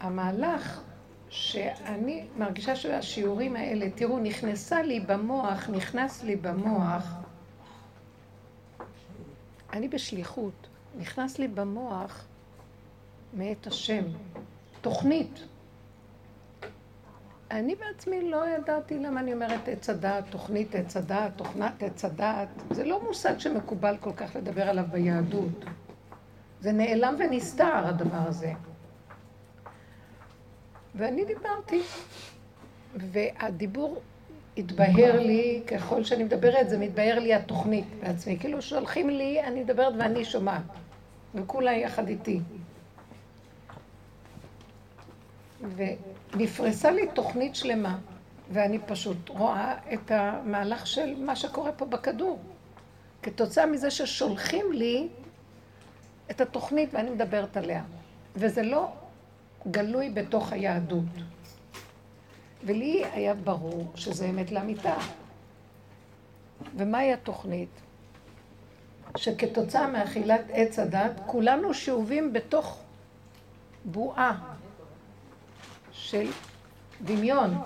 [0.00, 0.80] המהלך
[1.28, 7.04] שאני מרגישה שהשיעורים האלה, תראו, נכנסה לי במוח, נכנס לי במוח,
[9.72, 10.66] אני בשליחות,
[10.98, 12.24] נכנס לי במוח
[13.34, 14.04] מאת השם,
[14.80, 15.40] תוכנית.
[17.50, 22.48] אני בעצמי לא ידעתי למה אני אומרת עץ הדעת, תוכנית עץ הדעת, תוכנת עץ הדעת.
[22.70, 25.64] זה לא מושג שמקובל כל כך לדבר עליו ביהדות.
[26.60, 28.52] זה נעלם ונסתר הדבר הזה.
[30.94, 31.82] ואני דיברתי,
[32.96, 34.00] והדיבור
[34.56, 38.38] התבהר לי, ככל שאני מדברת, זה מתבהר לי התוכנית בעצמי.
[38.38, 40.62] כאילו שולחים לי, אני מדברת ואני שומעת.
[41.34, 42.40] וכולה יחד איתי.
[45.76, 47.98] ונפרסה לי תוכנית שלמה,
[48.52, 52.38] ואני פשוט רואה את המהלך של מה שקורה פה בכדור.
[53.22, 55.08] כתוצאה מזה ששולחים לי
[56.30, 57.82] את התוכנית ואני מדברת עליה.
[58.36, 58.92] וזה לא
[59.66, 61.04] גלוי בתוך היהדות.
[62.64, 64.96] ולי היה ברור שזה אמת לאמיתה.
[66.76, 67.68] ומהי התוכנית?
[69.16, 72.78] שכתוצאה מאכילת עץ הדת, כולנו שאובים בתוך
[73.84, 74.38] בועה
[75.92, 76.30] של
[77.04, 77.58] דמיון,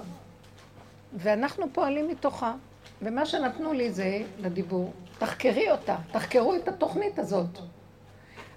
[1.12, 2.55] ואנחנו פועלים מתוכה.
[3.02, 7.58] ומה שנתנו לי זה, לדיבור, תחקרי אותה, תחקרו את התוכנית הזאת.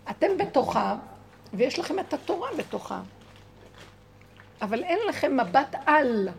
[0.09, 0.95] אתם בתוכה,
[1.53, 3.01] ויש לכם את התורה בתוכה.
[4.61, 6.29] אבל אין לכם מבט על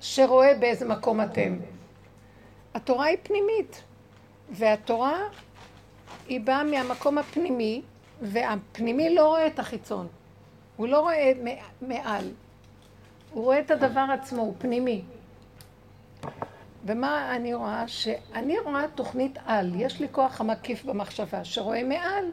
[0.00, 1.56] שרואה באיזה מקום אתם.
[2.74, 3.82] התורה היא פנימית,
[4.50, 5.18] והתורה
[6.26, 7.82] היא באה מהמקום הפנימי,
[8.22, 10.06] והפנימי לא רואה את החיצון.
[10.76, 11.32] הוא לא רואה
[11.82, 12.30] מעל.
[13.30, 15.02] הוא רואה את הדבר עצמו, הוא פנימי.
[16.86, 17.88] ומה אני רואה?
[17.88, 22.24] שאני רואה תוכנית על, יש לי כוח המקיף במחשבה, שרואה מעל.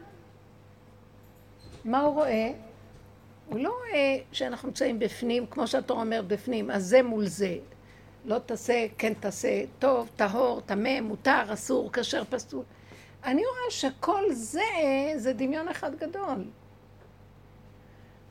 [1.84, 2.50] מה הוא רואה?
[3.48, 7.58] הוא לא רואה שאנחנו נמצאים בפנים, כמו שאתה אומר בפנים, אז זה מול זה.
[8.24, 12.64] לא תעשה, כן תעשה, טוב, טהור, טמא, מותר, אסור, כשר, פסול.
[13.24, 14.60] אני רואה שכל זה,
[15.16, 16.44] זה דמיון אחד גדול.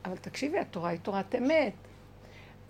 [0.05, 1.73] אבל תקשיבי, התורה היא תורת אמת.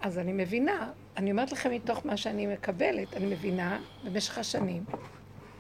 [0.02, 4.84] אז אני מבינה, אני אומרת לכם מתוך מה שאני מקבלת, אני מבינה במשך השנים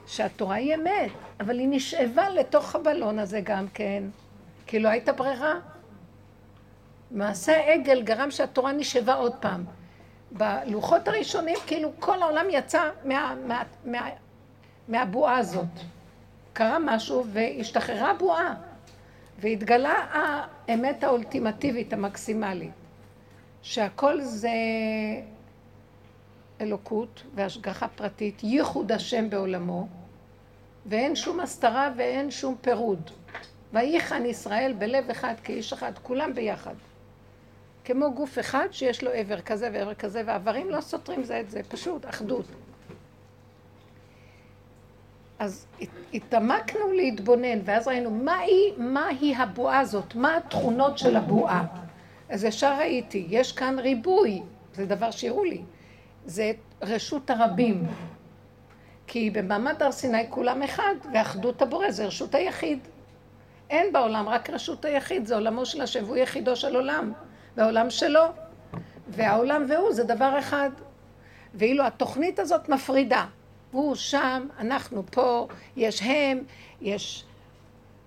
[0.07, 4.03] שהתורה היא אמת, אבל היא נשאבה לתוך הבלון הזה גם כן,
[4.65, 5.59] כי לא הייתה ברירה.
[7.11, 9.63] מעשה העגל גרם שהתורה נשאבה עוד פעם.
[10.31, 14.09] בלוחות הראשונים, כאילו כל העולם יצא מה, מה, מה,
[14.87, 15.65] מהבועה הזאת.
[16.53, 18.55] קרה משהו והשתחררה הבועה,
[19.39, 22.71] והתגלה האמת האולטימטיבית, המקסימלית,
[23.61, 24.49] שהכל זה
[26.61, 29.87] אלוקות והשגחה פרטית, ייחוד השם בעולמו,
[30.85, 33.11] ואין שום הסתרה ואין שום פירוד.
[33.73, 36.73] ויחן ישראל בלב אחד כאיש אחד, כולם ביחד.
[37.85, 41.61] כמו גוף אחד שיש לו עבר כזה ועבר כזה, והאיברים לא סותרים זה את זה,
[41.69, 42.45] פשוט אחדות.
[45.39, 45.65] אז
[46.13, 51.65] התעמקנו להתבונן, ואז ראינו מהי, מהי הבועה הזאת, מה התכונות של הבועה.
[52.29, 54.41] אז ישר ראיתי, יש כאן ריבוי,
[54.73, 55.61] זה דבר שהראו לי,
[56.25, 56.51] זה
[56.81, 57.87] רשות הרבים.
[59.07, 62.79] כי במעמד הר סיני כולם אחד, ואחדות הבורא זה רשות היחיד.
[63.69, 67.13] אין בעולם רק רשות היחיד, זה עולמו של השם, והוא יחידו של עולם.
[67.55, 68.23] והעולם שלו.
[69.07, 70.69] והעולם והוא זה דבר אחד.
[71.53, 73.25] ואילו התוכנית הזאת מפרידה.
[73.71, 76.43] הוא שם, אנחנו פה, יש הם,
[76.81, 77.25] יש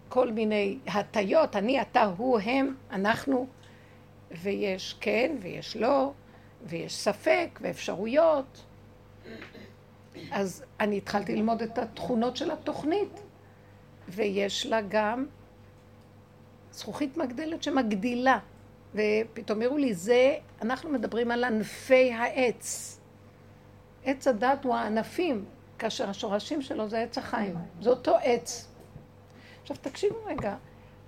[0.09, 3.47] כל מיני הטיות, אני, אתה, הוא, הם, אנחנו,
[4.31, 6.13] ויש כן ויש לא,
[6.67, 8.65] ויש ספק ואפשרויות.
[10.31, 13.21] אז אני התחלתי ללמוד את התכונות של התוכנית,
[14.09, 15.27] ויש לה גם
[16.73, 18.39] זכוכית מגדלת שמגדילה.
[18.95, 22.99] ופתאום הראו לי, זה, אנחנו מדברים על ענפי העץ.
[24.05, 25.45] עץ הדת הוא הענפים,
[25.79, 27.55] כאשר השורשים שלו זה עץ החיים.
[27.81, 28.69] זה אותו עץ.
[29.63, 30.57] עכשיו תקשיבו רגע,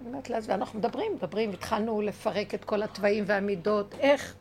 [0.00, 4.34] אני אומרת לעצמי, אנחנו מדברים, מדברים, התחלנו לפרק את כל התוואים והמידות, איך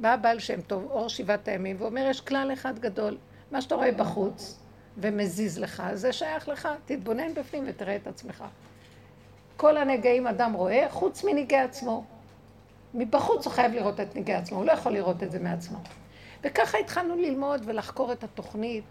[0.00, 3.16] בא בעל שם טוב, אור שבעת הימים, ואומר, יש כלל אחד גדול,
[3.50, 4.58] מה שאתה רואה בחוץ
[4.96, 8.44] ומזיז לך, זה שייך לך, תתבונן בפנים ותראה את עצמך.
[9.56, 12.04] כל הנגעים אדם רואה, חוץ מנגעי עצמו.
[12.94, 15.78] מבחוץ הוא חייב לראות את נגעי עצמו, הוא לא יכול לראות את זה מעצמו.
[16.44, 18.84] וככה התחלנו ללמוד ולחקור את התוכנית.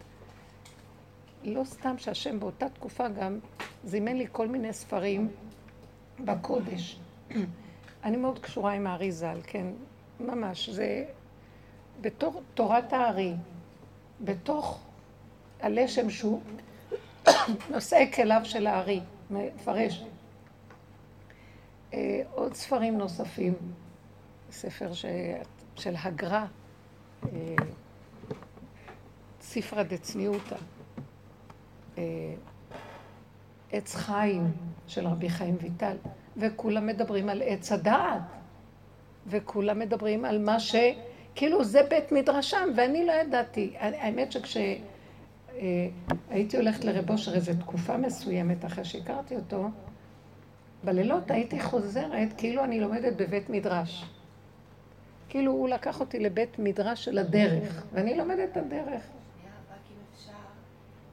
[1.43, 3.39] לא סתם שהשם באותה תקופה גם
[3.83, 5.29] זימן לי כל מיני ספרים
[6.19, 6.99] בקודש.
[8.03, 9.67] אני מאוד קשורה עם הארי ז"ל, כן,
[10.19, 10.69] ממש.
[10.69, 11.05] זה
[12.01, 13.33] בתור תורת הארי,
[14.21, 14.79] בתוך
[15.61, 16.41] הלשם שהוא
[17.71, 18.99] נושא כליו של הארי,
[19.29, 20.03] מפרש.
[21.93, 23.53] אה, עוד ספרים נוספים.
[24.55, 25.05] ספר ש...
[25.75, 26.45] של הגר"א,
[27.23, 27.55] אה,
[29.41, 30.55] ספרא דצניעותא,
[31.97, 32.03] אה,
[33.71, 34.51] עץ חיים
[34.87, 35.97] של רבי חיים ויטל,
[36.37, 38.21] וכולם מדברים על עץ הדעת,
[39.27, 40.75] וכולם מדברים על מה ש...
[41.35, 43.73] כאילו זה בית מדרשם, ואני לא ידעתי.
[43.79, 44.81] האמת שכשהייתי
[46.31, 49.69] אה, הולכת לרב אושר איזו תקופה מסוימת אחרי שהכרתי אותו,
[50.83, 54.14] בלילות הייתי חוזרת כאילו אני לומדת בבית מדרש.
[55.35, 59.03] כאילו הוא לקח אותי לבית מדרש של הדרך, ואני לומדת את הדרך.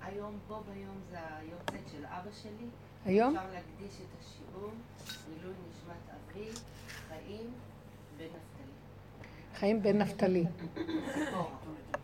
[0.03, 2.67] היום בו ביום זה היורצייט של אבא שלי.
[3.05, 3.37] היום?
[3.37, 4.71] אפשר להקדיש את השיעור,
[5.29, 6.49] מילוי נשמת אבי,
[7.09, 7.51] חיים
[8.19, 8.73] בן נפתלי.
[9.55, 10.45] חיים בן נפתלי.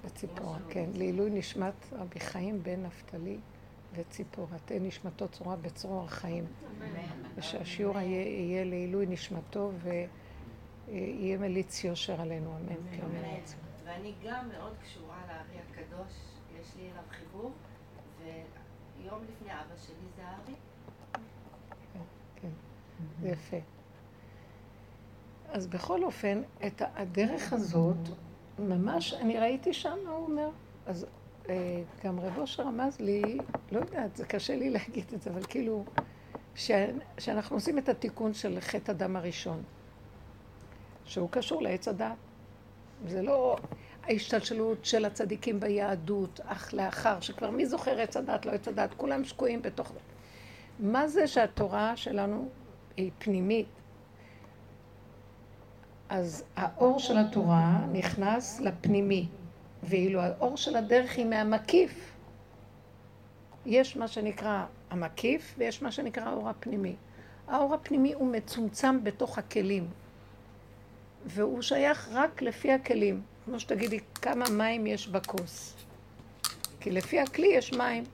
[0.05, 0.91] בציפורה, כן.
[0.95, 3.37] לעילוי נשמת רבי חיים בן נפתלי
[3.95, 4.59] וציפורה.
[4.65, 6.45] תהיה נשמתו צורה בצרור החיים.
[7.37, 9.71] ושהשיעור יהיה לעילוי נשמתו
[10.91, 12.97] ויהיה מליץ יושר עלינו, אמן.
[12.97, 13.07] כן,
[13.85, 16.13] ואני גם מאוד קשורה לארי הקדוש,
[16.61, 17.53] יש לי אליו חיבור,
[18.19, 20.55] ויום לפני אבא שלי זה הארי.
[22.37, 22.49] כן,
[23.21, 23.57] זה יפה.
[25.49, 27.97] אז בכל אופן, את הדרך הזאת,
[28.59, 30.49] ממש, אני ראיתי שם מה הוא אומר.
[30.87, 31.07] אז
[31.49, 33.39] אה, גם רב אושר רמז לי,
[33.73, 35.85] לא יודעת, זה קשה לי להגיד את זה, אבל כאילו,
[37.19, 39.63] שאנחנו עושים את התיקון של חטא הדם הראשון,
[41.09, 42.17] שהוא קשור לעץ הדת.
[43.07, 43.57] זה לא
[44.05, 49.25] ההשתלשלות של הצדיקים ביהדות, אך לאחר, שכבר מי זוכר עץ הדת, לא עץ הדת, כולם
[49.25, 49.99] שקועים בתוך זה.
[50.79, 52.49] מה זה שהתורה שלנו
[52.97, 53.67] היא פנימית?
[56.09, 59.29] אז האור של התורה נכנס לפנימי,
[59.83, 62.13] ואילו האור של הדרך היא מהמקיף.
[63.67, 66.97] יש מה שנקרא המקיף ויש מה שנקרא האור הפנימי.
[67.49, 69.89] האור הפנימי הוא מצומצם בתוך הכלים,
[71.27, 73.21] והוא שייך רק לפי הכלים.
[73.45, 75.75] כמו שתגידי, כמה מים יש בכוס.
[76.81, 78.05] כי לפי הכלי יש מים,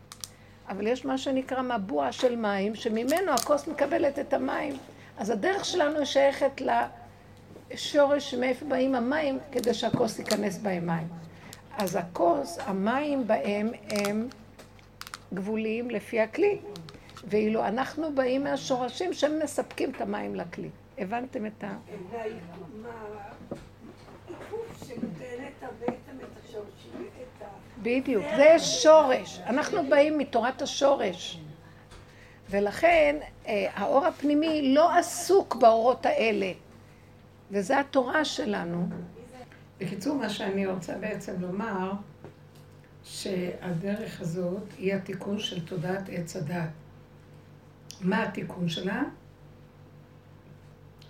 [0.69, 4.77] אבל יש מה שנקרא מבוע של מים, שממנו הכוס מקבלת את המים.
[5.19, 6.63] אז הדרך שלנו שייכת
[7.71, 11.09] לשורש מאיפה באים המים, כדי שהכוס ייכנס בהם מים.
[11.79, 14.29] אז הכוס, המים בהם הם
[15.35, 16.59] גבוליים לפי הכלי.
[17.29, 20.71] ואילו אנחנו באים מהשורשים שהם מספקים את המים לכלי.
[20.99, 21.77] הבנתם את ה...
[27.83, 29.41] בדיוק, זה שורש.
[29.47, 31.41] אנחנו באים מתורת השורש.
[32.51, 36.53] ולכן אה, האור הפנימי לא עסוק באורות האלה.
[37.51, 38.89] וזו התורה שלנו.
[39.81, 41.93] בקיצור, מה שאני רוצה בעצם לומר,
[43.05, 46.69] שהדרך הזאת היא התיקון של תודעת עץ הדת.
[48.01, 49.03] מה התיקון שלה?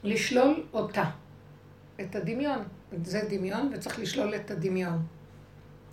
[0.05, 1.05] לשלול אותה,
[2.01, 2.63] את הדמיון.
[3.05, 5.07] זה דמיון וצריך לשלול את הדמיון.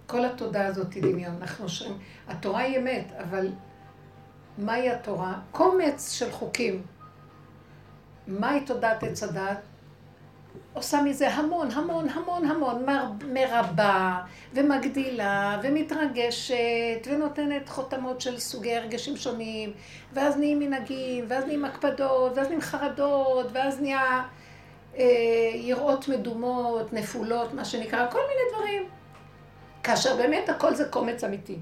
[0.07, 1.35] כל התודעה הזאת היא דמיון.
[1.41, 1.97] אנחנו שרים,
[2.27, 3.51] התורה היא אמת, אבל
[4.57, 5.39] מהי התורה?
[5.51, 6.81] קומץ של חוקים.
[8.27, 9.57] מהי תודעת עץ הדת?
[10.73, 12.85] עושה מזה המון, המון, המון, המון,
[13.33, 14.19] מרבה,
[14.53, 19.73] ומגדילה, ומתרגשת, ונותנת חותמות של סוגי הרגשים שונים,
[20.13, 24.23] ואז נהיים מנהגים, ואז נהיים הקפדות, ואז נהיים חרדות, ואז נהיה
[24.97, 25.03] אה,
[25.53, 28.89] יראות מדומות, נפולות, מה שנקרא, כל מיני דברים.
[29.83, 31.59] כאשר באמת הכל זה קומץ אמיתי.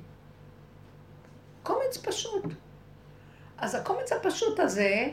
[1.64, 2.44] קומץ פשוט.
[3.58, 5.08] אז הקומץ הפשוט הזה,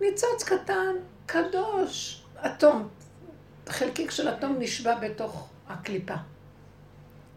[0.00, 0.94] ניצוץ קטן,
[1.26, 2.88] קדוש, אטום,
[3.68, 6.14] חלקיק של אטום נשבע בתוך הקליפה.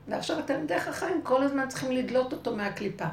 [0.08, 3.08] ועכשיו אתם דרך החיים כל הזמן צריכים לדלות אותו מהקליפה.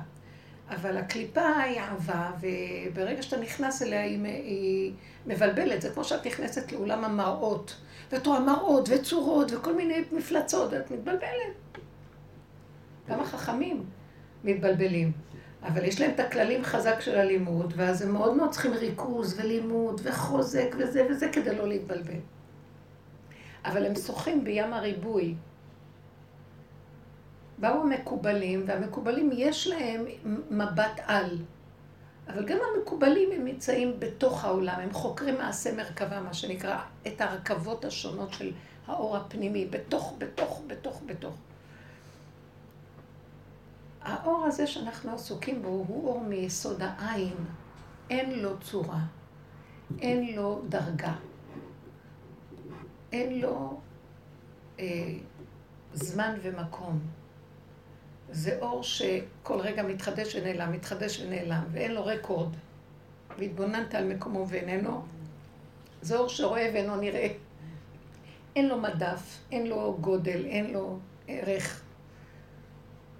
[0.70, 4.92] אבל הקליפה היא אהבה, וברגע שאתה נכנס אליה היא, היא
[5.26, 5.82] מבלבלת.
[5.82, 7.76] זה כמו שאת נכנסת לאולם המראות,
[8.12, 11.78] ואת רואה מראות וצורות וכל מיני מפלצות, ואת מתבלבלת.
[13.08, 13.84] גם החכמים
[14.44, 15.12] מתבלבלים.
[15.62, 20.00] אבל יש להם את הכללים חזק של הלימוד, ואז הם מאוד מאוד צריכים ריכוז ולימוד
[20.04, 22.20] וחוזק וזה וזה כדי לא להתבלבל.
[23.64, 25.34] אבל הם שוחים בים הריבוי.
[27.58, 30.04] באו המקובלים, והמקובלים יש להם
[30.50, 31.38] מבט על.
[32.28, 37.84] אבל גם המקובלים הם נמצאים בתוך העולם, הם חוקרים מעשה מרכבה, מה שנקרא, את הרכבות
[37.84, 38.52] השונות של
[38.86, 41.34] האור הפנימי, בתוך, בתוך, בתוך, בתוך.
[44.22, 47.36] האור הזה שאנחנו עסוקים בו הוא אור מיסוד העין.
[48.10, 49.00] אין לו צורה,
[50.00, 51.14] אין לו דרגה,
[53.12, 53.80] אין לו
[54.80, 55.14] אה,
[55.94, 57.00] זמן ומקום.
[58.30, 62.52] זה אור שכל רגע מתחדש ונעלם, מתחדש ונעלם, ואין לו רקורד.
[63.38, 65.02] והתבוננת על מקומו ואיננו,
[66.02, 67.28] זה אור שרואה ואינו נראה.
[68.56, 70.98] אין לו מדף, אין לו גודל, אין לו
[71.28, 71.82] ערך.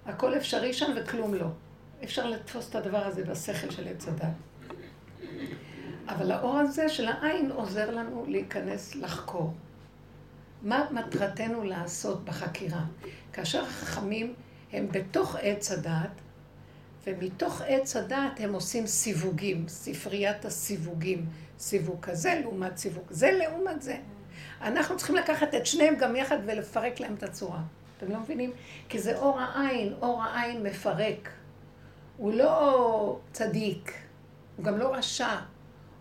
[0.05, 1.47] הכל אפשרי שם וכלום לא.
[2.03, 4.27] אפשר לתפוס את הדבר הזה בשכל של עץ הדת.
[6.07, 9.53] אבל האור הזה של העין עוזר לנו להיכנס לחקור.
[10.61, 12.83] מה מטרתנו לעשות בחקירה?
[13.33, 14.33] כאשר החכמים
[14.71, 16.21] הם בתוך עץ הדת,
[17.07, 21.25] ומתוך עץ הדת הם עושים סיווגים, ספריית הסיווגים.
[21.59, 23.97] סיווג כזה לעומת סיווג זה לעומת זה.
[24.61, 27.61] אנחנו צריכים לקחת את שניהם גם יחד ולפרק להם את הצורה.
[28.03, 28.51] אתם לא מבינים?
[28.89, 31.29] כי זה אור העין, אור העין מפרק.
[32.17, 33.93] הוא לא צדיק,
[34.57, 35.35] הוא גם לא רשע,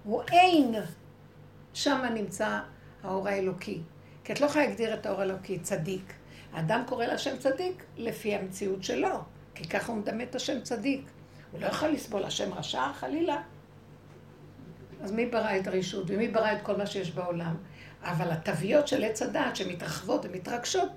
[0.05, 0.75] הוא אין.
[1.75, 2.59] שם נמצא
[3.03, 3.81] האור האלוקי.
[4.25, 6.13] כי את לא יכולה להגדיר את האור האלוקי צדיק.
[6.53, 9.19] האדם קורא לשם צדיק לפי המציאות שלו,
[9.55, 11.01] כי ככה הוא מדמה את השם צדיק.
[11.53, 13.43] הוא לא יכול לסבול השם רשע, חלילה.
[15.03, 17.57] אז מי ברא את הרשות ומי ברא את כל מה שיש בעולם?
[18.03, 20.89] אבל התוויות של עץ הדעת שמתרחבות ומתרגשות,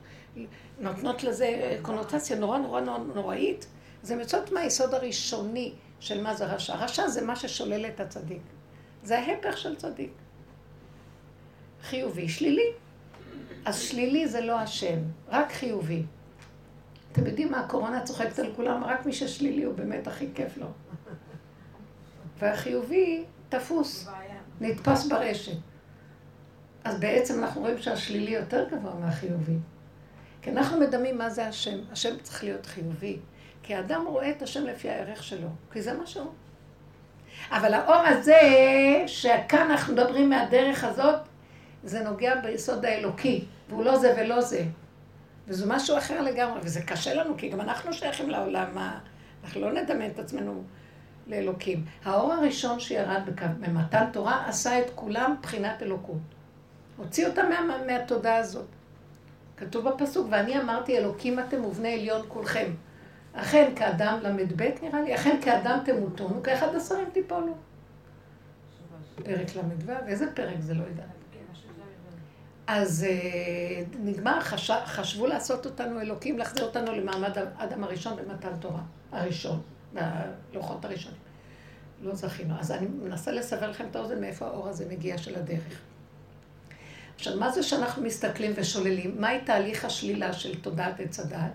[0.80, 2.82] נותנות לזה קונוטציה נורא נורא
[3.16, 3.66] נוראית,
[4.04, 6.75] זה יוצאות מהיסוד הראשוני של מה זה רשע.
[6.75, 8.42] רשע זה מה ששולל את הצדיק.
[9.04, 10.12] זה ההפך של צדיק.
[11.82, 12.72] חיובי, שלילי.
[13.66, 16.04] אז שלילי זה לא השם, רק חיובי.
[17.12, 20.68] אתם יודעים מה, הקורונה צוחקת על כולם, רק מי ששלילי הוא באמת הכי כיף לו.
[22.40, 24.08] והחיובי תפוס,
[24.62, 25.58] נתפס ברשת.
[26.84, 29.58] אז בעצם אנחנו רואים שהשלילי יותר גבוה מהחיובי.
[30.44, 31.78] כי אנחנו מדמים מה זה השם.
[31.92, 33.20] השם צריך להיות חיובי.
[33.64, 36.32] כי האדם רואה את השם לפי הערך שלו, כי זה מה שהוא.
[37.52, 38.40] אבל האור הזה,
[39.08, 41.16] שכאן אנחנו מדברים מהדרך הזאת,
[41.84, 44.64] זה נוגע ביסוד האלוקי, והוא לא זה ולא זה.
[45.48, 48.78] וזה משהו אחר לגמרי, וזה קשה לנו, כי גם אנחנו שייכים לעולם,
[49.44, 50.64] אנחנו לא נדמיין את עצמנו
[51.28, 51.86] לאלוקים.
[52.06, 53.22] האור הראשון שירד
[53.60, 56.22] במתן תורה עשה את כולם בחינת אלוקות.
[56.98, 58.68] הוציא אותם מה, מהתודעה הזאת.
[59.58, 62.72] כתוב בפסוק, ואני אמרתי אלוקים אתם ובני עליון כולכם.
[63.34, 67.54] אכן כאדם ל"ב נראה לי, אכן כאדם תמותונו, כאחד השרים תיפולו.
[69.16, 71.04] פרק ל"ו, איזה פרק זה לא יודע.
[72.68, 74.72] אז אה, נגמר, חש...
[74.86, 78.82] חשבו לעשות אותנו אלוקים, להחזיר אותנו למעמד האדם הראשון במתן תורה,
[79.12, 79.62] הראשון,
[80.52, 81.20] בלוחות הראשונים.
[82.02, 82.54] לא זכינו.
[82.60, 85.82] אז אני מנסה לסבר לכם את האוזן מאיפה האור הזה מגיע של הדרך.
[87.15, 89.22] עכשיו, מה זה שאנחנו מסתכלים ושוללים?
[89.22, 91.51] מהי תהליך השלילה של תודעת עץ הדעת?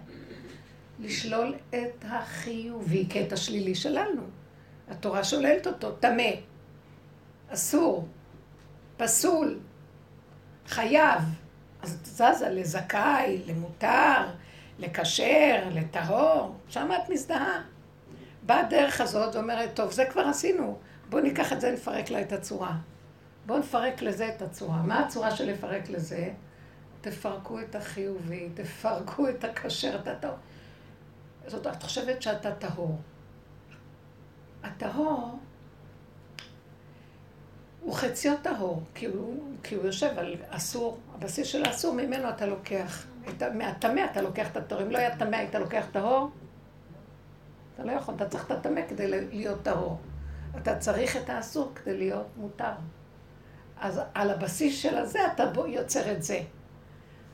[1.01, 4.23] לשלול את החיובי כאת השלילי שלנו.
[4.91, 6.31] התורה שוללת אותו, טמא,
[7.49, 8.09] אסור,
[8.97, 9.59] פסול,
[10.67, 11.23] חייב.
[11.83, 14.27] אז את זזה לזכאי, למותר,
[14.79, 17.63] לכשר, לטהור, שם את מזדהה.
[18.43, 20.79] באה הדרך הזאת ואומרת, טוב, זה כבר עשינו,
[21.11, 22.77] בואו ניקח את זה, נפרק לה את הצורה.
[23.49, 24.83] בואו נפרק לזה את הצורה.
[24.83, 26.31] מה הצורה של לפרק לזה?
[27.01, 30.37] תפרקו את החיובי, תפרקו את הכשר, את הטהור.
[31.47, 32.99] זאת אומרת, את חושבת שאתה טהור.
[34.63, 35.39] הטהור
[37.81, 42.47] הוא חציו טהור, כי הוא, כי הוא יושב על אסור, הבסיס של האסור, ממנו אתה
[42.47, 43.07] לוקח,
[43.55, 44.83] מהטמא אתה לוקח את הטהור.
[44.83, 46.31] אם לא היה טמא, היית לוקח טהור?
[47.75, 49.99] אתה לא יכול, אתה צריך את הטמא כדי להיות טהור.
[50.57, 52.73] אתה צריך את האסור כדי להיות מותר.
[53.81, 56.41] אז על הבסיס של הזה אתה יוצר את זה.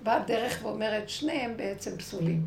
[0.02, 2.46] באה דרך ואומרת, שניהם בעצם פסולים.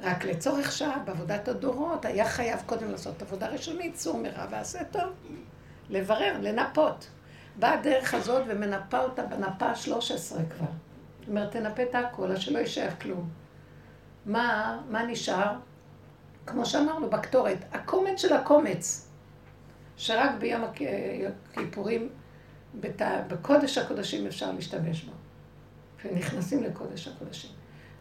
[0.00, 5.08] רק לצורך שעה, בעבודת הדורות, היה חייב קודם לעשות עבודה ראשונית, צור מרע ועשה טוב.
[5.90, 7.08] לברר, לנפות.
[7.56, 10.66] באה הדרך הזאת ומנפה אותה בנפה ה-13 כבר.
[11.20, 13.30] זאת אומרת, תנפה את הכל, אז שלא יישאר כלום.
[14.26, 15.52] מה, מה נשאר?
[16.46, 19.08] כמו שאמרנו, בקטורת, הקומץ של הקומץ,
[19.96, 22.08] שרק ביום הכיפורים,
[23.28, 25.12] בקודש הקודשים אפשר להשתמש בו.
[26.04, 27.50] ונכנסים לקודש הקודשים.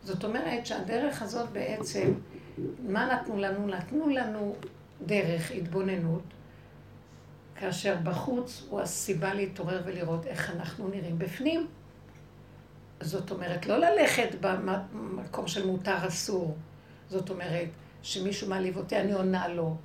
[0.03, 2.13] זאת אומרת שהדרך הזאת בעצם,
[2.79, 3.67] מה נתנו לנו?
[3.67, 4.55] נתנו לנו
[5.05, 6.23] דרך התבוננות,
[7.55, 11.67] כאשר בחוץ הוא הסיבה להתעורר ולראות איך אנחנו נראים בפנים.
[13.01, 16.57] זאת אומרת, לא ללכת במקום של מותר אסור.
[17.09, 17.67] זאת אומרת,
[18.03, 19.75] שמישהו מעליב אותי, אני עונה לו.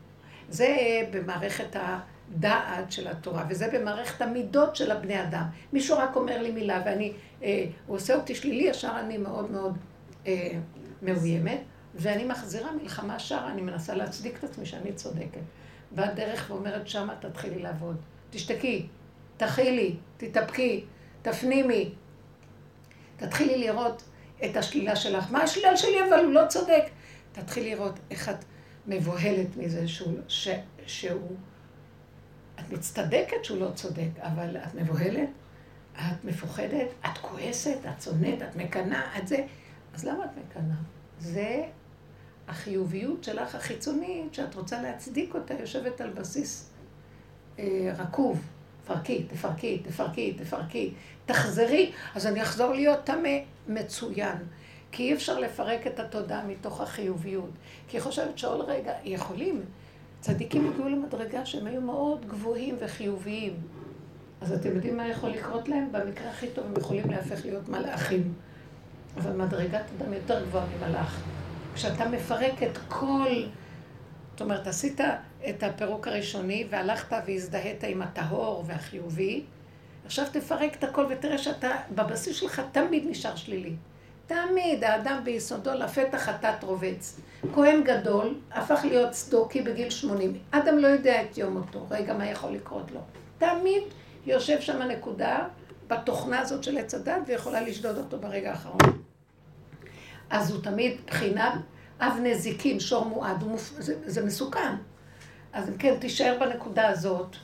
[0.49, 0.77] זה
[1.11, 5.45] במערכת הדעת של התורה, וזה במערכת המידות של הבני אדם.
[5.73, 9.79] מישהו רק אומר לי מילה ואני, אה, הוא עושה אותי שלילי, ישר אני מאוד מאוד
[10.27, 10.59] אה,
[11.03, 11.61] מאוימת,
[11.95, 15.41] ואני מחזירה מלחמה שער, אני מנסה להצדיק את עצמי שאני צודקת.
[15.91, 17.97] באה דרך ואומרת, שמה תתחילי לעבוד.
[18.31, 18.87] תשתקי,
[19.37, 20.85] תכילי, תתאפקי,
[21.23, 21.95] תפנימי.
[23.17, 24.03] תתחילי לראות
[24.45, 25.31] את השלילה שלך.
[25.31, 26.09] מה השלילה שלי?
[26.09, 26.85] אבל הוא לא צודק.
[27.33, 28.45] תתחילי לראות איך את
[28.87, 30.49] מבוהלת מזה שהוא, ש,
[30.87, 31.37] שהוא...
[32.61, 35.29] את מצטדקת שהוא לא צודק, אבל את מבוהלת?
[35.95, 39.47] את מפוחדת, את כועסת, את שונאת, את מקנאה, את זה.
[39.95, 40.77] אז למה את מקנאה?
[41.19, 41.65] זה
[42.49, 46.71] החיוביות שלך החיצונית, שאת רוצה להצדיק אותה, יושבת על בסיס
[47.59, 48.43] אה, רקוב.
[48.85, 50.95] תפרקי, תפרקי, תפרקי, תפרקי.
[51.27, 54.37] תחזרי, אז אני אחזור להיות טמא מצוין.
[54.93, 57.51] כי אי אפשר לפרק את התודעה מתוך החיוביות.
[57.89, 59.65] כי היא חושבת שעוד רגע, יכולים.
[60.21, 63.57] צדיקים הגיעו למדרגה שהם היו מאוד גבוהים וחיוביים.
[64.41, 65.93] אז אתם יודעים מה יכול לקרות להם?
[65.93, 68.35] במקרה הכי טוב הם יכולים להפך להיות מלאכים.
[69.17, 71.23] אבל מדרגת אדם יותר גבוהה ממלאך.
[71.75, 73.29] כשאתה מפרק את כל...
[74.33, 75.01] זאת אומרת, עשית
[75.49, 79.45] את הפירוק הראשוני והלכת והזדהית עם הטהור והחיובי,
[80.05, 83.75] עכשיו תפרק את הכל ותראה שאתה, בבסיס שלך תמיד נשאר שלילי.
[84.33, 87.21] תמיד האדם ביסודו לפתח חטאת רובץ.
[87.55, 90.39] כהן גדול הפך להיות סדוקי בגיל 80.
[90.51, 93.01] אדם לא יודע את יום מותו, רגע מה יכול לקרות לו.
[93.39, 93.83] תמיד
[94.27, 95.39] יושב שם נקודה
[95.89, 99.03] בתוכנה הזאת של עץ הדת ויכולה לשדוד אותו ברגע האחרון.
[100.31, 101.53] אז הוא תמיד בחינת
[102.01, 103.75] אב נזיקין, שור מועד, מופ...
[103.79, 104.75] זה, זה מסוכן.
[105.53, 107.37] אז אם כן, תישאר בנקודה הזאת,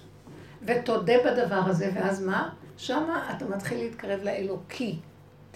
[0.62, 2.50] ותודה בדבר הזה, ואז מה?
[2.76, 4.98] שמה אתה מתחיל להתקרב לאלוקי.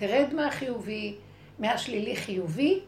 [0.02, 1.16] תרד מהחיובי,
[1.58, 2.80] מהשלילי חיובי,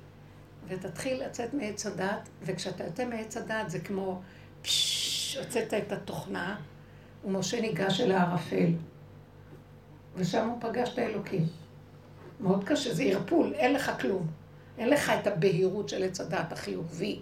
[0.68, 4.21] ותתחיל לצאת מעץ הדת, וכשאתה יוצא מעץ הדת זה כמו
[4.62, 6.56] פששש, הוצאת את התוכנה,
[7.25, 8.73] ומשה ניגש אל הערפל.
[10.16, 11.47] ושם הוא פגש את האלוקים.
[12.40, 14.26] מאוד קשה, זה ערפול, אין לך כלום.
[14.78, 17.21] אין לך את הבהירות של עץ הדעת החיובי.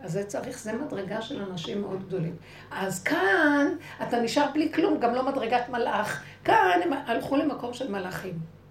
[0.00, 2.36] אז זה צריך, זה מדרגה של אנשים מאוד גדולים.
[2.70, 3.66] אז כאן
[4.02, 6.22] אתה נשאר בלי כלום, גם לא מדרגת מלאך.
[6.44, 8.61] כאן הם הלכו למקום של מלאכים.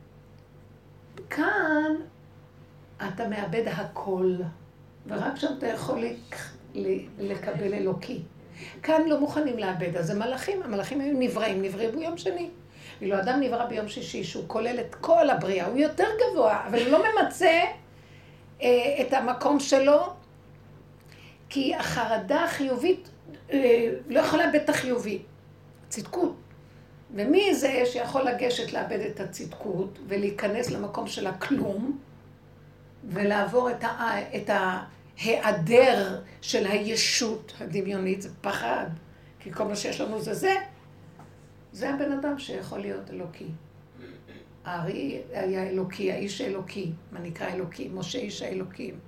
[1.30, 1.96] כאן
[3.08, 4.36] אתה מאבד הכל,
[5.08, 6.04] ורק שם אתה יכול
[7.20, 8.22] לקבל אלוקי.
[8.84, 12.50] כאן לא מוכנים לאבד, אז זה מלאכים, המלאכים היו נבראים, נבראו ביום שני.
[13.02, 16.92] ואילו אדם נברא ביום שישי, שהוא כולל את כל הבריאה, הוא יותר גבוה, אבל הוא
[16.92, 17.62] לא ממצה
[18.62, 20.14] אה, את המקום שלו,
[21.50, 23.10] כי החרדה החיובית
[23.52, 25.22] אה, לא יכולה לאבד את החיובי.
[25.90, 26.41] צדקות.
[27.16, 32.00] ומי זה שיכול לגשת לאבד את הצדקות ולהיכנס למקום של הכלום
[33.10, 38.86] ולעבור את, ה, את ההיעדר של הישות הדמיונית, זה פחד,
[39.40, 40.56] כי כל מה שיש לנו זה זה,
[41.72, 43.48] זה הבן אדם שיכול להיות אלוקי.
[44.66, 49.00] הארי היה אלוקי, האיש האלוקי, מה נקרא אלוקי, משה איש האלוקים.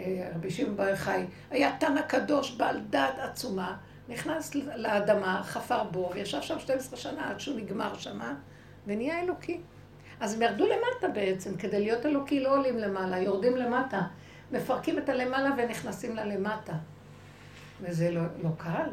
[0.00, 3.76] אה, רבי שמעון בר חי, היה תנא קדוש בעל דעת עצומה,
[4.12, 8.34] נכנס לאדמה, חפר בור, וישב שם 12 שנה עד שהוא נגמר שמה,
[8.86, 9.60] ונהיה אלוקי.
[10.20, 14.00] אז הם ירדו למטה בעצם, כדי להיות אלוקי לא עולים למעלה, יורדים למטה.
[14.52, 16.72] מפרקים את הלמעלה ונכנסים ללמטה.
[17.80, 18.90] וזה לא, לא קל.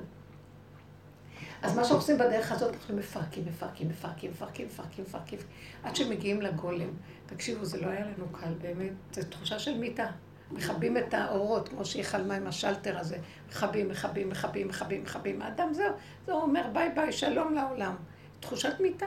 [1.61, 5.39] אז מה שעושים בדרך הזאת, אנחנו מפרקים, מפרקים, מפרקים, מפרקים, מפרקים, מפרקים,
[5.83, 6.89] עד שמגיעים לגולם.
[7.25, 10.07] תקשיבו, זה לא היה לנו קל, באמת, זו תחושה של מיתה.
[10.51, 13.17] מכבים את האורות, כמו שהיא חלמה עם השלטר הזה.
[13.49, 15.41] מכבים, מכבים, מכבים, מכבים, מכבים.
[15.41, 15.93] האדם זהו,
[16.25, 17.95] זה אומר ביי ביי, שלום לעולם.
[18.39, 19.05] תחושת מיתה,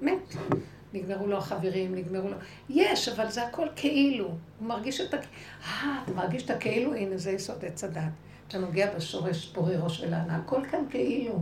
[0.00, 0.34] מת.
[0.92, 2.36] נגמרו לו החברים, נגמרו לו...
[2.68, 4.26] יש, אבל זה הכל כאילו.
[4.26, 5.16] הוא מרגיש את ה...
[5.16, 6.94] אה, אתה מרגיש את הכאילו?
[6.94, 8.02] הנה, זה יסוד עץ הדת.
[8.48, 11.38] אתה נוגע בשורש פורי ראש ולענה, הכל כאן כאילו.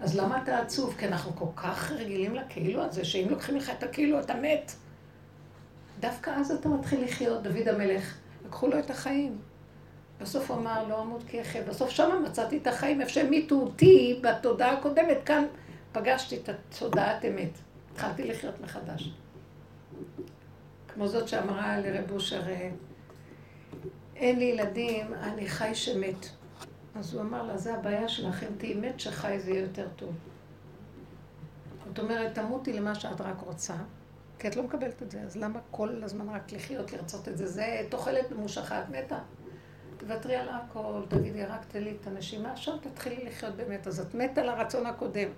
[0.00, 0.94] אז למה אתה עצוב?
[0.98, 4.72] כי אנחנו כל כך רגילים לכאילו הזה, שאם לוקחים לך את הכאילו, אתה מת.
[6.00, 8.16] דווקא אז אתה מתחיל לחיות, דוד המלך,
[8.50, 9.38] לקחו לו את החיים.
[10.20, 11.62] בסוף הוא אמר, לא אמות כי יחיה.
[11.62, 15.44] בסוף שמה מצאתי את החיים, איפה שהמיתו אותי בתודעה הקודמת, כאן
[15.92, 17.50] פגשתי את התודעת אמת.
[17.92, 19.10] התחלתי לחיות מחדש.
[20.88, 22.42] כמו זאת שאמרה לרב אושר,
[24.16, 26.26] אין לי ילדים, אני חי שמת.
[26.94, 30.14] אז הוא אמר לה, זה הבעיה שלך, אם תהיי מת שחי זה יהיה יותר טוב.
[31.86, 33.74] זאת אומרת, תמותי למה שאת רק רוצה,
[34.40, 37.46] כי את לא מקבלת את זה, אז למה כל הזמן רק לחיות, לרצות את זה?
[37.46, 39.18] זה תוחלת ממושכה, את מתה.
[39.96, 43.86] תוותרי על הכל, תגידי, רק תן לי את הנשימה, עכשיו תתחילי לחיות באמת.
[43.86, 45.28] אז את מתה לרצון הקודם.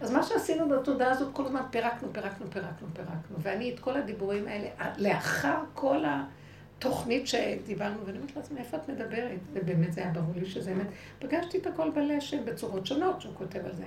[0.00, 3.36] אז מה שעשינו בתודעה הזאת, כל הזמן פירקנו, פירקנו, פירקנו, פירקנו.
[3.38, 9.38] ואני את כל הדיבורים האלה, לאחר כל התוכנית שדיברנו, ואני אומרת לעצמי, איפה את מדברת?
[9.52, 10.86] ובאמת זה היה ברור לי שזה אמת.
[11.18, 13.84] פגשתי את הכל בלשם בצורות שונות שהוא כותב על זה.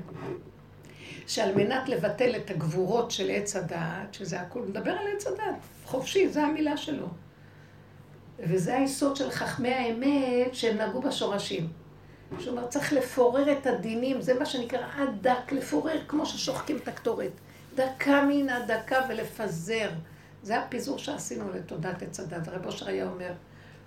[1.29, 6.29] שעל מנת לבטל את הגבורות של עץ הדעת, שזה הכול, מדבר על עץ הדעת, חופשי,
[6.29, 7.07] זו המילה שלו.
[8.39, 11.67] וזה היסוד של חכמי האמת שהם נגעו בשורשים.
[12.39, 16.87] שהוא אומר, צריך לפורר את הדינים, זה מה שנקרא עד דק, לפורר כמו ששוחקים את
[16.87, 17.31] הקטורת.
[17.75, 19.89] דקה מן הדקה ולפזר.
[20.43, 22.47] זה הפיזור שעשינו לתודעת עץ הדת.
[22.47, 23.31] הרב אושר היה אומר,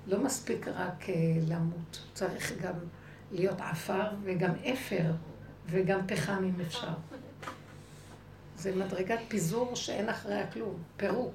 [0.06, 1.10] לא מספיק רק uh,
[1.48, 2.74] למות, צריך גם
[3.32, 5.10] להיות עפר וגם אפר
[5.66, 6.88] וגם פחם אם אפשר.
[8.62, 11.34] זה מדרגת פיזור שאין אחריה כלום, פירוק.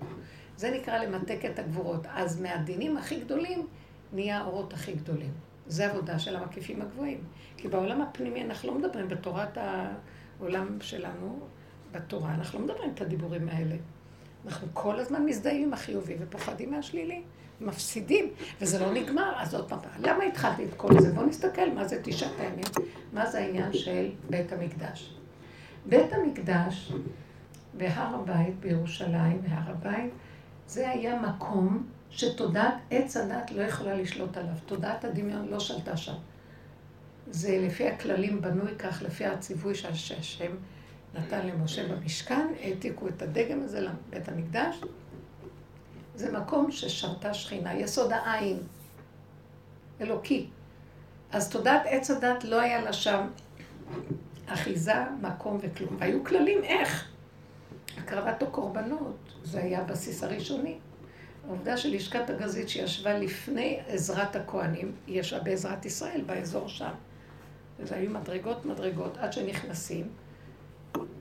[0.58, 2.06] זה נקרא למתק את הגבורות.
[2.14, 3.68] אז מהדינים הכי גדולים
[4.14, 5.32] נהיה האורות הכי גדולים.
[5.68, 7.24] זה עבודה של המקיפים הגבוהים.
[7.58, 11.40] כי בעולם הפנימי אנחנו לא מדברים בתורת העולם שלנו,
[11.92, 13.76] בתורה, אנחנו לא מדברים את הדיבורים האלה.
[14.46, 17.22] אנחנו כל הזמן מזדהים עם החיובי ופוחדים מהשלילי.
[17.62, 18.30] מפסידים,
[18.62, 21.14] וזה לא נגמר, אז עוד פעם, למה התחלתי את כל זה?
[21.14, 22.66] בואו נסתכל מה זה תשעת הימים,
[23.14, 25.18] מה זה העניין של בית המקדש.
[25.90, 26.92] בית המקדש
[27.78, 30.14] בהר הבית בירושלים, בהר הבית,
[30.68, 34.54] זה היה מקום שתודעת עץ הדת לא יכולה לשלוט עליו.
[34.66, 36.16] תודעת הדמיון לא שלטה שם.
[37.32, 40.52] זה לפי הכללים בנוי כך, לפי הציווי שהשם
[41.14, 44.82] נתן למשה במשכן, העתיקו את הדגם הזה לבית המקדש.
[46.16, 48.58] זה מקום ששרתה שכינה, יסוד העין,
[50.02, 50.48] אלוקי.
[51.32, 53.28] אז תודעת עץ הדת לא היה לה שם
[54.48, 55.96] אחיזה, מקום וכלום.
[56.00, 57.08] והיו כללים איך.
[57.98, 60.78] הקרבת הקורבנות, זה היה הבסיס הראשוני.
[61.48, 66.92] העובדה של לשכת הגזית שישבה לפני עזרת הכוהנים, היא ישבה בעזרת ישראל, באזור שם.
[67.80, 70.10] וזה היו מדרגות מדרגות עד שנכנסים,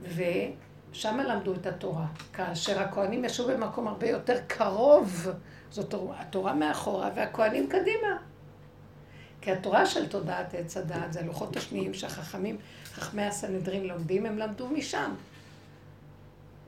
[0.03, 2.05] ושם למדו את התורה.
[2.33, 5.27] כאשר הכוהנים ישבו במקום הרבה יותר קרוב,
[5.69, 8.17] זאת התורה מאחורה והכוהנים קדימה.
[9.41, 12.57] כי התורה של תודעת עץ הדעת זה הלוחות השניים שהחכמים,
[12.97, 15.13] חכמי הסנהדרין לומדים, הם למדו משם.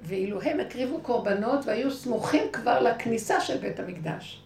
[0.02, 4.44] ואילו הם הקריבו קורבנות והיו סמוכים כבר לכניסה של בית המקדש.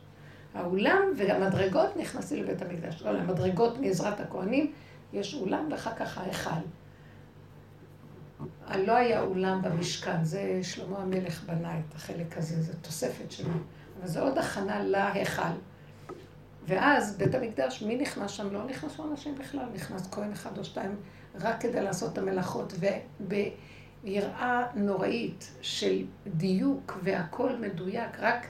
[0.54, 3.02] האולם והמדרגות נכנסים לבית המקדש.
[3.02, 4.72] לא, למדרגות מעזרת הכוהנים
[5.14, 6.50] יש אולם ואחר כך ההיכל.
[8.76, 13.50] לא היה אולם במשכן, זה שלמה המלך בנה את החלק הזה, זו תוספת שלו.
[14.00, 15.42] אבל זו עוד הכנה להיכל.
[16.68, 18.54] ואז בית המקדש, מי נכנס שם?
[18.54, 20.96] לא נכנסו אנשים בכלל, נכנס כהן אחד או שתיים
[21.42, 22.74] רק כדי לעשות את המלאכות.
[24.04, 28.48] וביראה נוראית של דיוק והכל מדויק, רק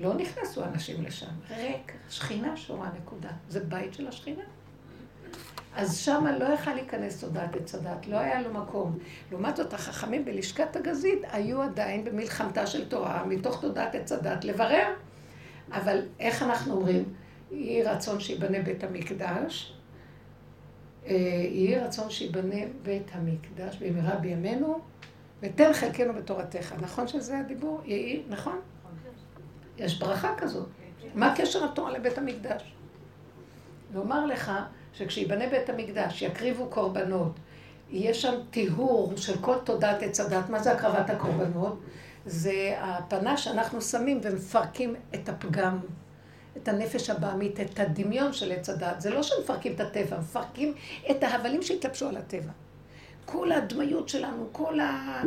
[0.00, 1.30] לא נכנסו אנשים לשם.
[1.50, 3.30] ריק, שכינה שורה נקודה.
[3.48, 4.42] זה בית של השכינה.
[5.76, 8.98] אז שם לא יכל להיכנס תודעת עץ הדת, לא היה לו מקום.
[9.30, 14.94] לעומת זאת, החכמים בלשכת הגזית היו עדיין במלחמתה של תורה, מתוך תודעת עץ הדת, לברר.
[15.72, 17.04] אבל איך אנחנו אומרים?
[17.50, 19.74] יהי רצון שיבנה בית המקדש,
[21.06, 24.78] יהי רצון שיבנה בית המקדש במהרה בימינו,
[25.42, 26.74] ותן חלקנו בתורתך.
[26.80, 27.80] נכון שזה הדיבור?
[27.84, 28.60] יהי, נכון?
[29.78, 30.68] יש ברכה כזאת.
[31.14, 32.74] מה קשר התורה לבית המקדש?
[33.94, 34.52] לומר לך
[34.92, 37.32] שכשיבנה בית המקדש, יקריבו קורבנות,
[37.90, 40.50] יהיה שם טיהור של כל תודעת עץ הדת.
[40.50, 41.80] מה זה הקרבת הקורבנות?
[42.26, 45.78] זה הפנה שאנחנו שמים ומפרקים את הפגם.
[46.56, 49.00] את הנפש הבעמית, את הדמיון של עץ הדעת.
[49.00, 50.74] זה לא שמפרקים את הטבע, מפרקים
[51.10, 52.52] את ההבלים שהתלבשו על הטבע.
[53.24, 55.22] כל הדמיות שלנו, כל ה...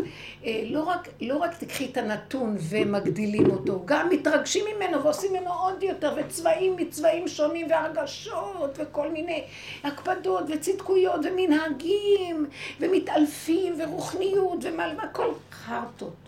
[0.46, 5.54] אה, לא רק, לא רק תקחי את הנתון ומגדילים אותו, גם מתרגשים ממנו ועושים ממנו
[5.54, 9.44] עוד יותר, וצבעים מצבעים שונים, והרגשות, וכל מיני
[9.84, 12.46] הקפדות, וצדקויות, ומנהגים,
[12.80, 16.25] ומתעלפים, ורוחניות, ומה, והכל חרטות.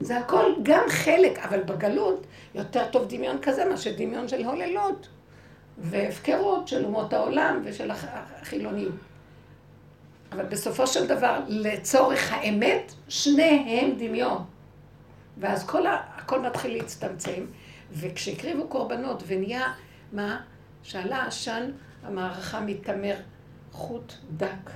[0.00, 5.08] זה הכל גם חלק, אבל בגלות יותר טוב דמיון כזה מאשר דמיון של הוללות
[5.78, 8.94] והפקרות של אומות העולם ושל החילוניות.
[10.32, 14.44] אבל בסופו של דבר, לצורך האמת, שניהם דמיון.
[15.38, 16.02] ואז כל ה...
[16.16, 17.44] הכל מתחיל להצטמצם,
[17.92, 19.72] וכשהקריבו קורבנות ונהיה,
[20.12, 20.40] מה?
[20.82, 21.70] שעלה עשן,
[22.02, 23.16] המערכה מתעמר
[23.72, 24.70] חוט דק.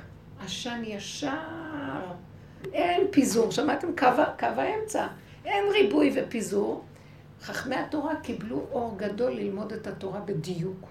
[0.44, 2.02] עשן ישר.
[2.72, 3.88] אין פיזור, שמעתם?
[3.98, 4.06] קו,
[4.38, 5.06] קו האמצע.
[5.44, 6.84] אין ריבוי ופיזור.
[7.42, 10.86] חכמי התורה קיבלו אור גדול ללמוד את התורה בדיוק.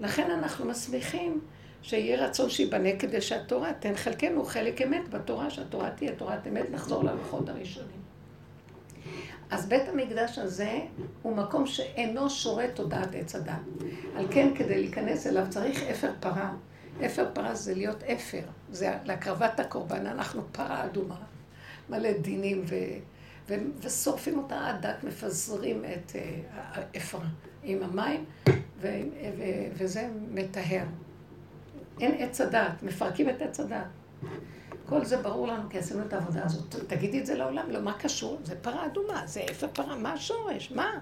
[0.00, 1.40] לכן אנחנו מסמיכים
[1.82, 7.04] שיהיה רצון שייבנה כדי שהתורה תן חלקנו חלק אמת בתורה, שהתורה תהיה תורת אמת, נחזור
[7.04, 7.98] ללוחות הראשונים.
[9.50, 10.78] אז בית המקדש הזה
[11.22, 13.52] הוא מקום שאינו שורת תודעת עץ הדת.
[14.16, 16.52] על כן, כדי להיכנס אליו צריך אפר פרה.
[17.06, 21.16] אפר פרה זה להיות אפר, זה להקרבת הקורבן, אנחנו פרה אדומה,
[21.88, 22.74] מלא דינים ו...
[23.48, 23.54] ו...
[23.80, 26.12] ושורפים אותה עד דת, מפזרים את
[26.62, 27.18] האפר
[27.62, 28.24] עם המים,
[28.80, 28.88] ו...
[29.38, 29.42] ו...
[29.72, 30.84] וזה מטהר.
[32.00, 33.86] אין עץ הדת, מפרקים את עץ הדת.
[34.88, 36.74] כל זה ברור לנו כי עשינו את העבודה הזאת.
[36.86, 38.38] תגידי את זה לעולם, לא, מה קשור?
[38.44, 40.72] זה פרה אדומה, זה אפר פרה, מה השורש?
[40.72, 40.98] מה?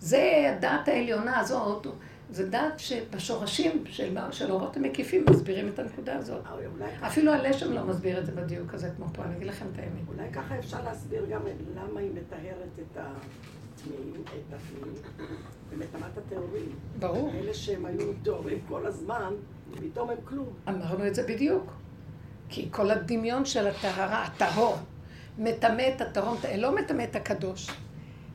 [0.00, 1.86] זה הדעת העליונה הזאת,
[2.30, 6.44] זה דעת שבשורשים של, של אורות המקיפים מסבירים את הנקודה הזאת.
[7.06, 10.08] אפילו הלשם לא מסביר את זה בדיוק הזה כמו פה, אני אגיד לכם את האמת.
[10.08, 11.40] אולי ככה אפשר להסביר גם
[11.76, 14.94] למה היא מטהרת את הטמאים, את הפנים,
[15.70, 16.72] ומטמאת הטהורים.
[16.98, 17.30] ברור.
[17.34, 19.32] אלה שהם היו טהורים כל הזמן,
[19.74, 20.48] פתאום הם כלום.
[20.68, 21.72] אמרנו את זה בדיוק.
[22.48, 24.76] כי כל הדמיון של הטהרה, הטהור,
[25.38, 27.70] מטמא את התרום, לא מטמא את הקדוש.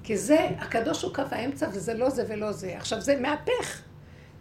[0.04, 2.78] כי זה, הקדוש הוא קו האמצע וזה לא זה ולא זה.
[2.78, 3.82] עכשיו זה מהפך.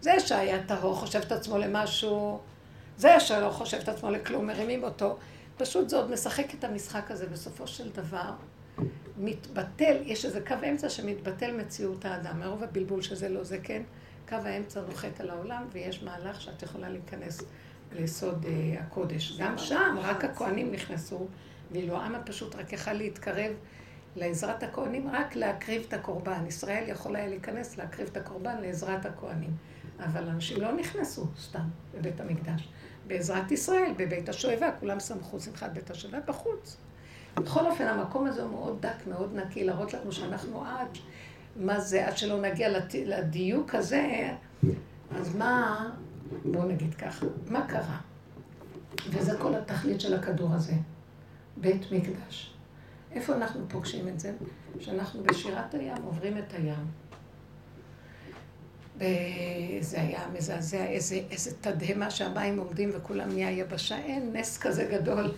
[0.01, 2.41] זה שהיה טהור חושב את עצמו למשהו,
[2.97, 5.17] זה שלא חושב את עצמו לכלום, מרימים אותו.
[5.57, 8.31] פשוט זה עוד משחק את המשחק הזה בסופו של דבר.
[9.19, 13.83] מתבטל, יש איזה קו אמצע שמתבטל מציאות האדם, מרוב הבלבול שזה לא זה כן,
[14.29, 17.43] קו האמצע נוחת על העולם ויש מהלך שאת יכולה להיכנס
[17.93, 19.39] ליסוד uh, הקודש.
[19.39, 21.27] גם שם רק הכוהנים נכנסו,
[21.71, 23.53] ואילו העם הפשוט רק יכל להתקרב
[24.17, 26.47] לעזרת הכוהנים, רק להקריב את הקורבן.
[26.47, 29.57] ישראל יכול היה להיכנס להקריב את הקורבן לעזרת הכוהנים.
[30.05, 32.69] אבל אנשים לא נכנסו סתם לבית המקדש.
[33.07, 36.77] בעזרת ישראל, בבית השואבה, כולם שמחו שמחת בית השואבה בחוץ.
[37.37, 40.89] בכל אופן, המקום הזה הוא מאוד דק, מאוד נקי, להראות לנו שאנחנו עד,
[41.57, 44.31] מה זה, עד שלא נגיע לדיוק הזה,
[45.17, 45.91] אז מה,
[46.45, 47.99] בואו נגיד ככה, מה קרה?
[49.09, 50.73] וזה כל התכלית של הכדור הזה,
[51.57, 52.52] בית מקדש.
[53.15, 54.33] איפה אנחנו פוגשים את זה?
[54.81, 56.87] שאנחנו בשירת הים עוברים את הים.
[58.97, 63.99] וזה היה מזעזע, איזה, איזה תדהמה שהמים עומדים וכולם נהיה יבשה.
[63.99, 65.33] אין נס כזה גדול,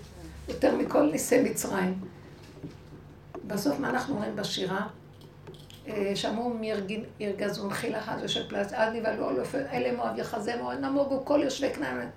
[0.48, 2.00] יותר מכל ניסי מצרים.
[3.46, 4.87] בסוף מה אנחנו רואים בשירה?
[5.88, 6.57] אה, שמעו
[7.20, 9.29] מירגזון חיל אחד ושל פלס, אל נבהלו
[9.73, 12.09] אלה מואב יחזה מואב נמוגו כל יושבי כנען.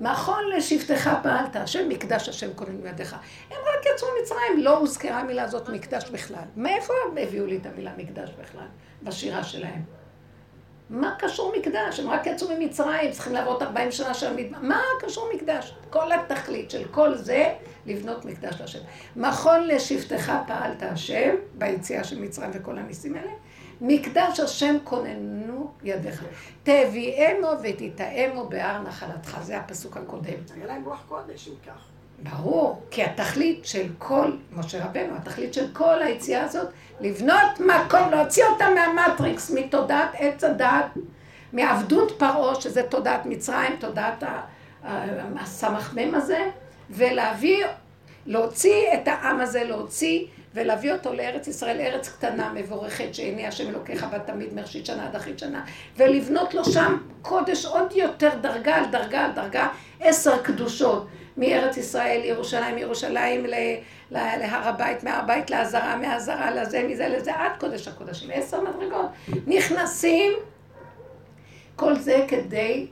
[0.00, 3.12] נכון לשבטך פעלת, השם מקדש השם קוראים בידיך.
[3.50, 6.44] הם רק יצאו ממצרים, לא הוזכרה המילה הזאת מקדש בכלל.
[6.56, 8.66] מאיפה הם הביאו לי את המילה מקדש בכלל?
[9.02, 9.97] בשירה שלהם.
[10.90, 12.00] מה קשור מקדש?
[12.00, 14.58] הם רק יצאו ממצרים, צריכים לעבוד 40 שנה של המדבר.
[14.60, 15.74] מה קשור מקדש?
[15.90, 17.54] כל התכלית של כל זה,
[17.86, 18.78] לבנות מקדש להשם.
[19.16, 23.32] מכון לשבטך פעלת השם, ביציאה של מצרים וכל הניסים האלה.
[23.80, 26.24] מקדש השם כוננו ידיך.
[26.62, 29.38] תביאמו ותתאמו בהר נחלתך.
[29.42, 30.38] זה הפסוק הקודם.
[30.56, 31.97] היה להם רוח קודש אם כך.
[32.22, 36.68] ברור, כי התכלית של כל, משה רבנו, התכלית של כל היציאה הזאת,
[37.00, 40.86] לבנות מקום, להוציא אותם מהמטריקס, מתודעת עץ הדת,
[41.52, 44.24] מעבדות פרעה, שזה תודעת מצרים, תודעת
[45.40, 46.50] הסמ"ם הזה,
[46.90, 47.64] ולהביא,
[48.26, 54.04] להוציא את העם הזה, להוציא ולהביא אותו לארץ ישראל, ארץ קטנה, מבורכת, שעיני השם אלוקיך
[54.04, 55.64] בה תמיד מראשית שנה עד אחרית שנה,
[55.96, 59.68] ולבנות לו שם קודש עוד יותר, דרגה על דרגה על דרגה,
[60.00, 61.06] עשר קדושות.
[61.38, 63.46] מארץ ישראל לירושלים, מירושלים
[64.10, 69.06] להר הבית, מהר הבית לעזרה, מהעזרה לזה, מזה לזה, עד קודש הקודשים, עשר מדרגות.
[69.46, 70.32] נכנסים,
[71.76, 72.86] כל זה כדי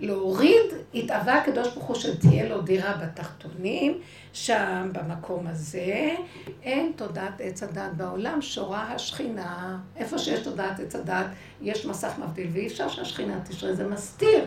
[0.00, 4.00] להוריד, התאווה הקדוש ברוך הוא שתהיה לו דירה בתחתונים,
[4.32, 6.14] שם במקום הזה,
[6.62, 9.78] אין תודעת עץ הדת בעולם, שורה השכינה.
[9.96, 11.26] איפה שיש תודעת עץ הדת,
[11.62, 14.44] יש מסך מבדיל, ואי אפשר שהשכינה תשרה, זה מסתיר.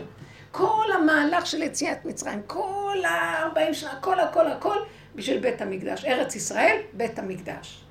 [0.58, 4.76] כל המהלך של יציאת מצרים, כל ה-40 שנה, הכל, הכל, הכל,
[5.14, 6.04] בשביל בית המקדש.
[6.04, 7.84] ארץ ישראל, בית המקדש.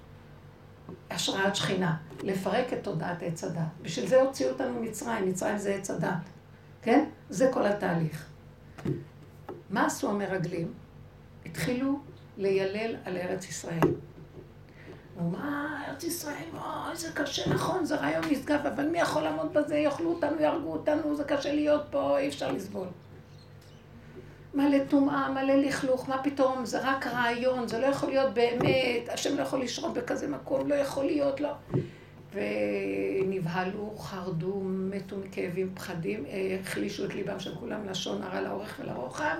[1.11, 3.61] השראת שכינה, לפרק את תודעת עץ הדת.
[3.81, 6.11] בשביל זה הוציאו אותנו ממצרים, מצרים זה עץ הדת.
[6.81, 7.05] כן?
[7.29, 8.25] זה כל התהליך.
[9.69, 10.73] מה עשו המרגלים?
[11.45, 11.99] התחילו
[12.37, 13.79] לילל על ארץ ישראל.
[15.17, 19.77] מה, ארץ ישראל, וואי, זה קשה, נכון, זה רעיון נשגב, אבל מי יכול לעמוד בזה?
[19.77, 22.87] יאכלו אותנו, יהרגו אותנו, זה קשה להיות פה, אי אפשר לסבול.
[24.53, 29.37] מלא טומאה, מלא לכלוך, מה פתאום, זה רק רעיון, זה לא יכול להיות באמת, השם
[29.37, 31.51] לא יכול לשרוד בכזה מקום, לא יכול להיות, לא.
[32.33, 36.25] ונבהלו, חרדו, מתו מכאבים, פחדים,
[36.61, 39.35] החלישו את ליבם של כולם, לשון הרע לאורך ולרוחב.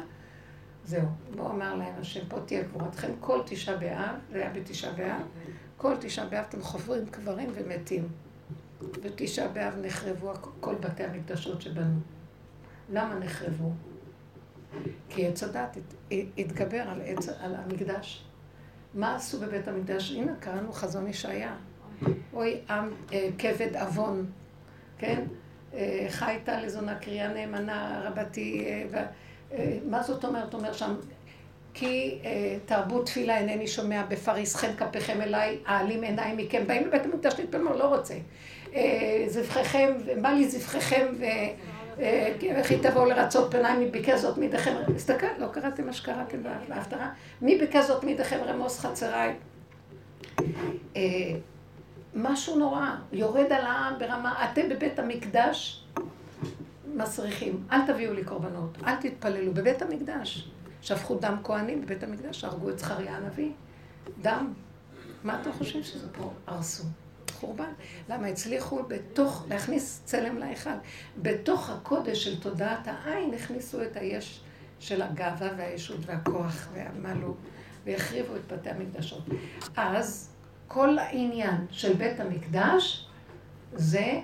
[0.86, 5.22] זהו, בואו אמר להם השם, פה תהיה קבורתכם כל תשעה באב, זה היה בתשעה באב,
[5.78, 8.08] כל תשעה באב אתם חופרים קברים ומתים.
[8.82, 12.00] בתשעה באב נחרבו כל בתי המקדשות שבנו.
[12.90, 13.72] למה נחרבו?
[15.10, 15.78] כי עץ הדת
[16.38, 18.24] התגבר על, עץ, על המקדש.
[18.94, 20.12] מה עשו בבית המקדש?
[20.12, 21.56] הנה, קראנו חזון ישעיה.
[22.34, 24.26] אוי, עם אה, כבד עוון,
[24.98, 25.26] כן?
[25.74, 29.06] אה, חי טל לזונה קריאה נאמנה רבתי, אה,
[29.52, 30.54] אה, מה זאת אומרת?
[30.54, 30.96] אומר שם,
[31.80, 36.64] כי אה, תרבות תפילה אינני שומע בפריס חן כפיכם אליי, העלים עיניים מכם.
[36.68, 38.14] באים לבית המקדש להתפלמור, לא רוצה.
[38.76, 41.06] אה, זבחיכם, בא לי זבחיכם,
[42.60, 46.38] וכי תבואו לרצות פניי, מי ביקש זאת מידיכם, הסתכל, לא קראתם מה שקראתם
[46.70, 47.10] בהפטרה,
[47.42, 49.34] מי ביקש זאת מידיכם רמוס חצריי.
[52.16, 55.84] משהו נורא, יורד על העם ברמה, אתם בבית המקדש
[56.96, 60.50] מסריחים, אל תביאו לי קורבנות, אל תתפללו, בבית המקדש.
[60.82, 63.52] שפכו דם כהנים בבית המקדש, הרגו את זכריה הנביא.
[64.22, 64.54] דם.
[65.24, 66.34] מה אתם חושבים שזה פה?
[66.48, 66.84] הרסו.
[67.32, 67.72] חורבן.
[68.10, 70.70] למה הצליחו בתוך, להכניס צלם להיכל.
[71.22, 74.42] בתוך הקודש של תודעת העין הכניסו את היש
[74.80, 77.36] של הגאווה והישות והכוח והמלו
[77.86, 79.24] והחריבו את בתי המקדשות.
[79.76, 80.30] אז
[80.68, 83.08] כל העניין של בית המקדש
[83.74, 84.22] זה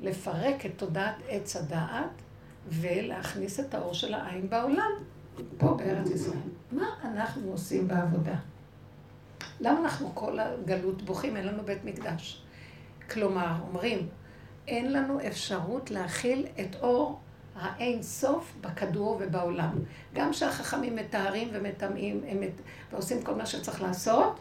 [0.00, 2.22] לפרק את תודעת עץ הדעת
[2.68, 4.90] ולהכניס את האור של העין בעולם,
[5.58, 6.38] פה בארץ ישראל.
[6.72, 8.34] מה אנחנו עושים בעבודה?
[9.60, 11.36] למה אנחנו כל הגלות בוכים?
[11.36, 12.42] אין לנו בית מקדש.
[13.10, 14.08] כלומר, אומרים,
[14.68, 17.20] אין לנו אפשרות להכיל את אור
[17.56, 19.78] האין סוף בכדור ובעולם.
[20.14, 22.60] גם כשהחכמים מתארים ומטמאים מת...
[22.92, 24.40] ועושים כל מה שצריך לעשות,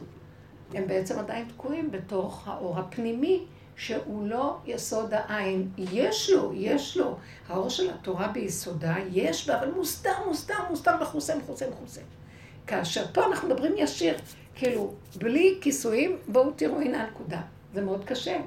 [0.73, 5.69] הם בעצם עדיין תקועים בתוך האור הפנימי, שהוא לא יסוד העין.
[5.77, 7.17] יש לו, יש לו.
[7.47, 12.01] האור של התורה ביסודה, יש בה, אבל מוסתר, מוסתר, מוסתר, מכוסה, מכוסה, מכוסה.
[12.67, 14.17] כאשר פה אנחנו מדברים ישיר,
[14.55, 17.41] כאילו, בלי כיסויים, בואו תראו, הנה הנקודה.
[17.73, 18.37] זה מאוד קשה.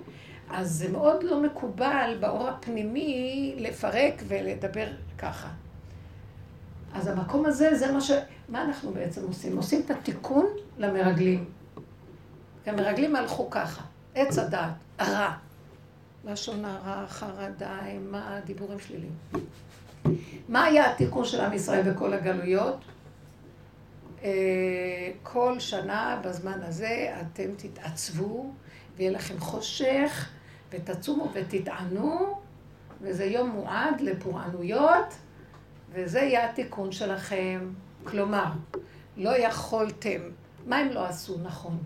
[0.50, 4.86] אז זה מאוד לא מקובל באור הפנימי לפרק ולדבר
[5.18, 5.48] ככה.
[6.94, 8.10] אז המקום הזה, זה מה ש...
[8.48, 9.56] מה אנחנו בעצם עושים?
[9.56, 10.46] עושים את התיקון
[10.78, 11.44] למרגלים.
[12.66, 13.82] המרגלים הלכו ככה,
[14.16, 15.32] עץ הדעת, הרע.
[16.24, 17.78] לשון הרע, חרדה,
[18.10, 19.12] מה הדיבורים שליליים.
[20.48, 22.84] מה היה התיקון של עם ישראל בכל הגלויות?
[24.22, 28.52] אה, כל שנה בזמן הזה אתם תתעצבו
[28.96, 30.28] ויהיה לכם חושך
[30.70, 32.40] ותצומו ותטענו,
[33.00, 35.14] וזה יום מועד לפורענויות,
[35.92, 37.60] וזה יהיה התיקון שלכם.
[38.04, 38.46] כלומר,
[39.16, 40.20] לא יכולתם.
[40.66, 41.78] מה הם לא עשו נכון,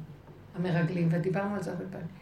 [0.55, 2.20] המרגלים, ודיברנו על זה הרבה פעמים.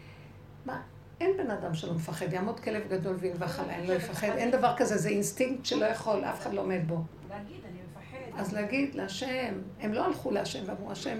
[0.68, 0.80] מה,
[1.20, 4.74] אין בן אדם שלא מפחד, יעמוד כלב גדול וינבח עליי, אני לא אפחד, אין דבר
[4.76, 6.96] כזה, זה אינסטינקט שלא יכול, אף אחד לא עומד בו.
[7.30, 8.40] להגיד, אני מפחד.
[8.40, 11.18] אז להגיד להשם, הם לא הלכו להשם ואמרו, השם,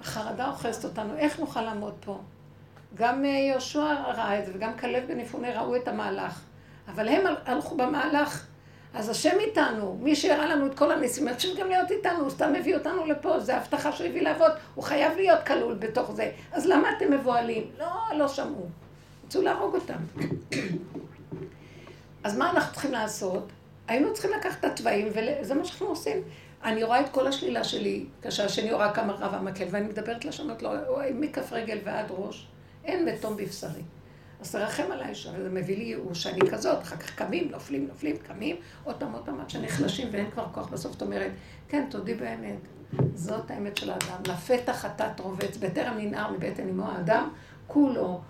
[0.00, 2.20] החרדה אוחזת אותנו, איך נוכל לעמוד פה?
[2.94, 6.44] גם אה, יהושע ראה את זה, וגם כלב בן יפונה ראו את המהלך.
[6.88, 8.46] אבל הם הלכו במהלך.
[8.94, 12.52] אז השם איתנו, מי שהראה לנו את כל הניסים, השם גם להיות איתנו, הוא סתם
[12.58, 16.30] הביא אותנו לפה, זו הבטחה שהוא הביא לעבוד, הוא חייב להיות כלול בתוך זה.
[16.52, 17.70] אז למה אתם מבוהלים?
[17.78, 18.66] לא, לא שמעו.
[19.26, 19.98] רצו להרוג אותם.
[22.24, 23.52] אז מה אנחנו צריכים לעשות?
[23.88, 26.22] היינו צריכים לקחת את התוואים, וזה מה שאנחנו עושים.
[26.64, 30.62] אני רואה את כל השלילה שלי, כאשר השני רואה כמה רב המקל, ואני מדברת לשונות
[30.62, 30.70] לו,
[31.14, 32.46] מכף רגל ועד ראש.
[32.84, 33.82] אין מתום בבשרי.
[34.40, 38.56] אז תרחם עליי שזה מביא לי ייאוש, שאני כזאת, אחר כך קמים, נופלים, נופלים, קמים,
[38.84, 41.30] עוד פעם, עוד פעם, עד שנחלשים ואין כבר כוח, בסוף את אומרת,
[41.68, 42.58] כן, תודי באמת,
[43.14, 44.22] זאת האמת של האדם.
[44.28, 47.28] לפתח חטאת רובץ, בטרם ננער מבטן אמו האדם,
[47.66, 48.20] כולו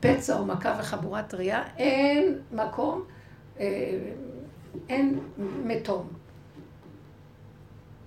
[0.00, 3.04] פצע או מכה וחבורת טריה, אין מקום,
[3.60, 3.98] אה,
[4.88, 5.20] אין
[5.64, 6.08] מתום.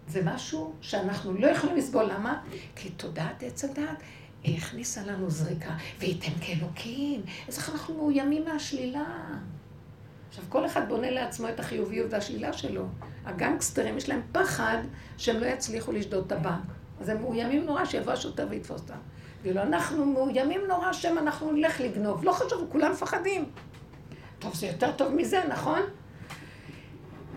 [0.07, 2.03] זה משהו שאנחנו לא יכולים לסבול.
[2.03, 2.41] למה?
[2.75, 4.03] כי תודעת עץ הדעת
[4.45, 7.21] הכניסה לנו זריקה, וייתם כאלוקים.
[7.47, 9.03] אז איך אנחנו מאוימים מהשלילה?
[10.29, 12.85] עכשיו, כל אחד בונה לעצמו את החיוביות והשלילה שלו.
[13.25, 14.77] הגנגסטרים, יש להם פחד
[15.17, 16.65] שהם לא יצליחו לשדוד את הבנק.
[16.99, 18.97] אז הם מאוימים נורא שיבוא השוטר ויתפוס אותם.
[19.45, 22.23] ואילו אנחנו מאוימים נורא שהם אנחנו נלך לגנוב.
[22.23, 23.45] לא חשוב, כולם מפחדים.
[24.39, 25.81] טוב, זה יותר טוב מזה, נכון?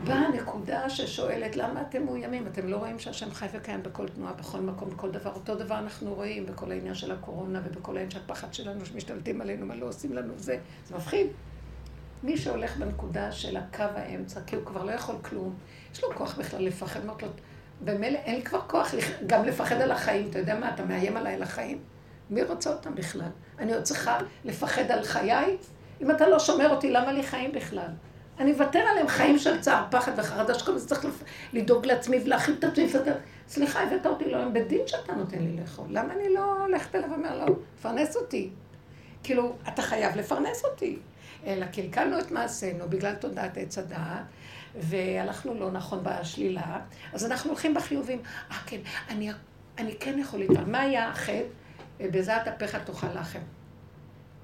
[0.05, 2.47] באה הנקודה ששואלת, למה אתם מאוימים?
[2.47, 5.33] אתם לא רואים שהשם חי וקיים בכל תנועה, בכל מקום, בכל דבר.
[5.35, 9.66] אותו דבר אנחנו רואים בכל העניין של הקורונה ובכל העניין של הפחד שלנו, שמשתלטים עלינו,
[9.66, 11.27] מה לא עושים לנו, זה, זה מפחיד.
[12.23, 15.55] מי שהולך בנקודה של הקו האמצע, כי הוא כבר לא יכול כלום,
[15.92, 17.29] יש לו כוח בכלל לפחד, אמרת לו,
[17.85, 18.94] במילא אין לי כבר כוח
[19.27, 20.31] גם לפחד על החיים.
[20.31, 21.79] אתה יודע מה, אתה מאיים עליי על החיים?
[22.31, 23.31] מי רוצה אותם בכלל?
[23.59, 25.57] אני עוד צריכה לפחד על חיי?
[26.01, 27.91] אם אתה לא שומר אותי, למה לי חיים בכלל?
[28.38, 31.07] אני אוותר עליהם חיים של צער, פחד וחרדה, שכל הזמן צריך
[31.53, 32.88] לדאוג לעצמי ולהכין את עצמי.
[33.49, 35.87] סליחה, הבאת אותי לא עם בית דין שאתה נותן לי לאכול.
[35.91, 38.51] למה אני לא הולכת אליו ואומר לו, פרנס אותי?
[39.23, 40.99] כאילו, אתה חייב לפרנס אותי.
[41.47, 44.23] אלא קלקלנו את מעשינו בגלל תודעת עץ הדעת,
[44.81, 46.81] והלכנו לא נכון בשלילה,
[47.12, 48.23] אז אנחנו הולכים בחיובים.
[48.51, 49.31] אה, כן, אני,
[49.79, 50.67] אני כן יכול להתפרנס.
[50.67, 51.43] מה היה החטא?
[52.01, 53.41] בזעת אפיך תאכל לחם.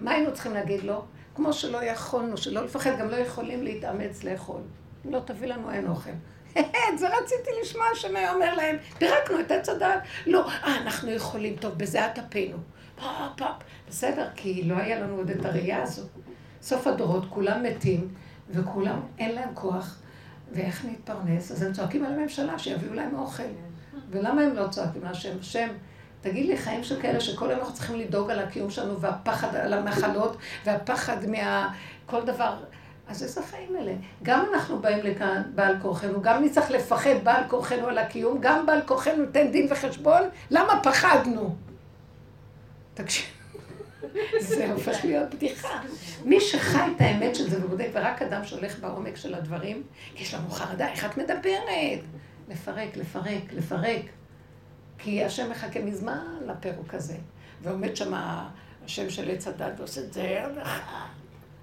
[0.00, 1.04] מה היינו צריכים להגיד לו?
[1.34, 4.60] כמו שלא יכולנו, שלא לפחד, גם לא יכולים להתאמץ לאכול.
[5.06, 6.10] אם לא תביא לנו אין אוכל.
[6.88, 10.02] את זה רציתי לשמוע שמי אומר להם, פירקנו את עץ הדעת.
[10.26, 12.56] לא, אה, אנחנו יכולים, טוב, בזיעת אפינו.
[13.88, 16.08] בסדר, כי לא היה לנו עוד את הראייה הזאת.
[16.62, 18.14] סוף הדורות, כולם מתים,
[18.50, 19.98] וכולם, אין להם כוח,
[20.52, 21.52] ואיך נתפרנס?
[21.52, 23.42] אז הם צועקים על הממשלה, שיביאו להם אוכל.
[24.10, 25.38] ולמה הם לא צועקים להשם?
[25.40, 25.68] השם,
[26.24, 29.72] תגיד לי, חיים של כאלה שכל היום אנחנו צריכים לדאוג על הקיום שלנו, והפחד על
[29.72, 31.72] המחלות, והפחד מה...
[32.06, 32.54] כל דבר.
[33.08, 33.92] אז איזה חיים אלה?
[34.22, 38.80] גם אנחנו באים לכאן בעל כורחנו, גם נצטרך לפחד בעל כורחנו על הקיום, גם בעל
[38.86, 41.56] כורחנו נותן דין וחשבון, למה פחדנו?
[42.94, 43.26] תקשיב,
[44.40, 45.80] זה הופך להיות בדיחה.
[46.24, 49.82] מי שחי את האמת של זה ובודק, ורק אדם שהולך בעומק של הדברים,
[50.16, 52.00] יש לנו חרדה, איך את מדברת?
[52.48, 54.02] לפרק, לפרק, לפרק.
[55.04, 57.16] כי השם מחכה מזמן לפירוק הזה.
[57.62, 58.12] ועומד שם
[58.84, 60.44] השם של עץ הדת ועושה את זה,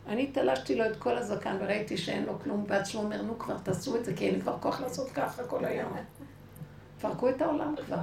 [0.08, 3.96] אני תלשתי לו את כל הזקן וראיתי שאין לו כלום, בעצמו אומר, נו כבר תעשו
[3.98, 5.94] את זה, כי אין לי כבר כוח לעשות ככה כל היום.
[7.02, 7.98] פרקו את העולם כבר.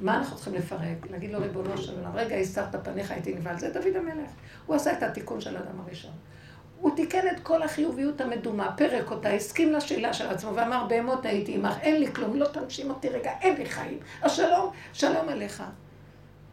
[0.00, 1.10] מה אנחנו צריכים לפרק?
[1.10, 3.58] להגיד לו, ריבונו של עולם, רגע, הסתרת פניך, הייתי נבהל.
[3.58, 4.30] זה דוד המלך.
[4.66, 6.12] הוא עשה את התיקון של האדם הראשון.
[6.80, 11.54] הוא תיקן את כל החיוביות המדומה, פרק אותה, הסכים לשאלה של עצמו ואמר, בהמות הייתי
[11.54, 13.98] עמך, אין לי כלום, לא תנשים אותי רגע, אין לי חיים.
[14.22, 15.62] השלום, שלום עליך.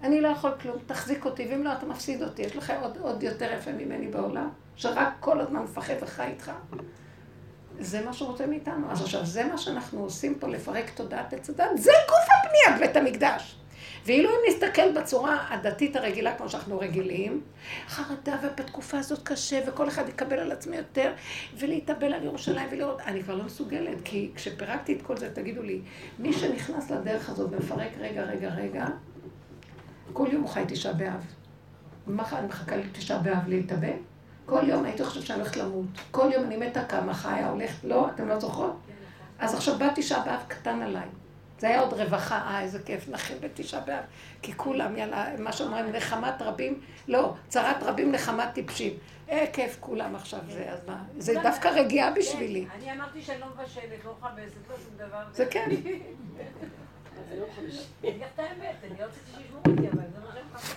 [0.03, 2.41] אני לא יכול כלום, תחזיק אותי, ואם לא, אתה מפסיד אותי.
[2.41, 6.51] יש לך עוד, עוד יותר יפה ממני בעולם, שרק כל הזמן מפחד וחי איתך.
[7.79, 8.91] זה מה שהוא רוצה מאיתנו.
[8.91, 12.97] אז עכשיו, זה מה שאנחנו עושים פה, לפרק תודעת עץ הדת, זה גוף הבניית בית
[12.97, 13.62] המקדש.
[14.05, 17.41] ואילו אם נסתכל בצורה הדתית הרגילה, כמו שאנחנו רגילים,
[17.87, 21.13] חרדה ובתקופה הזאת קשה, וכל אחד יקבל על עצמי יותר,
[21.57, 25.81] ולהתאבל על ירושלים ולראות, אני כבר לא מסוגלת, כי כשפירקתי את כל זה, תגידו לי,
[26.19, 28.85] מי שנכנס לדרך הזאת ומפרק רגע, רגע, רגע,
[30.13, 31.25] כל יום הוא חי תשעה באב.
[32.07, 33.93] מחר אני מחכה לתשעה באב להתאבל?
[34.45, 35.85] כל יום הייתי חושבת שאני הולכת למות.
[36.11, 38.09] כל יום אני מתה כמה חיה, הולכת, לא?
[38.09, 38.75] אתם לא זוכרות?
[39.39, 41.07] אז עכשיו בא תשעה באב קטן עליי.
[41.63, 44.03] זה היה עוד רווחה, אה, איזה כיף, נחים בתשעה באב.
[44.41, 48.93] כי כולם, יאללה, מה שאומרים, נחמת רבים, לא, צרת רבים נחמת טיפשים.
[49.29, 52.65] אה, כיף כולם עכשיו, זה, אז מה, זה דווקא רגיעה בשבילי.
[52.75, 55.23] אני אמרתי שאני לא מבשלת, לא חמסת, לא שום דבר.
[55.31, 55.69] זה כן.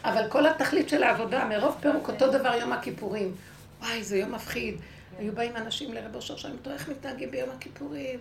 [0.05, 3.35] אבל כל התכלית של העבודה, מרוב פירוק אותו דבר יום הכיפורים.
[3.81, 4.81] וואי, זה יום מפחיד.
[5.19, 8.19] היו באים אנשים לרב אושר שם, תראה איך מתנהגים ביום הכיפורים.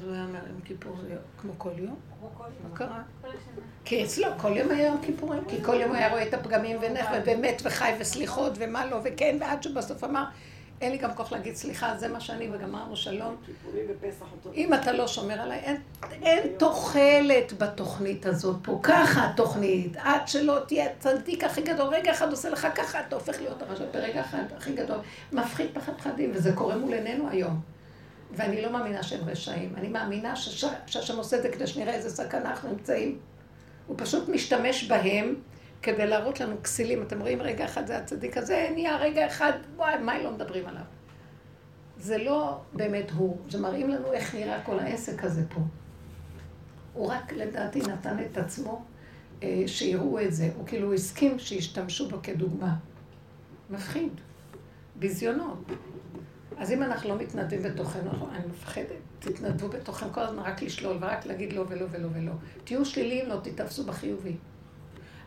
[0.00, 1.96] אז הוא היה אומר, יום כיפור זה כמו כל יום?
[2.70, 3.02] מה קרה?
[3.84, 7.06] כי אצלו כל יום היה יום כיפורים, כי כל יום היה רואה את הפגמים ונך
[7.16, 10.24] ובאמת וחי וסליחות ומה לא וכן, ועד שבסוף אמר,
[10.80, 13.36] אין לי גם כוח להגיד סליחה, זה מה שאני, וגמרנו שלום.
[14.54, 15.76] אם אתה לא שומר עליי, אין,
[16.22, 18.80] אין תוחלת בתוכנית הזאת פה.
[18.82, 19.96] ככה התוכנית.
[19.96, 23.84] עד שלא תהיה צדיק הכי גדול, רגע אחד עושה לך ככה, אתה הופך להיות הרשע
[23.92, 24.98] ברגע אחד הכי גדול.
[25.32, 27.79] מפחיד פחד פחדים, וזה קורה מול עינינו היום.
[28.32, 29.74] ואני לא מאמינה שהם רשעים.
[29.76, 30.36] אני מאמינה
[30.86, 33.18] שהשם עושה את זה כדי שנראה איזה סכנה אנחנו נמצאים.
[33.86, 35.34] הוא פשוט משתמש בהם
[35.82, 37.02] כדי להראות לנו כסילים.
[37.02, 40.82] אתם רואים רגע אחד זה הצדיק הזה, נהיה רגע אחד, וואי, מה לא מדברים עליו?
[41.98, 45.60] זה לא באמת הוא, זה מראים לנו איך נראה כל העסק הזה פה.
[46.92, 48.84] הוא רק לדעתי נתן את עצמו
[49.42, 52.74] אה, שיראו את זה, הוא כאילו הסכים שישתמשו בו כדוגמה.
[53.70, 54.12] מפחיד,
[54.96, 55.58] ביזיונות.
[56.60, 58.86] אז אם אנחנו לא מתנדבים בתוכנו, אני מפחדת,
[59.18, 62.32] תתנדבו בתוכם כל הזמן רק לשלול ורק להגיד לא ולא ולא ולא.
[62.64, 64.36] תהיו שליליים, לא תתאפסו בחיובי.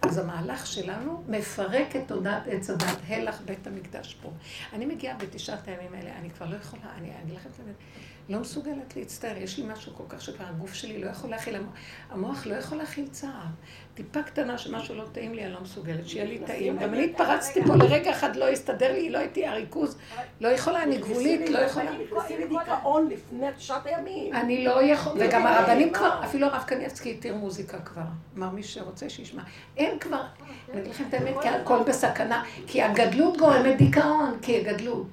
[0.01, 4.29] אז המהלך שלנו מפרק את תודעת עץ הדת, הלך בית המקדש פה.
[4.73, 7.75] אני מגיעה בתשעת הימים האלה, אני כבר לא יכולה, אני אגיד לכם את האמת,
[8.29, 11.55] לא מסוגלת להצטער, יש לי משהו כל כך שכבר הגוף שלי לא יכול להכיל,
[12.09, 13.43] המוח לא יכול להכיל צער.
[13.93, 16.77] טיפה קטנה שמשהו לא טעים לי, אני לא מסוגלת, שיהיה לי טעים.
[16.77, 19.97] גם אני התפרצתי פה לרגע אחד, לא הסתדר לי, לא הייתי הריכוז,
[20.41, 21.91] לא יכולה, אני גבולית, לא יכולה.
[21.91, 24.33] נכנסים לדיכאון לפני תשעת הימים.
[24.33, 28.01] אני לא יכול, וגם הרבנים כבר, אפילו הרב קניאצקי התיר מוזיקה כבר.
[28.37, 29.43] אמר מי שרוצה שישמע.
[29.77, 30.21] הם כבר,
[30.71, 35.07] אני אגיד לכם את האמת, כי הכל בסכנה, כי הגדלות גורמת דיכאון, כי הגדלות.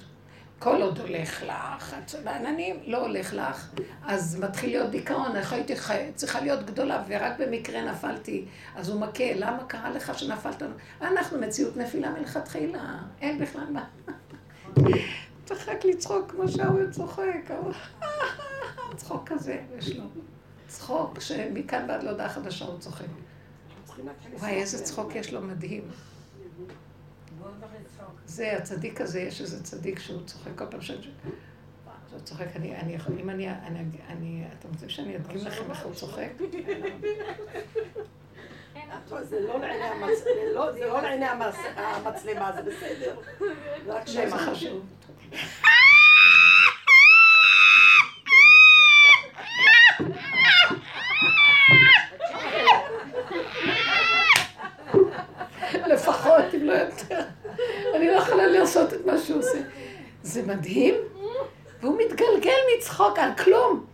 [0.60, 3.70] כל עוד הולך לך, בעננים לא הולך לך,
[4.02, 5.74] אז מתחיל להיות דיכאון, איך הייתי
[6.14, 8.44] צריכה להיות גדולה, ורק במקרה נפלתי,
[8.76, 10.62] אז הוא מכה, למה קרה לך שנפלת?
[11.02, 13.84] אנחנו מציאות נפילה מלכתחילה, אין בכלל מה.
[15.66, 17.50] רק לצחוק כמו שההוא צוחק,
[18.96, 20.04] צחוק כזה יש לו.
[20.68, 23.04] צחוק שמכאן ועד להודעה חדשה הוא צוחק.
[24.38, 25.82] וואי, איזה צחוק יש לו מדהים.
[28.26, 31.10] זה הצדיק הזה, יש איזה צדיק שהוא צוחק כל פעם שאני...
[32.12, 35.84] הוא צוחק, אני, אני יכול, אם אני, אני, אני, אתם רוצים שאני אדגים לכם איך
[35.84, 36.28] הוא צוחק?
[39.22, 41.26] זה לא לעיני
[41.76, 43.16] המצלמה, זה בסדר.
[43.94, 44.86] רק שם חשוב.
[55.90, 57.20] לפחות, אם לא יותר.
[57.94, 59.58] אני לא יכולה לעשות את מה שהוא עושה.
[60.22, 60.94] זה מדהים,
[61.80, 63.86] והוא מתגלגל מצחוק על כלום.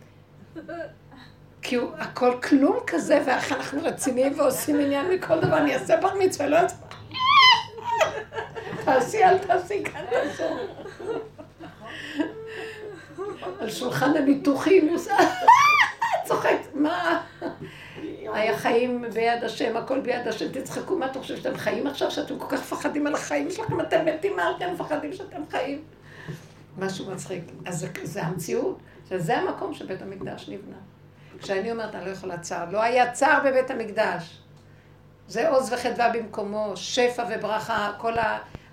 [1.61, 6.13] כי הוא הכל כלום כזה, ואיך אנחנו רציניים ועושים עניין מכל דבר, אני אעשה בר
[6.19, 6.75] מצווה, לא אעשה...
[8.85, 10.43] תעשי, אל תעשי, כאן תעשו.
[13.59, 14.95] על שולחן הניתוחים,
[16.27, 17.21] צוחק, מה?
[18.33, 22.39] היה חיים ביד השם, הכל ביד השם, תצחקו, מה אתם חושבים שאתם חיים עכשיו, שאתם
[22.39, 25.83] כל כך מפחדים על החיים שלכם, אתם מתים, מה אתם מפחדים שאתם חיים?
[26.77, 27.43] משהו מצחיק.
[27.65, 30.77] אז זה, זה המציאות, שזה המקום שבית המקדש נבנה.
[31.41, 32.71] כשאני אומרת, אני לא יכולה צער.
[32.71, 34.41] לא היה צער בבית המקדש.
[35.27, 38.13] זה עוז וחדווה במקומו, שפע וברכה, כל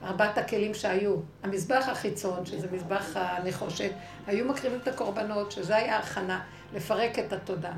[0.03, 1.17] ארבעת הכלים שהיו.
[1.43, 3.91] המזבח החיצון, שזה מזבח הנחושת,
[4.27, 6.41] היו מקריבים את הקורבנות, שזה היה הכנה,
[6.75, 7.73] לפרק את התודה.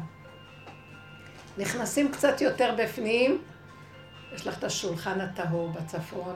[1.59, 3.43] נכנסים קצת יותר בפנים,
[4.35, 6.35] יש לך את השולחן הטהור בצפון.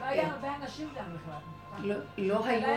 [0.00, 1.58] לא היה הרבה אנשים גם בכלל.
[1.82, 2.76] לא, לא היו,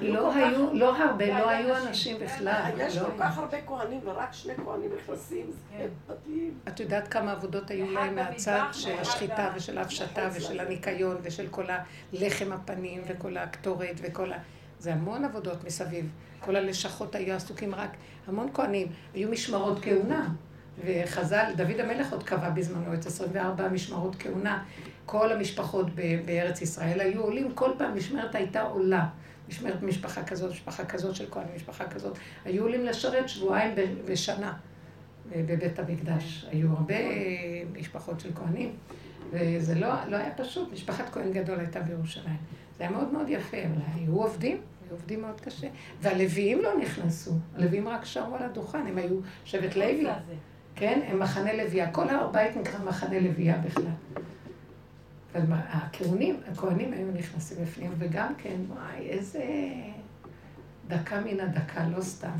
[0.00, 2.70] לא היו, לא הרבה, לא היו אנשים בכלל.
[2.78, 3.10] יש לא כל.
[3.18, 5.76] כך הרבה כהנים ורק שני כהנים נכנסים, כן.
[5.78, 6.58] זה דתיים.
[6.68, 11.64] את יודעת כמה עבודות היו להם מהצד של השחיטה ושל ההפשטה ושל הניקיון ושל כל
[12.12, 14.36] הלחם הפנים וכל הקטורת וכל ה...
[14.78, 16.10] זה המון עבודות מסביב.
[16.40, 17.90] כל הלשכות היו עסוקים רק,
[18.26, 18.86] המון כהנים.
[19.14, 20.28] היו משמרות כהונה.
[20.84, 24.64] וחז"ל, דוד המלך עוד קבע בזמנו את 24 משמרות כהונה.
[25.06, 25.86] כל המשפחות
[26.24, 29.06] בארץ ישראל היו עולים, כל פעם משמרת הייתה עולה.
[29.48, 32.18] משמרת משפחה כזאת, משפחה כזאת של כהנים, משפחה כזאת.
[32.44, 33.74] היו עולים לשרת שבועיים
[34.04, 34.52] בשנה.
[35.36, 36.46] בבית המקדש.
[36.50, 36.94] היו הרבה
[37.78, 38.72] משפחות של כהנים,
[39.30, 40.72] וזה לא, לא היה פשוט.
[40.72, 42.36] משפחת כהן גדול הייתה בירושלים.
[42.78, 45.66] זה היה מאוד מאוד יפה, אבל היו עובדים, היו עובדים מאוד קשה.
[46.00, 50.06] והלוויים לא נכנסו, הלוויים רק שרו על הדוכן, הם היו שבט לוי,
[50.78, 51.00] כן?
[51.06, 51.90] הם מחנה לוויה.
[51.92, 53.92] כל הר בית נקרא מחנה לוויה בכלל.
[55.34, 59.44] אבל מה, הכהנים, היו נכנסים בפנים, וגם כן, וואי, איזה
[60.88, 62.30] דקה מן הדקה, לא סתם.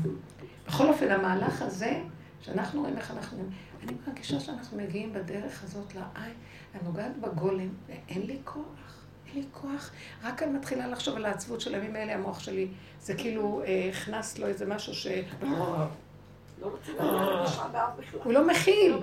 [0.67, 2.01] בכל אופן, המהלך הזה,
[2.41, 3.43] שאנחנו רואים איך אנחנו...
[3.83, 6.33] אני מרגישה שאנחנו מגיעים בדרך הזאת לעין,
[6.75, 9.05] אני נוגעת בגולם, ואין לי כוח.
[9.27, 9.91] אין לי כוח.
[10.23, 12.67] רק אני מתחילה לחשוב על העצבות של הימים האלה, המוח שלי.
[13.01, 15.07] זה כאילו אה, הכנס לו איזה משהו ש...
[18.23, 18.93] הוא לא מכיל,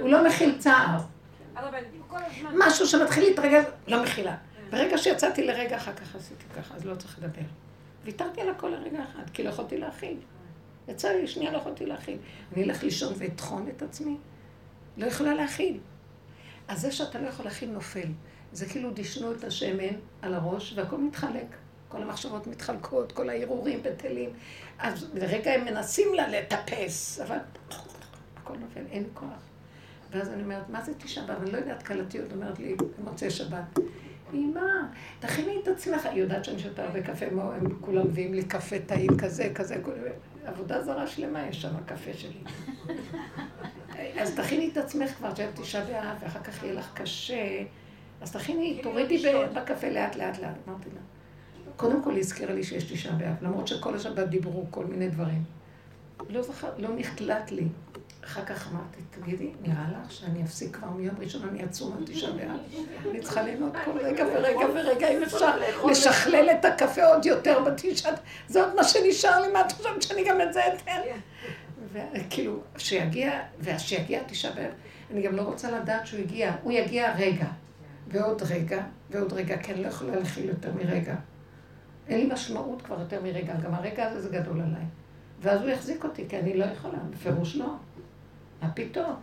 [0.00, 0.98] הוא לא מכיל צער.
[2.54, 4.36] משהו שמתחיל להתרגל, לא מכילה.
[4.70, 7.42] ברגע שיצאתי לרגע, אחר כך עשיתי ככה, אז לא צריך לדבר.
[8.04, 10.16] ויתרתי על הכל לרגע אחד, כי לא יכולתי להכיל.
[10.88, 12.18] יצא לי, שנייה לא יכולתי להכיל.
[12.52, 14.16] אני אלך לישון ואטחון את עצמי.
[14.96, 15.78] לא יכולה להכיל.
[16.68, 18.08] אז זה שאתה לא יכול להכיל נופל.
[18.52, 21.46] זה כאילו דישנו את השמן על הראש והכל מתחלק.
[21.90, 24.30] כל המחשבות מתחלקות, כל הערעורים בטלים.
[24.78, 27.36] אז לרגע הם מנסים לה לטפס, אבל
[28.36, 29.28] הכל נופל, אין כוח.
[30.10, 31.42] ואז אני אומרת, מה זה תשעה באב?
[31.42, 33.78] אני לא יודעת, כלתי עוד אומרת לי במוצאי שבת.
[34.34, 34.60] אמא,
[35.20, 36.06] תכיני את עצמך.
[36.06, 39.76] היא יודעת שאני שותה הרבה קפה, הם כולם מביאים לי קפה טעים כזה, כזה,
[40.44, 42.40] עבודה זרה שלמה יש שם, הקפה שלי.
[44.20, 47.62] אז תכיני את עצמך כבר, שאת תשעה באב, ואחר כך יהיה לך קשה.
[48.20, 49.22] אז תכיני, תורידי
[49.54, 50.54] בקפה לאט לאט לאט.
[50.68, 51.00] אמרתי לה.
[51.80, 55.44] קודם כל היא הזכירה לי שיש תשעה באב, למרות שכל השבת דיברו כל מיני דברים.
[56.28, 57.64] לא זכר, לא נחלט לי.
[58.24, 62.32] אחר כך אמרתי, תגידי, נראה לך שאני אפסיק כבר מיום ראשון, אני אצום על תשעה
[62.32, 62.58] באב?
[63.10, 65.50] אני צריכה ליהנות כל רגע ורגע ורגע, אם אפשר
[65.90, 68.12] לשכלל את הקפה עוד יותר בתשעה,
[68.48, 71.00] זה עוד מה שנשאר לי, מה את חושבת שאני גם את זה אתן?
[71.92, 74.72] וכאילו, שיגיע, ושיגיע תשעה באב,
[75.10, 77.46] אני גם לא רוצה לדעת שהוא הגיע, הוא יגיע רגע,
[78.08, 81.14] ועוד רגע, ועוד רגע, כי אני לא יכולה להכיל יותר מרגע.
[82.08, 84.84] אין לי משמעות כבר יותר מרגע, גם הרגע הזה זה גדול עליי.
[85.40, 87.74] ואז הוא יחזיק אותי, כי אני לא יכולה, בפירוש לא.
[88.62, 89.14] מה פתאום?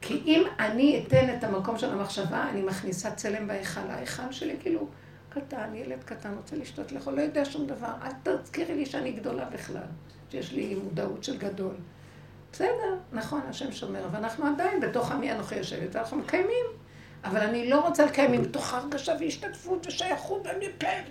[0.00, 3.80] כי אם אני אתן את המקום של המחשבה, אני מכניסה צלם בהיכל.
[3.90, 4.88] ההיכל שלי כאילו
[5.28, 7.92] קטן, ילד קטן, רוצה לשתות לאכול, לא יודע שום דבר.
[8.02, 9.82] אל תזכירי לי שאני גדולה בכלל,
[10.30, 11.74] שיש לי מודעות של גדול.
[12.52, 16.66] בסדר, נכון, השם שומר, ואנחנו עדיין בתוך עמי אנוכי יושבת, ואנחנו מקיימים.
[17.24, 20.42] אבל אני לא רוצה לקיים מתוך הרגשה והשתתפות ושייכות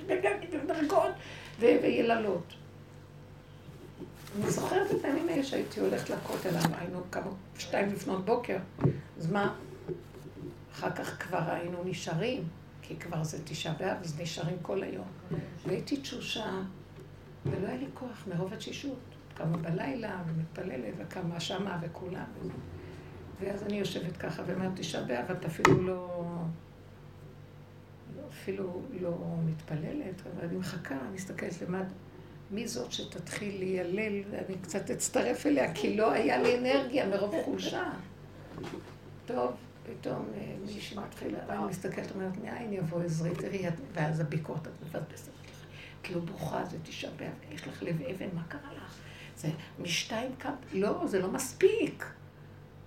[0.08, 1.12] ודרגות
[1.60, 2.54] ויללות.
[4.42, 8.58] אני זוכרת את הימים האלה שהייתי הולכת לכותל, היינו כמה, שתיים לפנות בוקר,
[9.18, 9.56] אז מה?
[10.74, 12.44] אחר כך כבר היינו נשארים,
[12.82, 15.08] כי כבר זה תשעה באב, אז נשארים כל היום.
[15.66, 16.52] והייתי תשושה,
[17.46, 19.00] ולא היה לי כוח מרוב התשישות.
[19.34, 22.26] קמה בלילה, ומתפללת, וקמה שמה, וכולם.
[23.42, 26.24] ואז אני יושבת ככה ואומרת, תשעה באב, את אפילו לא...
[28.30, 31.86] אפילו לא מתפללת, אבל אני מחכה, אני מסתכלת למד.
[32.52, 37.84] מי זאת שתתחיל להילל, ואני קצת אצטרף אליה, כי לא היה לי אנרגיה מרוב חולשה.
[39.26, 39.52] טוב,
[39.84, 45.32] פתאום אה, מישהי מתחילה, ואני מסתכלת, אומרת, מאין יבוא עזרי, תראי, ואז הביקורת, את מבזבזת
[45.44, 45.66] לך.
[46.02, 48.98] את לא ברוכה, זה תשעה באב, יש לך לב אבן, מה קרה לך?
[49.38, 52.06] זה משתיים קם, לא, זה לא מספיק.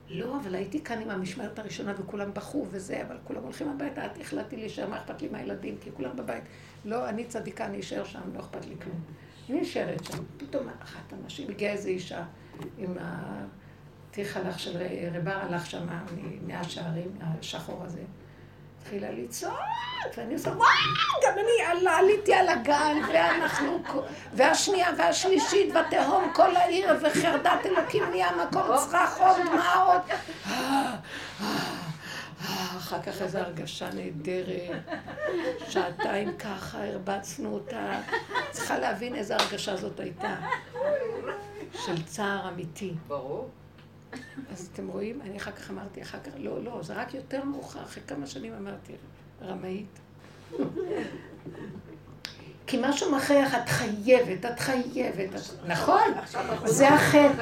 [0.09, 4.21] לא, אבל הייתי כאן עם המשמרת הראשונה וכולם בכו וזה, אבל כולם הולכים הביתה, את
[4.21, 6.45] החלטתי להישאר, מה אכפת לי מהילדים, כי כולם בבית.
[6.85, 9.01] לא, אני צדיקה, אני אשאר שם, לא אכפת לי כלום.
[9.51, 10.19] אני נשארת שם.
[10.37, 12.25] פתאום אחת הנשים, הגיעה איזו אישה
[12.79, 14.83] עם התיך הלך של
[15.13, 15.87] רבר הלך שם
[16.17, 18.03] ממאה שערים, השחור הזה.
[18.85, 19.59] התחילה לצעוק,
[20.17, 20.69] ואני עושה, וואו,
[21.23, 23.83] גם אני עליתי על הגן, ואנחנו,
[24.33, 30.03] והשנייה והשלישית, ותהום כל העיר, וחרדת אלוקים נהיה מקום צרחות, דמעות.
[32.77, 34.83] אחר כך איזו הרגשה נהדרת,
[35.69, 38.01] שעתיים ככה, הרבצנו אותה.
[38.51, 40.35] צריכה להבין איזו הרגשה זאת הייתה.
[41.87, 42.95] של צער אמיתי.
[43.09, 43.49] ברור.
[44.53, 45.21] אז אתם רואים?
[45.23, 48.53] אני אחר כך אמרתי, אחר כך, לא, לא, זה רק יותר מאוחר, אחרי כמה שנים
[48.53, 48.93] אמרתי,
[49.43, 49.99] רמאית.
[52.67, 55.31] כי משהו מכריח, את חייבת, את חייבת,
[55.67, 56.03] נכון?
[56.65, 57.33] זה החטא,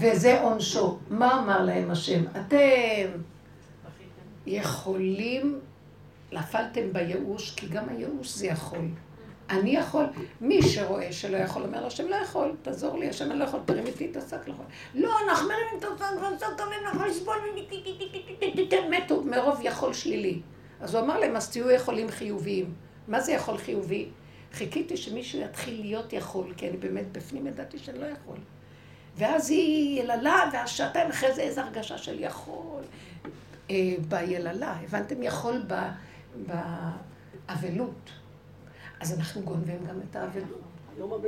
[0.00, 0.98] וזה עונשו.
[1.10, 2.24] מה אמר להם השם?
[2.30, 3.08] אתם
[4.46, 5.60] יכולים,
[6.32, 8.88] נפלתם בייאוש, כי גם הייאוש זה יכול.
[9.50, 10.04] אני יכול,
[10.40, 13.60] מי שרואה שלא יכול, אומר לו, השם לא יכול, תעזור לי, השם אני לא יכול,
[13.64, 14.64] תרים איתי את השק, לא יכול.
[14.94, 17.36] לא, אנחנו מרימים את השק, והשק תמיד יכול לסבול,
[18.90, 20.40] מתו מרוב יכול שלילי.
[20.80, 22.74] אז הוא אמר להם, אז תהיו יכולים חיוביים.
[23.08, 24.08] מה זה יכול חיובי?
[24.52, 28.36] חיכיתי שמישהו יתחיל להיות יכול, כי אני באמת בפנים ידעתי שאני לא יכול.
[29.16, 32.82] ואז היא יללה, והשעתיים אחרי זה איזו הרגשה של יכול.
[33.70, 35.22] אה, ביללה, הבנתם?
[35.22, 35.62] יכול
[37.46, 38.10] באבלות.
[39.00, 40.60] אז אנחנו גונבים גם את האבלות.
[40.98, 41.18] לא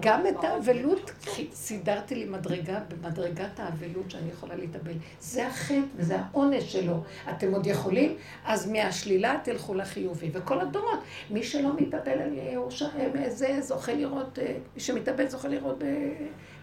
[0.00, 1.10] גם את האבלות
[1.52, 4.92] סידרתי לי מדרגה, במדרגת האבלות שאני יכולה להתאבל.
[5.20, 7.02] זה החטא וזה העונש שלו.
[7.30, 8.16] אתם עוד יכולים?
[8.44, 10.30] אז מהשלילה תלכו לחיובי.
[10.32, 11.00] וכל הדורות,
[11.30, 12.86] מי שלא מתאבל על ירושה,
[13.28, 15.82] זה זוכה לראות, אה, מי שמתאבל זוכה לראות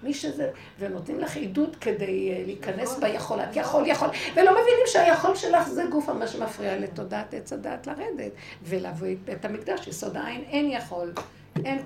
[0.04, 5.36] מי שזה, ונותנים לך עידוד כדי אה, להיכנס ביכול, את יכול, יכול, ולא מבינים שהיכול
[5.36, 8.32] שלך זה גוף מה שמפריע לתודעת עץ הדעת לרדת,
[8.64, 11.14] ולבוא את המקדש, יסוד העין, אין יכול,
[11.66, 11.80] אין,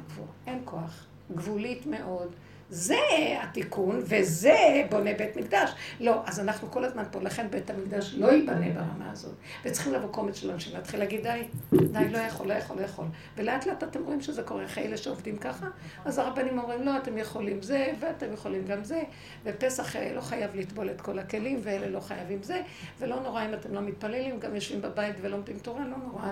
[0.47, 1.05] אין כוח,
[1.35, 2.31] גבולית מאוד.
[2.69, 2.97] זה
[3.41, 5.71] התיקון, וזה בונה בית מקדש.
[5.99, 9.33] לא, אז אנחנו כל הזמן פה, לכן בית המקדש לא ייבנה ברמה הזאת.
[9.65, 13.05] וצריכים לבוא קומץ של אנשים להתחיל להגיד, די, די, לא יכול, לא יכול, לא יכול.
[13.37, 15.67] ולאט לאט אתם רואים שזה קורה, אחרי אלה שעובדים ככה,
[16.05, 19.01] אז הרבנים אומרים, לא, אתם יכולים זה, ואתם יכולים גם זה,
[19.43, 22.61] ופסח אה, לא חייב לטבול את כל הכלים, ואלה לא חייבים זה,
[22.99, 26.27] ולא נורא אם אתם לא מתפללים, גם יושבים בבית ולומדים תורה, לא נורא,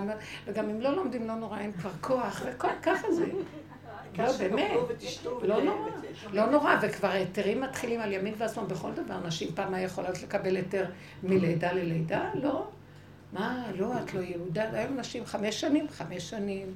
[0.45, 3.25] וגם אם לא לומדים, לא נורא, אין כבר כוח, וככה זה.
[4.17, 4.71] לא, באמת,
[5.41, 5.89] לא נורא,
[6.31, 9.27] לא נורא, וכבר היתרים מתחילים על ימין ועשמאל בכל דבר.
[9.27, 10.85] נשים פעם היה יכולות לקבל היתר
[11.23, 12.29] מלידה ללידה?
[12.33, 12.67] לא.
[13.33, 14.69] מה, לא, את לא יהודה.
[14.73, 16.73] היום נשים חמש שנים, חמש שנים.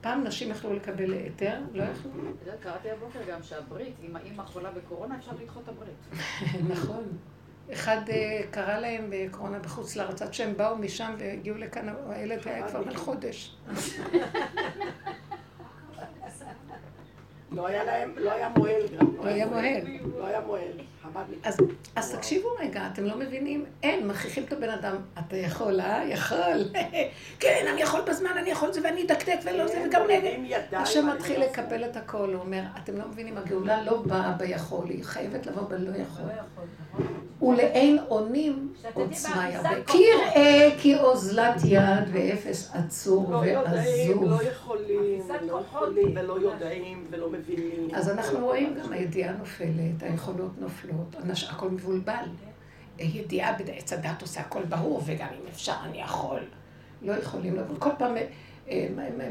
[0.00, 2.10] פעם נשים יכלו לקבל היתר, לא יכלו.
[2.10, 6.24] את יודעת, קראתי הבוקר גם שהברית, אם האמא חולה בקורונה, אפשר לדחות את הברית.
[6.74, 7.04] נכון.
[7.72, 12.68] אחד אה, קרא להם בקורונה בחוץ לארץ, עד שהם באו משם והגיעו לכאן, הילד היה
[12.68, 13.56] כבר בן חודש.
[17.54, 19.06] לא היה להם, לא היה מוהל גם.
[19.16, 21.56] לא לא מוהל.
[21.96, 23.64] אז תקשיבו רגע, אתם לא מבינים?
[23.82, 26.04] אין, מכריחים את הבן אדם, אתה יכול, אה?
[26.14, 26.64] יכול.
[27.40, 30.60] כן, אני יכול בזמן, אני יכול את זה, ואני אדקדק ולא זה, וגם נגד.
[30.72, 34.88] השם מתחיל לא לקבל את הכל, הוא אומר, אתם לא מבינים, הגאולה לא באה ביכול,
[34.88, 36.30] היא חייבת לבוא בלא יכול.
[37.42, 39.70] ולאין אונים עוצמה ירבה.
[39.86, 44.24] כי יראה כי אוזלת יד ואפס עצור לא ועזוב.
[44.24, 47.88] לא יכולים, לא יכולים ולא יודעים ולא מבינים.
[47.94, 51.01] אז אנחנו רואים גם הידיעה נופלת, היכולות נופלות,
[51.48, 52.24] הכל מבולבל.
[52.98, 56.40] ידיעה בעץ הדת עושה הכל ברור, וגם אם אפשר אני יכול.
[57.02, 57.76] לא יכולים לבוא.
[57.78, 58.14] כל פעם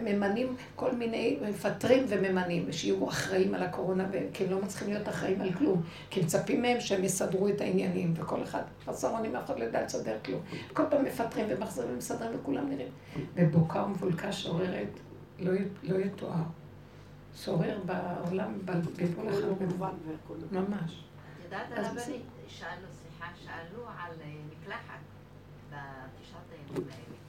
[0.03, 5.41] ממנים כל מיני, מפטרים וממנים, שיהיו אחראים על הקורונה, כי הם לא מצליחים להיות אחראים
[5.41, 9.59] על כלום, כי מצפים מהם שהם יסדרו את העניינים, וכל אחד חסר אונים, אף אחד
[9.59, 10.41] לא יודע לסדר כלום.
[10.73, 12.91] כל פעם מפטרים ומחזירים ומסדרים וכולם נראים.
[13.35, 14.99] ובוקה ומבולקה שוררת,
[15.39, 15.51] לא,
[15.83, 16.43] לא יתואר.
[17.35, 20.51] שורר בעולם, בכל אחד.
[20.51, 21.03] ממש.
[21.51, 24.99] יודעת, הרבנית, שאלו, סליחה, שאלו על אה, מקלחת
[25.69, 27.21] בתשעת הימים האלה.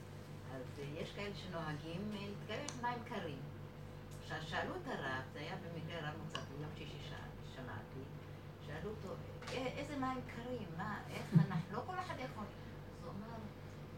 [1.01, 3.39] יש כאלה שנוהגים להתקרב מים קרים.
[4.23, 6.97] עכשיו, שאלו את הרב, זה היה במקרה רב מוצא, ביום שישי
[7.55, 8.03] שמעתי,
[8.65, 9.15] שאלו אותו,
[9.53, 12.43] איזה מים קרים, מה, איך אנחנו, לא כל אחד יכול.
[12.43, 13.35] אז הוא אמר,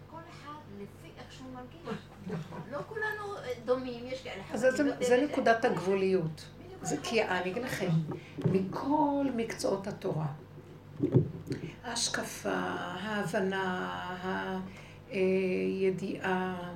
[0.10, 2.00] כל אחד לפי איך שהוא מרגיש.
[2.72, 4.68] לא כולנו דומים, יש כאלה אז
[5.00, 6.46] זה נקודת הגבוליות.
[6.86, 7.90] זה כי אני אגיד לכם,
[8.38, 10.28] מכל מקצועות התורה,
[11.84, 14.60] ההשקפה, ההבנה,
[15.12, 16.72] הידיעה,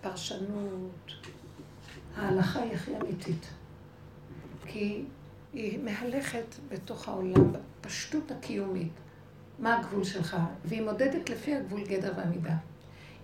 [0.00, 1.12] פרשנות,
[2.16, 3.46] ההלכה היא הכי אמיתית.
[4.66, 5.04] כי
[5.52, 8.92] היא מהלכת בתוך העולם, בפשטות הקיומית.
[9.58, 10.36] מה הגבול שלך?
[10.64, 12.54] והיא מודדת לפי הגבול גדר ועמידה.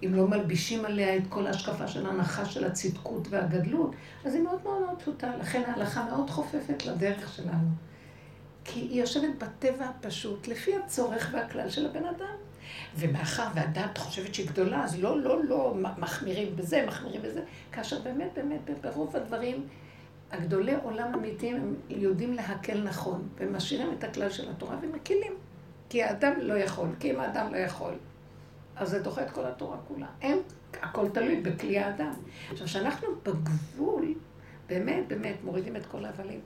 [0.05, 3.95] אם לא מלבישים עליה את כל ההשקפה של ההנחה של הצדקות והגדלות,
[4.25, 5.37] אז היא מאוד מאוד מאוד פשוטה.
[5.37, 7.69] לכן ההלכה מאוד חופפת לדרך שלנו.
[8.65, 12.37] כי היא יושבת בטבע הפשוט, לפי הצורך והכלל של הבן אדם.
[12.97, 17.43] ומאחר והדת חושבת שהיא גדולה, אז לא, לא, לא מחמירים בזה, מחמירים בזה,
[17.73, 19.67] כאשר באמת, באמת, ברוב הדברים,
[20.33, 25.33] הגדולי עולם אמיתיים הם יודעים להקל נכון, ומשאירים את הכלל של התורה ומקילים.
[25.89, 27.95] כי האדם לא יכול, כי אם האדם לא יכול,
[28.77, 30.07] אז זה דוחה את כל התורה כולה.
[30.23, 30.39] הם,
[30.83, 32.13] הכל תלוי בכלי האדם.
[32.51, 34.15] עכשיו, כשאנחנו בגבול,
[34.67, 36.41] באמת, באמת, מורידים את כל ההבלים,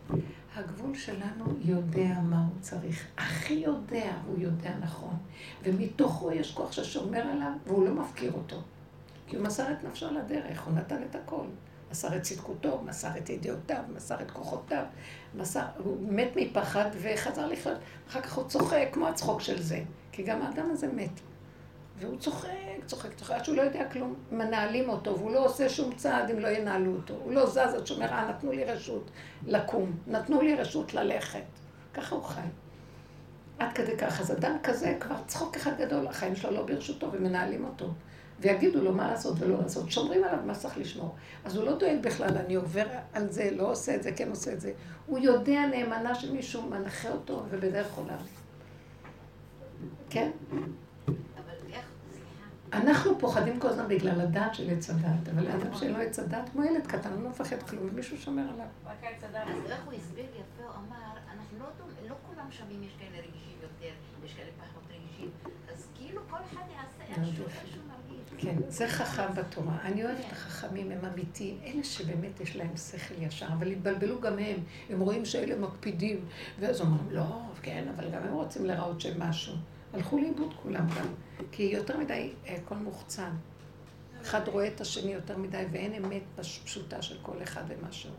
[0.54, 3.06] הגבול שלנו יודע מה הוא צריך.
[3.18, 5.16] הכי יודע, הוא יודע נכון.
[5.62, 8.56] ומתוכו יש כוח ששומר עליו, והוא לא מפקיר אותו.
[9.26, 11.44] כי הוא מסר את נפשו לדרך, הוא נתן את הכל.
[11.90, 14.84] מסר את צדקותו, מסר את ידיעותיו, מסר את כוחותיו,
[15.34, 17.78] מסר, הוא מת מפחד וחזר לחיות.
[18.08, 21.20] אחר כך הוא צוחק כמו הצחוק של זה, כי גם האדם הזה מת.
[22.00, 22.48] והוא צוחק,
[22.86, 26.38] צוחק, צוחק, עד שהוא לא יודע כלום, מנהלים אותו, והוא לא עושה שום צעד אם
[26.38, 27.14] לא ינהלו אותו.
[27.14, 29.10] הוא לא זז עד שאומר, אה, נתנו לי רשות
[29.46, 31.42] לקום, נתנו לי רשות ללכת.
[31.94, 32.40] ככה הוא חי.
[33.58, 34.20] עד כדי כך.
[34.20, 37.86] אז אדם כזה, כבר צחוק אחד גדול, החיים שלו לא ברשותו ומנהלים אותו.
[38.40, 39.90] ויגידו לו מה לעשות ולא לעשות.
[39.90, 41.14] שומרים עליו מה צריך לשמור.
[41.44, 44.52] אז הוא לא דואג בכלל, אני עובר על זה, לא עושה את זה, כן עושה
[44.52, 44.72] את זה.
[45.06, 48.18] הוא יודע נאמנה שמישהו מנחה אותו ובדרך עולם.
[50.10, 50.30] כן?
[52.72, 56.48] אנחנו פוחדים כל הזמן בגלל הדעת של עץ הדעת, אבל לאדם שאין לו עץ הדעת,
[56.48, 58.66] כמו ילד קטן, הוא לא מפחד כלום, ומישהו שומר עליו.
[58.86, 59.48] רק עץ הדעת.
[59.48, 61.66] אז איך הוא הסביר יפה, הוא אמר, אנחנו לא,
[62.08, 63.94] לא כולם שווים, יש כאלה רגישים יותר,
[64.24, 65.30] יש כאלה פחות רגישים,
[65.72, 67.80] אז כאילו כל אחד יעשה איכשהו, איכשהו
[68.38, 69.78] כן, זה חכם בתורה.
[69.84, 71.58] אני אוהבת את החכמים, הם אמיתיים.
[71.64, 74.56] אלה שבאמת יש להם שכל ישר, אבל התבלבלו גם הם.
[74.90, 76.24] הם רואים שאלה מקפידים.
[76.60, 79.54] ואז אומרים, לא, כן, אבל גם הם רוצים להראות שהם משהו.
[79.94, 81.06] הלכו לאיבוד כולם גם.
[81.52, 83.30] כי יותר מדי, הכל אה, מוחצן.
[84.22, 86.22] אחד רואה את השני יותר מדי, ואין אמת
[86.64, 88.10] פשוטה של כל אחד ומשהו.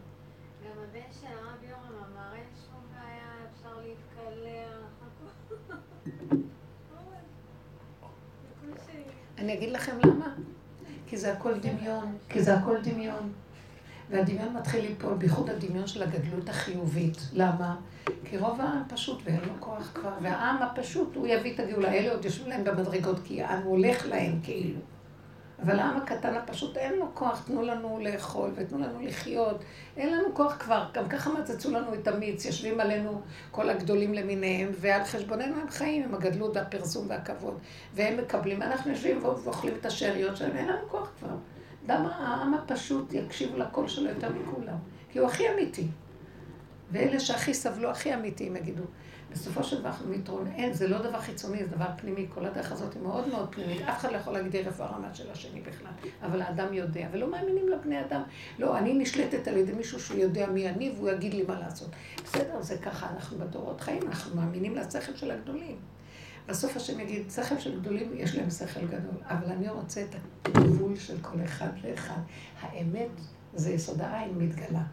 [0.64, 4.90] גם הבן של הרב יורם אמר, אין שום בעיה, אפשר להתקלח,
[9.38, 10.36] אני אגיד לכם למה.
[11.08, 13.34] כי זה הכל דמיון, כי זה הכל דמיון.
[14.10, 17.18] והדמיון מתחיל ליפול, בייחוד הדמיון של הגדלות החיובית.
[17.34, 17.76] למה?
[18.26, 21.94] כי רוב העם פשוט ואין לו כוח כבר, והעם הפשוט, הוא יביא את הגאולה.
[21.94, 24.80] אלה עוד יושבים להם במדרגות, כי העם הולך להם כאילו.
[25.64, 29.64] אבל העם הקטן הפשוט אין לו כוח, תנו לנו לאכול ותנו לנו לחיות.
[29.98, 34.72] אין לנו כוח כבר, גם ככה מצצו לנו את המיץ, יושבים עלינו כל הגדולים למיניהם,
[34.80, 37.58] ועל חשבוננו הם חיים עם הגדלות והפרסום והכבוד.
[37.94, 41.36] והם מקבלים, אנחנו יושבים ואוכלים את השאריות שלהם, ואין לנו כוח כבר.
[41.90, 44.78] למה העם הפשוט יקשיב לקול שלו יותר מכולם?
[45.10, 45.88] כי הוא הכי אמיתי.
[46.92, 48.84] ואלה שהכי סבלו, הכי אמיתיים, יגידו.
[49.32, 49.92] בסופו של דבר
[50.56, 52.28] אין, זה לא דבר חיצוני, זה דבר פנימי.
[52.34, 53.82] כל הדרך הזאת היא מאוד מאוד פנימית.
[53.82, 55.92] אף אחד לא יכול להגדיר איפה הרמה של השני בכלל.
[56.22, 58.22] אבל האדם יודע, ולא מאמינים לבני אדם.
[58.60, 61.90] לא, אני נשלטת על ידי מישהו שהוא יודע מי אני, והוא יגיד לי מה לעשות.
[62.24, 65.78] בסדר, זה ככה, אנחנו בדורות חיים, אנחנו מאמינים לשכל של הגדולים.
[66.50, 70.96] בסוף השם יגיד, שכל של גדולים, יש להם שכל גדול, אבל אני רוצה את הגבול
[70.96, 72.22] של כל אחד ואחד.
[72.62, 73.10] האמת
[73.54, 74.84] זה יסוד העין מתגלה.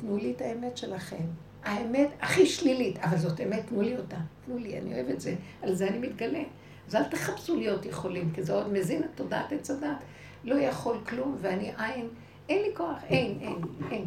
[0.00, 1.24] תנו לי את האמת שלכם.
[1.64, 4.16] האמת הכי שלילית, אבל זאת אמת, תנו לי אותה.
[4.46, 5.34] תנו לי, אני אוהב את זה.
[5.62, 6.42] על זה אני מתגלה.
[6.88, 10.04] אז אל תחפשו להיות יכולים, כי זה עוד מזין את תודעת עץ הדת.
[10.44, 12.08] לא יכול כלום, ואני עין,
[12.48, 13.56] אין לי כוח, אין, אין,
[13.90, 14.04] אין.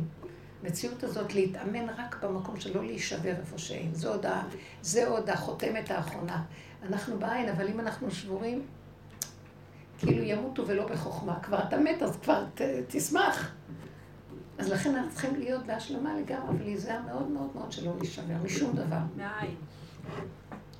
[0.65, 3.93] המציאות הזאת להתאמן רק במקום שלא להישבר איפה שאין.
[3.93, 4.41] זה עוד, ה,
[4.81, 6.43] זה עוד החותמת האחרונה.
[6.83, 8.61] אנחנו בעין, אבל אם אנחנו שבורים,
[9.97, 11.39] כאילו ימותו ולא בחוכמה.
[11.43, 13.51] כבר אתה מת, אז כבר ת, תשמח.
[14.57, 18.99] אז לכן אנחנו צריכים להיות בהשלמה לגמרי, ולהיזהר מאוד מאוד מאוד שלא להישבר, משום דבר.
[19.17, 19.55] מהעין.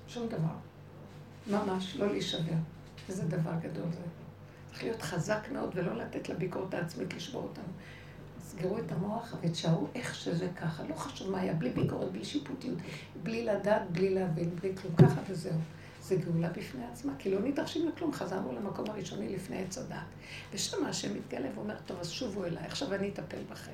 [0.07, 0.55] שום דבר.
[1.47, 2.55] ממש, לא להישבר.
[3.09, 4.01] איזה דבר גדול זה.
[4.69, 7.73] צריך להיות חזק מאוד ולא לתת לביקורת העצמית לשבור אותנו.
[8.57, 10.83] סגרו את המוח ותשארו איך שזה ככה.
[10.89, 12.77] לא חשוב מה היה, בלי ביקורת, בלי שיפוטיות,
[13.23, 14.95] בלי לדעת, בלי להבין, בלי כלום.
[14.95, 15.59] ככה וזהו.
[16.01, 19.97] זה גאולה בפני עצמה, כי לא נדרשים לכלום, חזרנו למקום הראשוני לפני עץ הדת.
[20.53, 23.71] ושם השם מתגלה ואומר, טוב, אז שובו אליי, עכשיו אני אטפל בכם.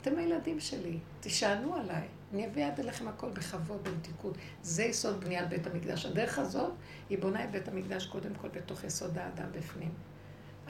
[0.00, 4.34] אתם הילדים שלי, תשענו עליי, אני אביא עד אליכם הכל בכבוד, במתיקות.
[4.62, 6.06] זה יסוד בניית בית המקדש.
[6.06, 6.72] הדרך הזאת,
[7.10, 9.90] היא בונה את בית המקדש קודם כל בתוך יסוד האדם בפנים.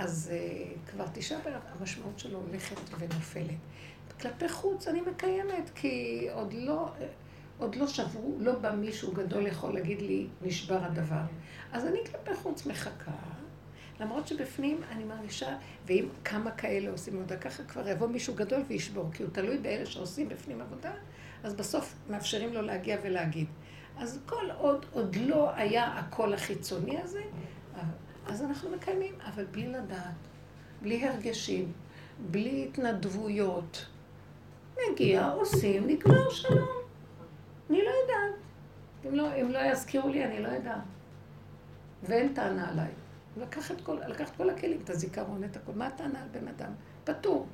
[0.03, 3.55] אז uh, כבר תשעה באב, המשמעות שלו הולכת ונופלת.
[4.21, 6.93] כלפי חוץ אני מקיימת, כי עוד לא,
[7.59, 11.23] עוד לא שברו, לא בא מישהו גדול יכול להגיד לי, נשבר הדבר.
[11.73, 13.11] אז אני כלפי חוץ מחכה,
[14.01, 19.11] למרות שבפנים אני מרגישה, ואם כמה כאלה עושים עבודה ככה, כבר יבוא מישהו גדול וישבור,
[19.13, 20.93] כי הוא תלוי באלה שעושים בפנים עבודה,
[21.45, 23.47] אז בסוף מאפשרים לו להגיע ולהגיד.
[23.99, 27.23] אז כל עוד, עוד לא היה הקול החיצוני הזה,
[28.27, 30.15] אז אנחנו מקיימים, אבל בלי לדעת,
[30.83, 31.73] בלי הרגשים,
[32.31, 33.87] בלי התנדבויות.
[34.91, 36.69] נגיע, עושים, נגמר שלום.
[37.71, 38.41] אני לא יודעת.
[39.09, 40.81] אם לא, אם לא יזכירו לי, אני לא יודעת.
[42.03, 42.89] ואין טענה עליי.
[43.37, 45.73] לקח את כל, לקח את כל הכלים, את הזיכרון, את הכל.
[45.75, 46.73] מה הטענה על בן אדם?
[47.05, 47.47] פטור.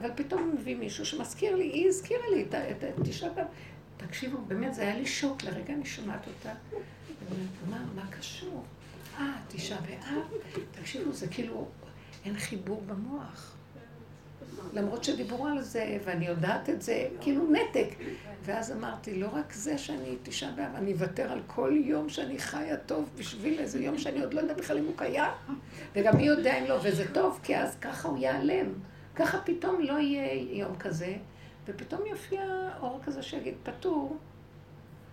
[0.00, 3.46] אבל פתאום מביא מישהו שמזכיר לי, היא הזכירה לי את את ה- תשעה באב.
[3.96, 6.52] תקשיבו, באמת, זה היה לי שוק, לרגע אני שומעת אותה.
[7.70, 8.64] מה, מה קשור?
[9.18, 10.22] אה, תשעה באב?
[10.80, 11.68] תקשיבו, זה כאילו,
[12.24, 13.56] אין חיבור במוח.
[14.72, 17.88] למרות שדיברו על זה, ואני יודעת את זה, כאילו נתק.
[18.44, 22.76] ואז אמרתי, לא רק זה שאני תשעה באב, אני אוותר על כל יום שאני חיה
[22.76, 25.30] טוב בשביל איזה יום שאני עוד לא יודעת בכלל אם הוא קיים.
[25.94, 28.66] וגם מי יודע אם לא, וזה טוב, כי אז ככה הוא ייעלם.
[29.14, 31.14] ככה פתאום לא יהיה יום כזה,
[31.66, 32.42] ופתאום יופיע
[32.80, 34.18] אור כזה שיגיד, פטור.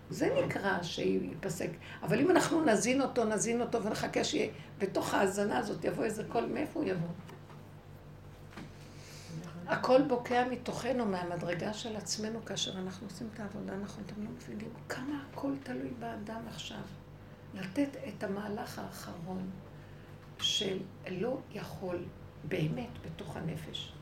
[0.10, 1.70] זה נקרא שייפסק.
[2.04, 6.80] אבל אם אנחנו נזין אותו, נזין אותו ונחכה שבתוך ההאזנה הזאת יבוא איזה קול, מאיפה
[6.80, 7.10] הוא יבוא?
[9.68, 14.04] הכל בוקע מתוכנו, מהמדרגה של עצמנו, כאשר אנחנו עושים את העבודה נכון.
[14.06, 16.82] אתם לא מבינים כמה הכל תלוי באדם עכשיו.
[17.54, 19.50] לתת את המהלך האחרון
[20.42, 20.80] של
[21.10, 22.06] לא יכול
[22.44, 23.94] באמת בתוך הנפש,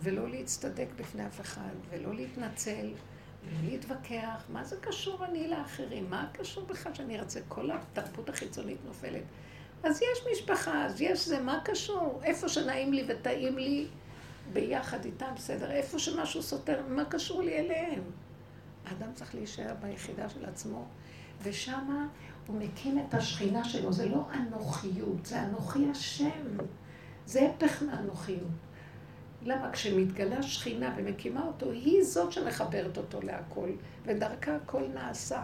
[0.00, 2.90] ולא להצטדק בפני אף אחד, ולא להתנצל,
[3.64, 4.44] להתווכח.
[4.48, 6.10] מה זה קשור אני לאחרים?
[6.10, 7.40] מה קשור בכלל שאני ארצה?
[7.48, 9.22] כל התרבות החיצונית נופלת.
[9.82, 12.20] אז יש משפחה, אז יש זה, מה קשור?
[12.24, 13.86] איפה שנעים לי וטעים לי,
[14.52, 15.70] ביחד איתם, בסדר.
[15.70, 18.02] איפה שמשהו סותר, מה קשור לי אליהם?
[18.84, 20.84] האדם צריך להישאר ביחידה של עצמו,
[21.42, 22.06] ושמה
[22.46, 23.92] הוא מקים את השכינה שלו.
[23.92, 26.56] זה לא אנוכיות, זה אנוכי השם.
[27.26, 28.67] זה הפך מאנוכיות.
[29.42, 29.70] למה?
[29.72, 33.70] כשמתגלה שכינה ומקימה אותו, היא זאת שמחברת אותו להכל,
[34.04, 35.42] ודרכה הכל נעשה.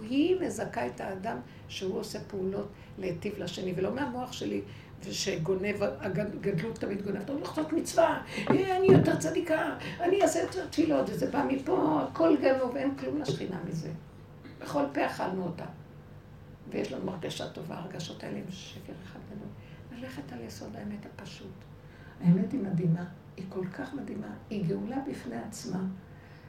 [0.00, 1.36] היא מזכה את האדם
[1.68, 2.68] שהוא עושה פעולות
[2.98, 4.62] להיטיב לשני, ולא מהמוח שלי,
[5.10, 11.10] שגונב, הגדלות תמיד גונבת, אני לחצות מצווה, אה, אני יותר צדיקה, אני אעשה יותר תפילות,
[11.10, 13.90] וזה בא מפה, הכל גנוב, אין כלום לשכינה מזה.
[14.60, 15.64] בכל פה אכלנו אותה.
[16.70, 19.48] ויש לנו הרגשה טובה, הרגשות האלה הם שקר אחד גדול.
[20.00, 21.54] ללכת על יסוד האמת הפשוט.
[22.20, 23.04] האמת היא מדהימה,
[23.36, 25.80] היא כל כך מדהימה, היא גאולה בפני עצמה.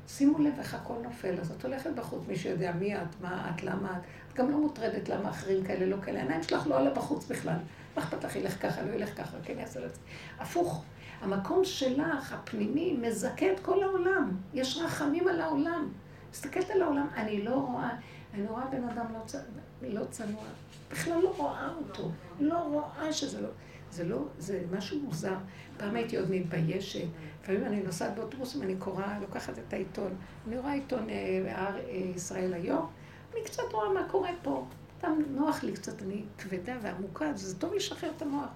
[0.07, 3.63] שימו לב איך הכל נופל, אז את הולכת בחוץ, מי שיודע מי את, מה את,
[3.63, 4.03] למה את.
[4.31, 6.19] את גם לא מוטרדת למה אחרים כאלה, לא כאלה.
[6.19, 7.57] העיניים שלך לא עולה בחוץ בכלל.
[7.97, 9.95] מה אכפת לך, ילך ככה, לא ילך ככה, כן יעשה לזה.
[10.39, 10.83] הפוך,
[11.21, 14.31] המקום שלך, הפנימי, מזכה את כל העולם.
[14.53, 15.89] יש רחמים על העולם.
[16.31, 17.89] מסתכלת על העולם, אני לא רואה,
[18.33, 19.35] אני רואה בן אדם לא, צ...
[19.81, 20.43] לא צנוע,
[20.91, 23.49] בכלל לא רואה אותו, לא רואה שזה לא,
[23.95, 25.35] זה לא, זה משהו מוזר.
[25.77, 27.05] פעם הייתי עוד מתביישת,
[27.43, 30.15] לפעמים אני נוסעת באוטובוס ואני קוראה, לוקחת את העיתון,
[30.47, 31.69] אני רואה עיתון אה,
[32.15, 32.89] ישראל היום,
[33.33, 34.65] אני קצת רואה מה קורה פה.
[34.97, 38.49] סתם נוח לי קצת, אני כבדה ועמוקה, אז זה טוב לשחרר את המוח.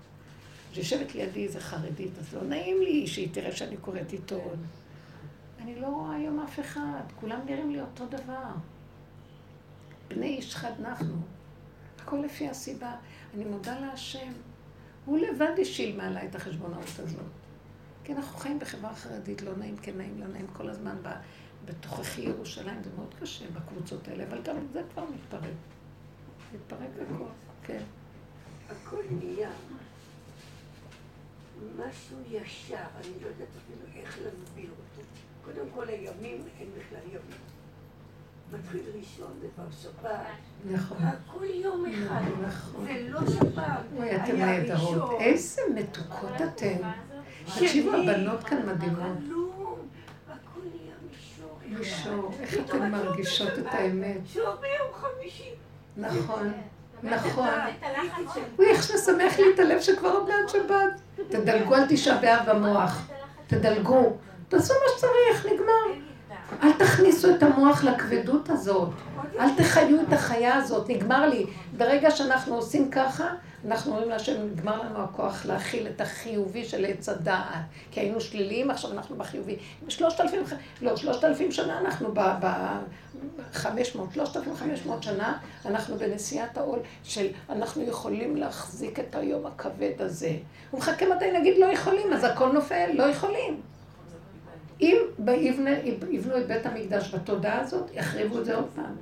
[0.75, 4.57] יושבת לידי איזה חרדית, אז לא נעים לי שהיא תראה שאני קוראת עיתון.
[5.61, 8.51] אני לא רואה היום אף אחד, כולם נראים לי אותו דבר.
[10.07, 11.15] בני איש חד נחנו.
[11.99, 12.95] הכל לפי הסיבה.
[13.35, 14.31] אני מודה להשם.
[15.09, 17.19] הוא לבד השיל מעלה את החשבונאות הזאת.
[18.03, 20.95] כי אנחנו חיים בחברה חרדית, לא נעים, כן נעים, לא נעים כל הזמן
[21.65, 25.43] בתוככי ירושלים, זה מאוד קשה בקבוצות האלה, אבל גם זה כבר מתפרק.
[26.53, 27.23] מתפרק הכל,
[27.63, 27.83] כן.
[28.69, 29.49] הכל נהיה
[31.77, 35.07] משהו ישר, אני לא יודעת אפילו איך להסביר אותו.
[35.45, 37.58] קודם כל הימים הם בכלל ימים.
[38.53, 40.19] מתחיל ראשון, זה כבר שבת.
[40.65, 40.97] נכון.
[41.01, 42.21] הכל יום אחד.
[42.47, 42.85] נכון.
[42.85, 43.63] זה לא שבת.
[43.97, 45.11] אוי, היה נהדרות.
[45.19, 46.77] איזה מתוקות אתן.
[47.45, 49.17] תקשיבו, הבנות כאן מדהימות.
[51.69, 52.31] מישור.
[52.39, 53.65] איך אתן את מרגישות את.
[53.71, 54.17] האמת.
[54.33, 55.49] שוב ביום חמישי.
[55.97, 56.51] נכון,
[57.03, 57.47] נכון.
[57.47, 58.41] את הלחץ של...
[58.59, 61.01] אוי, איך ששמח לי את הלב שכבר עוד מעט שבת.
[61.29, 63.07] תדלגו על תשעה באב במוח.
[63.47, 64.17] תדלגו.
[64.47, 66.08] תעשו מה שצריך, נגמר.
[66.63, 68.89] אל תכניסו את המוח לכבדות הזאת.
[69.39, 71.45] אל תחיו את החיה הזאת, נגמר לי.
[71.77, 73.27] ברגע שאנחנו עושים ככה,
[73.67, 77.59] אנחנו אומרים להשם, נגמר לנו הכוח להכיל את החיובי של עץ הדעת.
[77.91, 79.57] כי היינו שליליים, עכשיו אנחנו בחיובי.
[79.87, 80.39] שלושת אלפים,
[80.81, 82.13] לא, שלושת אלפים שנה אנחנו
[83.51, 89.15] בחמש מאות, שלושת אלפים חמש מאות שנה, אנחנו בנשיאת העול של אנחנו יכולים להחזיק את
[89.15, 90.31] היום הכבד הזה.
[90.71, 93.61] הוא מחכה מתי נגיד לא יכולים, אז הכל נופל, לא יכולים.
[94.81, 94.97] אם
[96.09, 98.95] יבנו את בית המקדש בתודעה הזאת, יחריבו את זה עוד פעם.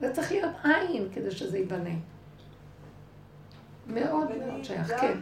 [0.00, 1.90] זה צריך להיות עין כדי שזה ייבנה.
[3.86, 5.18] מאוד מאוד שייך, כן.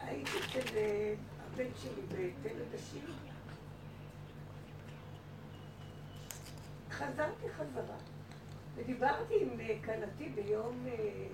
[0.00, 1.14] הייתי אצל אה,
[1.46, 3.02] הבן שלי בתל אדשים.
[6.90, 7.96] חזרתי חזרה,
[8.76, 11.26] ודיברתי עם אה, כלתי ביום אה,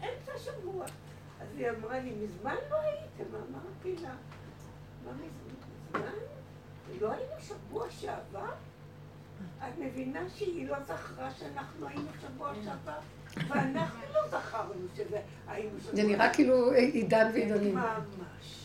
[0.00, 0.84] אמצע השבוע.
[1.40, 3.24] אז היא אמרה לי, מזמן לא הייתם?
[3.34, 4.14] אמרתי לה,
[5.04, 5.43] מה מזמן?
[7.00, 8.50] לא היינו שבוע שעבר?
[9.58, 12.98] את מבינה שהיא לא זכרה שאנחנו היינו שבוע שעבר?
[13.48, 15.18] ואנחנו לא זכרנו שזה
[15.48, 17.74] היינו שבוע זה נראה כאילו עידן ועידנים.
[17.74, 18.64] ממש.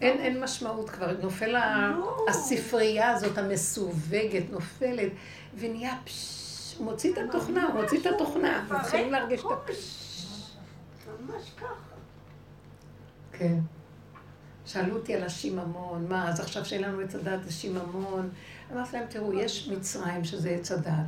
[0.00, 2.26] אין, אין משמעות כבר, נופל לא.
[2.28, 5.12] הספרייה הזאת המסווגת, נופלת,
[5.58, 9.46] ונהיה פשש, הוא מוציא את התוכנה, מוציא את התוכנה, מתחילים להרגיש את.
[9.50, 10.54] הפשש.
[11.20, 11.94] ממש ככה.
[13.32, 13.58] כן.
[14.66, 18.30] שאלו אותי על השיממון, מה, אז עכשיו שאין לנו עץ הדת זה שיממון.
[18.72, 21.06] אמרתי להם, תראו, יש מצרים שזה עץ הדת,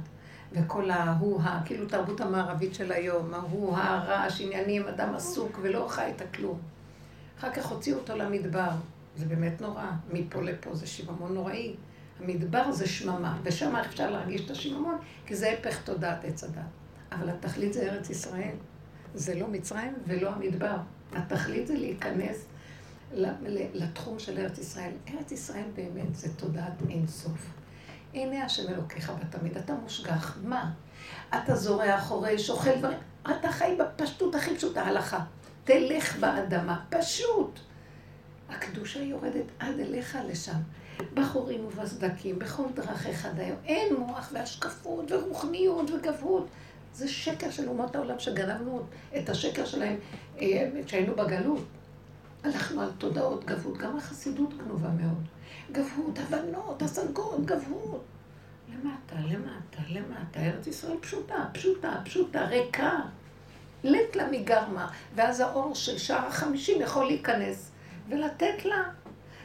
[0.52, 6.20] וכל ההוא-הא, כאילו תרבות המערבית של היום, ההוא-הא, רעש, עניינים, אדם עסוק ולא חי את
[6.20, 6.58] הכלום.
[7.38, 8.70] אחר כך הוציאו אותו למדבר,
[9.16, 11.74] זה באמת נורא, מפה לפה זה שיממון נוראי.
[12.20, 16.62] המדבר זה שממה, ושם אפשר להרגיש את השיממון, כי זה הפך תודעת עץ הדת.
[17.12, 18.54] אבל התכלית זה ארץ ישראל.
[19.14, 20.76] זה לא מצרים ולא המדבר.
[21.12, 22.46] התכלית זה להיכנס
[23.74, 24.92] לתחום של ארץ ישראל.
[25.08, 27.50] ארץ ישראל באמת זה תודעת אין סוף.
[28.14, 30.38] הנה השם אלוקיך בתמיד, אתה מושגח.
[30.44, 30.72] מה?
[31.28, 32.98] אתה זורע, חורש, אוכל דברים.
[33.22, 35.24] אתה חי בפשטות הכי פשוטה, הלכה.
[35.64, 37.58] תלך באדמה, פשוט.
[38.48, 40.58] הקדושה יורדת עד אליך לשם.
[41.14, 43.54] בחורים ובסדקים, בכל דרכיך דיו.
[43.64, 46.46] אין מוח והשקפות ורוחניות וגבהות.
[46.92, 48.82] זה שקר של אומות העולם שגנבנו
[49.18, 49.96] את השקר שלהם
[50.40, 51.64] אה, כשהיינו בגלות.
[52.46, 55.24] הלכנו על תודעות גבהות, גם החסידות גנובה מאוד.
[55.72, 58.04] גבהות, הבנות, השגות, גבהות.
[58.68, 60.40] למטה, למטה, למטה.
[60.40, 63.00] ארץ ישראל פשוטה, פשוטה, פשוטה, ריקה.
[63.84, 67.70] לית לה מגרמה, ואז האור של שער החמישים יכול להיכנס
[68.08, 68.82] ולתת לה.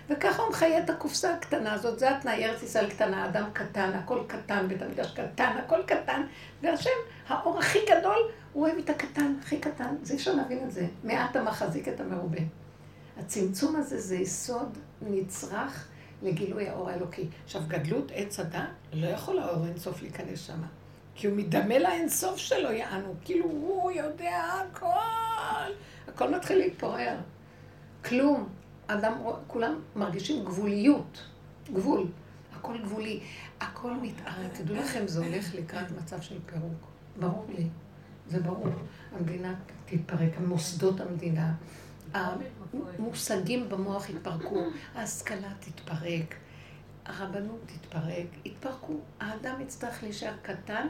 [0.10, 4.20] וככה הוא מחיה את הקופסה הקטנה הזאת, זה התנאי, ארץ ישראל קטנה, אדם קטן, הכל
[4.28, 6.22] קטן, בית המקדש קטן, הכל קטן,
[6.62, 6.90] והשם,
[7.28, 8.18] האור הכי גדול,
[8.54, 10.86] הוא אוהב את הקטן, הכי קטן, זה אי אפשר להבין את זה.
[11.04, 12.42] מעט המחזיק את המרובה.
[13.18, 15.88] הצמצום הזה זה יסוד נצרך
[16.22, 17.28] לגילוי האור האלוקי.
[17.44, 18.62] עכשיו, גדלות עץ הדת,
[18.94, 20.68] לא יכול האור אינסוף להיכנס שמה.
[21.16, 23.16] כי הוא מדמה לאינסוף שלו, יענו.
[23.26, 25.72] כאילו, הוא יודע הכל.
[26.08, 27.18] הכל מתחיל להתפורר.
[28.06, 28.50] כלום.
[28.88, 29.14] אדם,
[29.48, 31.24] כולם מרגישים גבוליות.
[31.74, 32.08] גבול.
[32.54, 33.20] הכל גבולי.
[33.60, 34.48] הכל מתערב.
[34.54, 36.88] תדעו לכם, זה הולך לקראת מצב של פירוק.
[37.20, 37.68] ברור לי.
[38.28, 38.68] זה ברור.
[39.16, 39.56] המדינה
[39.86, 41.54] תתפרק, מוסדות המדינה.
[42.74, 44.64] המושגים במוח יתפרקו,
[44.96, 46.36] ההשכלה תתפרק,
[47.06, 48.94] הרבנות תתפרק, יתפרקו.
[49.20, 50.88] האדם יצטרך להישאר קטן,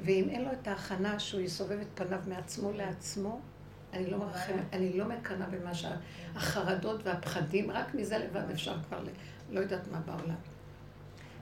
[0.00, 3.40] ואם אין לו את ההכנה שהוא יסובב את פניו מעצמו לעצמו,
[3.92, 9.08] אני לא מרחמת, אני לא מקנאה במה שהחרדות והפחדים, רק מזה לבד אפשר כבר ל...
[9.50, 10.36] לא יודעת מה בעולם.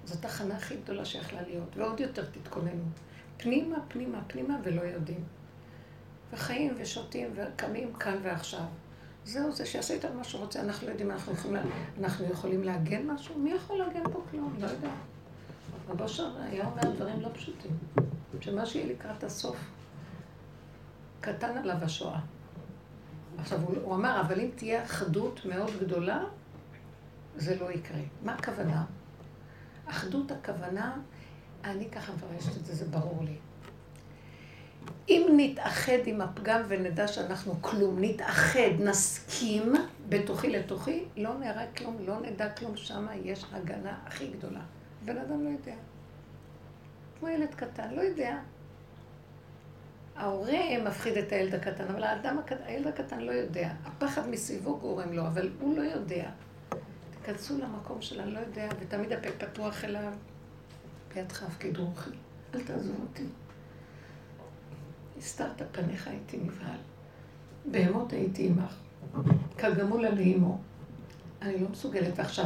[0.05, 2.85] זאת הכנה הכי גדולה שיכלה להיות, ועוד יותר תתכוננו.
[3.37, 5.25] פנימה, פנימה, פנימה, ולא יודעים.
[6.33, 8.65] וחיים ושותים וקמים כאן ועכשיו.
[9.25, 11.63] זהו, זה שיעשה איתנו מה שהוא רוצה, אנחנו לא יודעים, אנחנו יכולים.
[11.99, 13.39] אנחנו יכולים להגן משהו?
[13.39, 14.55] מי יכול להגן פה כלום?
[14.59, 14.91] לא יודע.
[15.89, 17.71] רבו שר היה אומר דברים לא פשוטים,
[18.41, 19.57] שמה שיהיה לקראת הסוף,
[21.21, 22.21] קטן עליו השואה.
[23.39, 26.25] עכשיו, הוא, הוא אמר, אבל אם תהיה אחדות מאוד גדולה,
[27.37, 28.01] זה לא יקרה.
[28.23, 28.85] מה הכוונה?
[29.87, 30.97] אחדות הכוונה,
[31.65, 33.37] אני ככה מפרשת את זה, זה ברור לי.
[35.09, 39.73] אם נתאחד עם הפגם ונדע שאנחנו כלום, נתאחד, נסכים
[40.09, 44.61] בתוכי לתוכי, לא נראה כלום, לא נדע כלום, שם יש הגנה הכי גדולה.
[45.05, 45.75] בן אדם לא יודע.
[47.19, 48.39] כמו ילד קטן, לא יודע.
[50.17, 53.73] ההורה מפחיד את הילד הקטן, אבל האדם הקטן, הילד הקטן לא יודע.
[53.85, 56.31] הפחד מסביבו גורם לו, אבל הוא לא יודע.
[57.11, 60.13] תיכנסו למקום של אני לא יודע, ותמיד הפה פתוח אליו,
[61.15, 62.11] בידך הפקיד רוחי,
[62.55, 63.25] אל תעזוב אותי.
[65.23, 66.79] הסתרת פניך הייתי נבהל.
[67.65, 68.75] בהמות הייתי עמך.
[69.59, 70.61] כגמול על אימו.
[71.43, 72.19] אני לא מסוגלת.
[72.19, 72.45] ועכשיו,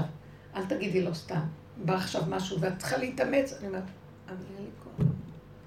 [0.55, 1.41] אל תגידי לו סתם.
[1.85, 3.53] בא עכשיו משהו ואת צריכה להתאמץ.
[3.53, 3.83] אני אומרת,
[4.29, 5.07] אבל אין לי כוח.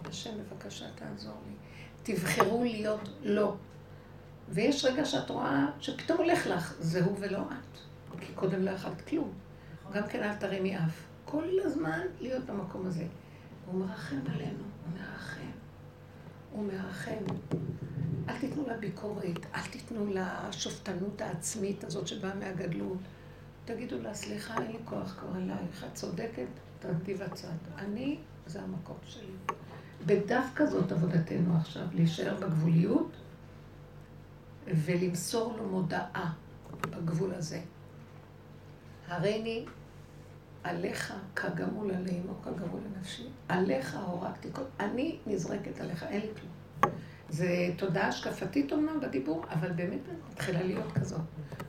[0.06, 1.54] השם, בבקשה, תעזור לי.
[2.04, 3.56] תבחרו להיות לא.
[4.50, 7.80] ויש רגע שאת רואה שפתאום הולך לך, זה הוא ולא את.
[8.20, 9.32] כי קודם לא יכולת כלום.
[9.94, 11.06] גם כן אל תרימי אף.
[11.26, 13.06] כל הזמן להיות במקום הזה.
[13.66, 15.59] הוא מרחם עלינו, הוא מרחם.
[16.52, 17.24] הוא מרחם.
[18.30, 22.98] אל תיתנו לה ביקורת, אל תיתנו לה שופטנות העצמית הזאת שבאה מהגדלות.
[23.66, 26.48] תגידו לה, סליחה, אין לי כוח כבר אלייך, את צודקת,
[26.80, 27.48] תעמדי בצד.
[27.78, 29.56] אני, זה המקום שלי.
[30.06, 33.12] בדווקא זאת עבודתנו עכשיו, להישאר בגבוליות
[34.68, 36.34] ולמסור לו מודעה
[36.82, 37.62] בגבול הזה.
[39.08, 39.66] הריני
[40.64, 43.28] עליך כגמול עלינו, כגמול לנפשי.
[43.50, 44.62] עליך הורקתי כל...
[44.80, 46.92] אני נזרקת עליך, אין לי כלום.
[47.30, 47.48] זה
[47.78, 50.00] תודעה השקפתית אומנם בדיבור, אבל באמת
[50.32, 51.20] מתחילה להיות כזאת.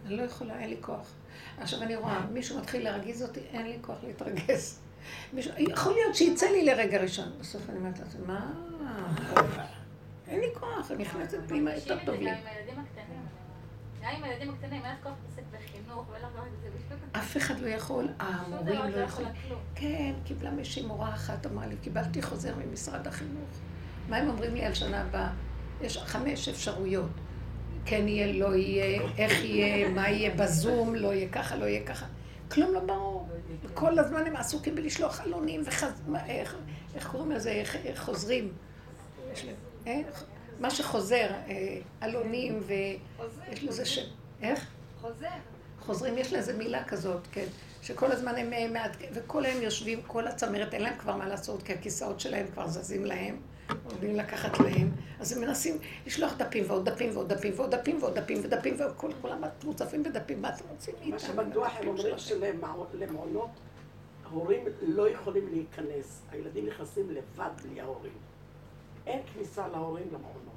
[0.07, 1.13] אני לא יכולה, אין לי כוח.
[1.59, 4.81] עכשיו אני רואה, מישהו מתחיל להרגיז אותי, אין לי כוח להתרגז.
[5.33, 7.29] מישהו- יכול להיות שיצא לי לרגע ראשון.
[7.41, 8.53] בסוף אני אומרת לעצמי, מה?
[10.29, 12.31] אין לי כוח, אני נכנסת פנימה, יותר טוב לי.
[14.03, 14.71] גם עם הילדים הקטנים.
[14.71, 16.81] גם עם הילדים הקטנים, אין לך כוח להתעסק בחינוך ואין לך כוח להתעסק
[17.13, 19.33] אף אחד לא יכול, המורים לא לא יכולים.
[19.75, 23.49] כן, קיבלה מישהי מורה אחת, אמרה לי, קיבלתי חוזר ממשרד החינוך.
[24.09, 25.31] מה הם אומרים לי על שנה הבאה?
[25.81, 27.11] יש חמש אפשרויות.
[27.85, 32.07] כן יהיה, לא יהיה, איך יהיה, מה יהיה בזום, לא יהיה ככה, לא יהיה ככה.
[32.51, 33.29] כלום לא ברור.
[33.75, 36.03] כל הזמן הם עסוקים בלשלוח עלונים וחז...
[36.27, 36.57] איך,
[36.95, 37.63] איך קוראים לזה?
[37.97, 38.53] חוזרים?
[40.61, 40.65] יש?
[40.65, 44.07] מה שחוזר, אה, עלונים ויש לזה שם.
[44.43, 44.67] איך?
[45.01, 45.27] חוזר.
[45.81, 47.47] חוזרים, יש לזה מילה כזאת, כן,
[47.83, 51.63] שכל הזמן הם אה, מעדכנים, וכל היום יושבים, כל הצמרת, אין להם כבר מה לעשות,
[51.63, 53.37] כי הכיסאות שלהם כבר זזים להם,
[53.85, 54.91] עומדים לקחת להם,
[55.21, 59.43] אז הם מנסים לשלוח דפים ועוד דפים ועוד דפים ועוד דפים ועוד דפים ודפים, וכולם
[59.65, 61.13] מוצפים בדפים, מה אתם רוצים מאיתנו?
[61.13, 63.51] מה שבטוח הם אומרים שלמעונות
[64.31, 66.23] ההורים לא יכולים להיכנס.
[66.31, 68.13] הילדים נכנסים לבד בלי ההורים.
[69.07, 70.50] אין כניסה להורים למעונות.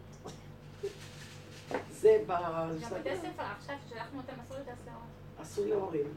[1.91, 2.31] זה ב...
[2.31, 5.03] גם בתי ספר עכשיו, ששלחנו אותם, אסור להסעות.
[5.41, 6.13] אסור להורים.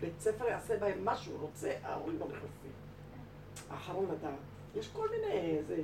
[0.00, 2.70] בית ספר יעשה בהם מה שהוא רוצה, ההורים לא נכנסים.
[3.70, 4.34] האחרון לדעת.
[4.76, 5.58] יש כל מיני...
[5.68, 5.76] זה...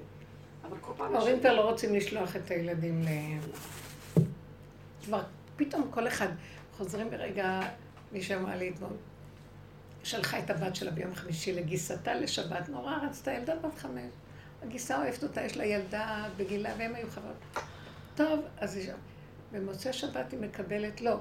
[0.68, 1.14] אבל כל פעם...
[1.14, 3.06] ההורים כבר לא רוצים לשלוח את הילדים ל...
[5.04, 5.22] כבר
[5.56, 6.28] פתאום כל אחד
[6.76, 7.60] חוזרים ברגע,
[8.12, 8.90] מישהו אמרה לי אתמול,
[10.04, 14.12] שלחה את הבת שלה ביום חמישי לגיסתה לשבת, נורא רצתה, ילדה בת חמש.
[14.62, 17.66] הגיסה אוהבת אותה, יש לה ילדה בגילה, והם היו חברות.
[18.16, 18.90] טוב, אז היא...
[19.52, 21.16] במוצאי שבת היא מקבלת, לא.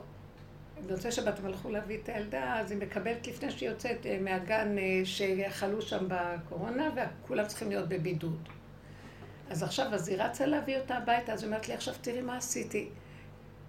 [0.88, 4.78] במוצאי שבת הם הלכו להביא את הילדה, אז היא מקבלת לפני שהיא יוצאת אה, מהגן
[4.78, 8.50] אה, שחלו שם בקורונה, וכולם צריכים להיות בבידוד.
[9.50, 12.38] אז עכשיו, אז היא רצה להביא אותה הביתה, אז היא אומרת לי, עכשיו תראי מה
[12.38, 12.90] עשיתי.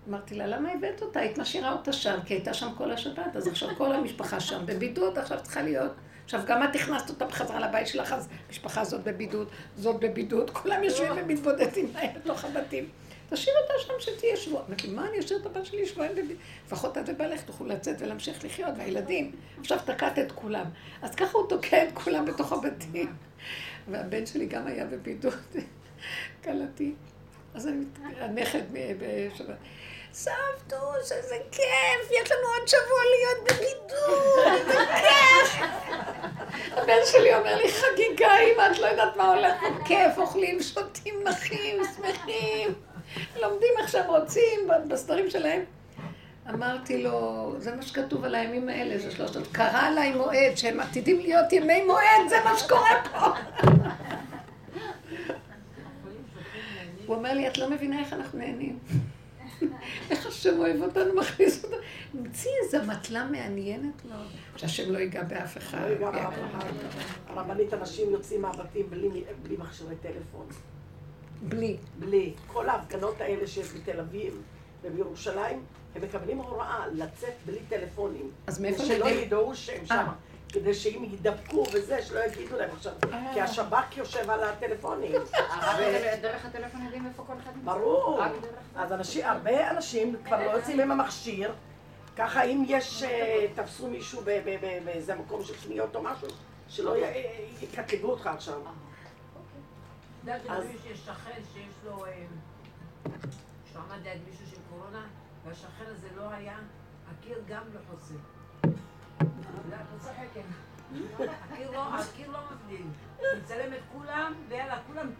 [0.08, 1.20] אמרתי לה, למה הבאת אותה?
[1.20, 5.18] היית משאירה אותה שם, כי הייתה שם כל השבת, אז עכשיו כל המשפחה שם בבידוד,
[5.18, 5.92] עכשיו צריכה להיות.
[6.24, 10.84] עכשיו, גם את הכנסת אותה בחזרה לבית שלך, אז המשפחה הזאת בבידוד, זאת בבידוד, כולם
[10.84, 12.88] יושבים ומתבודדים להם בתוך הבתים.
[13.30, 14.62] תשאיר אותה שם שתהיה שבוע.
[14.68, 16.36] אמרתי מה אני אשאיר את הבת שלי שבועיים בבידוד?
[16.66, 19.32] לפחות את ובעלך תוכלו לצאת ולהמשיך לחיות, והילדים.
[19.60, 20.66] עכשיו תקעת את כולם.
[21.02, 23.14] אז ככה הוא תוקע את כולם בתוך הבתים.
[23.88, 25.34] והבן שלי גם היה בבידוד,
[26.44, 26.94] כלתי.
[27.54, 27.84] אז אני,
[28.18, 29.56] הנכד בשבת,
[30.12, 35.62] סבתוש, איזה כיף, יש לנו עוד שבוע להיות בבידוד, איזה כיף.
[36.72, 39.54] הבן שלי אומר לי, חגיגה, אמא, את לא יודעת מה הולך
[39.84, 42.74] כיף, אוכלים, שותים, נחים, שמחים,
[43.42, 45.60] לומדים איך שהם רוצים, בסדרים שלהם.
[46.50, 51.20] אמרתי לו, זה מה שכתוב על הימים האלה, זה שלושת, קרא עליי מועד, שהם עתידים
[51.20, 53.26] להיות ימי מועד, זה מה שקורה פה.
[57.06, 58.78] הוא אומר לי, את לא מבינה איך אנחנו נהנים.
[60.10, 61.76] איך השם אוהב אותנו, מכניס אותנו.
[62.14, 65.78] המציא איזו מטלה מעניינת מאוד, שהשם לא ייגע באף אחד.
[65.80, 66.68] לא ייגע באף אחד.
[67.26, 69.10] הרבנית, אנשים יוצאים מהבתים בלי-
[69.42, 70.46] בלי מכשירי טלפון.
[71.42, 71.76] בלי.
[71.98, 72.32] בלי.
[72.46, 74.42] כל ההפגנות האלה שיש בתל אביב
[74.82, 75.64] ובירושלים,
[75.94, 78.30] הם מקבלים הוראה לצאת בלי טלפונים.
[78.46, 79.06] אז מאיפה הם שלא?
[79.08, 79.86] ידעו שהם אה.
[79.86, 80.06] שם.
[80.52, 82.92] כדי שאם יידבקו וזה, שלא יגידו להם עכשיו.
[83.12, 83.30] אה.
[83.34, 85.12] כי השב"כ יושב על הטלפונים.
[85.66, 85.76] רק
[86.22, 87.72] דרך הטלפון יודעים איפה כל אחד נמצא.
[87.72, 88.20] ברור.
[88.76, 91.52] אז אנשים, הרבה אנשים כבר לא יוצאים עם המכשיר.
[92.16, 96.28] ככה אם יש, אה, תפסו מישהו ב- ב- ב- באיזה מקום של קניות או משהו,
[96.68, 97.02] שלא י-
[97.62, 98.60] יקטלגו אותך עכשיו.
[100.32, 102.24] יודעת שיש שכן שיש לו, אה,
[103.72, 105.06] שהוא עמד ליד מישהו של קורונה,
[105.44, 106.58] והשכן הזה לא היה,
[107.10, 108.14] הקיר גם לא חוסם.
[109.70, 110.42] לא, את לא צוחקת.
[111.20, 112.86] הקיר לא, הקיר לא מבדיל.
[113.38, 115.10] מצלם את כולם, ויאללה, כולם...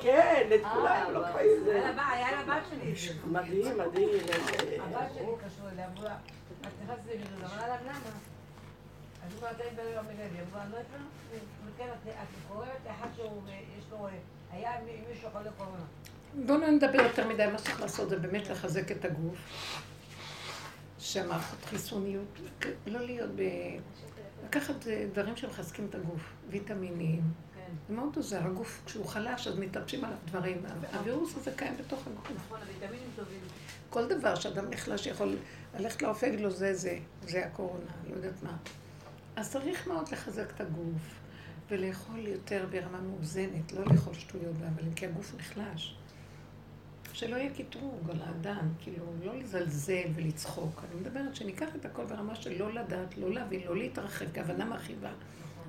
[0.00, 2.94] כן, את כולם, לא קוראים היה לבת שלי.
[3.26, 4.08] מדהים, מדהים.
[4.80, 6.16] הבת שלי התקשרו אליה, אמרו לה,
[6.62, 7.92] את נכנסת לבידוד, אמרה לה, למה?
[9.24, 10.78] אז הוא אמרה, תן לי ביום הלוי, אמרו לה, לא
[11.66, 14.12] וכן, את את קוראת לאחד שהוא, אה, יש לו, אה,
[14.52, 14.70] היה
[15.08, 15.84] מישהו חולה קורונה.
[16.46, 19.36] בואו לא נדבר יותר מדי, מה שצריך לעשות זה באמת לחזק את הגוף.
[20.98, 22.38] שהמערכות חיסוניות,
[22.86, 23.42] לא להיות ב...
[24.44, 27.22] לקחת אה, דברים שמחזקים את הגוף, ויטמינים.
[27.54, 27.72] כן.
[27.88, 30.62] זה מאוד עוזר, הגוף כשהוא חלש אז מתלבשים עליו דברים.
[30.92, 32.30] הווירוס הזה קיים בתוך הגוף.
[32.36, 33.40] נכון, הוויטמינים טובים.
[33.90, 35.36] כל דבר שאדם נחלש יכול
[35.78, 38.56] ללכת לאופק לו, זה זה, זה הקורונה, לא יודעת מה.
[39.36, 41.21] אז צריך מאוד לחזק את הגוף,
[41.72, 45.94] ולאכול יותר ברמה מאוזנת, לא לאכול שטויות והבלים, כי הגוף נחלש.
[47.12, 50.82] שלא יהיה קטרוג על האדם, כאילו, לא לזלזל ולצחוק.
[50.90, 55.10] אני מדברת שניקח את הכל ברמה של לא לדעת, לא להבין, לא להתרחב, כהבנה מרחיבה.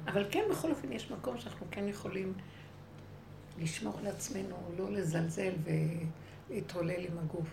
[0.07, 2.33] אבל כן, בכל אופן, יש מקום שאנחנו כן יכולים
[3.59, 5.51] לשמור על עצמנו, לא לזלזל
[6.49, 7.47] ולהתהולל עם הגוף.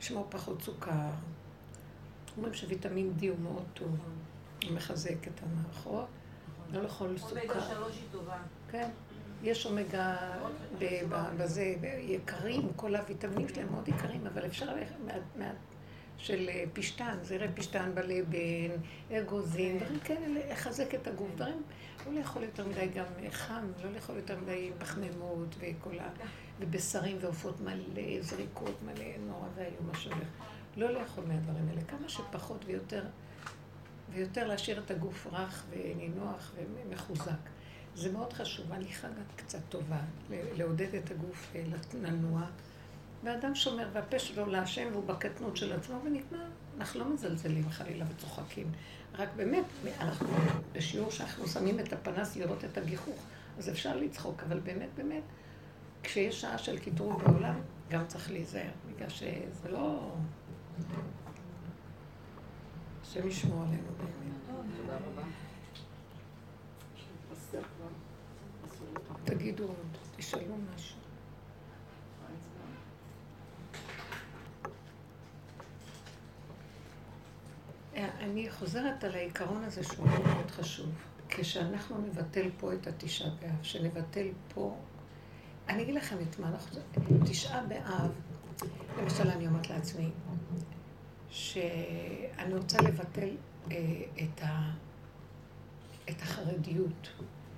[0.00, 1.10] לשמור פחות סוכר.
[2.36, 3.96] אומרים שוויטמין D הוא מאוד טוב,
[4.64, 6.06] הוא מחזק את המערכות.
[6.72, 7.60] לא לאכול אומגה סוכר.
[7.68, 8.36] שלוש היא טובה.
[8.70, 8.88] כן.
[9.42, 10.16] יש אומגה
[11.36, 14.94] בזה, יקרים, כל הוויטמינים שלהם מאוד יקרים, אבל אפשר ללכת
[15.36, 15.54] מעט,
[16.18, 18.70] של אה, פשטן, זרעי פשטן בלבן,
[19.12, 21.62] אגוזים, דברים כאלה, לחזק את הגוף, דברים,
[22.06, 26.08] לא לאכול יותר מדי גם חם, לא לאכול יותר מדי פחמימות וכל ה...
[26.60, 30.28] ובשרים ועופות מלא, זריקות מלא, נורא ואיום מה שהולך.
[30.76, 33.04] לא לאכול מהדברים האלה, כמה שפחות ויותר,
[34.16, 37.32] ויותר להשאיר את הגוף רך ונינוח ומחוזק.
[37.94, 41.64] זה מאוד חשוב, הליכה גם קצת טובה, לעודד את הגוף אה,
[42.02, 42.42] לנוע.
[43.24, 46.46] ואדם שומר, והפה שלו להשם והוא בקטנות של עצמו, ונגמר.
[46.78, 48.72] אנחנו לא מזלזלים חלילה וצוחקים.
[49.14, 49.64] רק באמת,
[50.00, 50.28] אנחנו
[50.72, 53.18] בשיעור שאנחנו שמים את הפנס לראות את הגיחוך,
[53.58, 55.22] אז אפשר לצחוק, אבל באמת, באמת,
[56.02, 57.60] כשיש שעה של קטרוג בעולם,
[57.90, 60.12] גם צריך להיזהר, בגלל שזה לא...
[63.10, 64.16] השם ישמור עלינו באמת.
[69.24, 69.76] תגידו עוד,
[70.16, 70.96] תשאלו משהו.
[77.96, 80.90] אני חוזרת על העיקרון הזה שהוא מאוד מאוד חשוב.
[81.28, 84.76] כשאנחנו נבטל פה את התשעה באב, שנבטל פה...
[85.68, 86.80] אני אגיד לכם את מה אנחנו...
[87.24, 88.10] תשעה באב,
[88.98, 90.10] למשל אני אומרת לעצמי,
[91.30, 93.28] שאני רוצה לבטל
[93.70, 93.76] אה,
[94.22, 94.70] את, ה,
[96.10, 97.08] את החרדיות.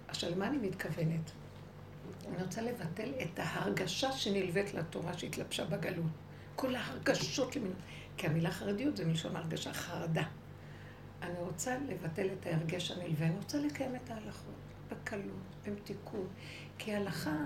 [0.09, 1.31] עכשיו, למה אני מתכוונת?
[2.29, 6.11] אני רוצה לבטל את ההרגשה שנלווית לתורה שהתלבשה בגלות.
[6.57, 7.75] כל ההרגשות למינו.
[8.17, 10.25] כי המילה חרדיות זה מלשון הרגשה חרדה.
[11.23, 14.55] אני רוצה לבטל את ההרגש הנלווה, אני רוצה לקיים את ההלכות
[14.91, 16.29] בקלות, במתיקות.
[16.79, 17.45] כי ההלכה,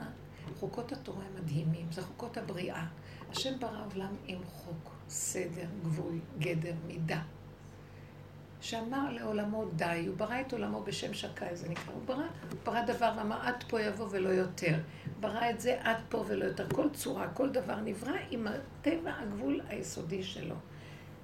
[0.61, 2.87] חוקות התורה הם מדהימים, זה חוקות הבריאה.
[3.31, 7.23] השם ברא עולם עם חוק, סדר, גבול, גדר, מידה.
[8.61, 11.93] שאמר לעולמו די, הוא ברא את עולמו בשם שקאי, זה נקרא.
[11.93, 12.17] הוא ברא,
[12.51, 14.75] הוא ברא דבר ואמר עד פה יבוא ולא יותר.
[15.21, 16.67] ברא את זה עד פה ולא יותר.
[16.75, 20.55] כל צורה, כל דבר נברא עם הטבע הגבול היסודי שלו.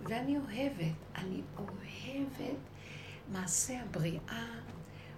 [0.02, 2.58] ואני אוהבת, אני אוהבת
[3.32, 4.46] מעשה הבריאה,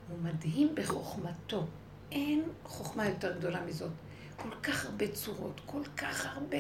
[0.08, 1.66] הוא מדהים בחוכמתו.
[2.12, 3.92] אין חוכמה יותר גדולה מזאת.
[4.36, 6.56] כל כך הרבה צורות, כל כך הרבה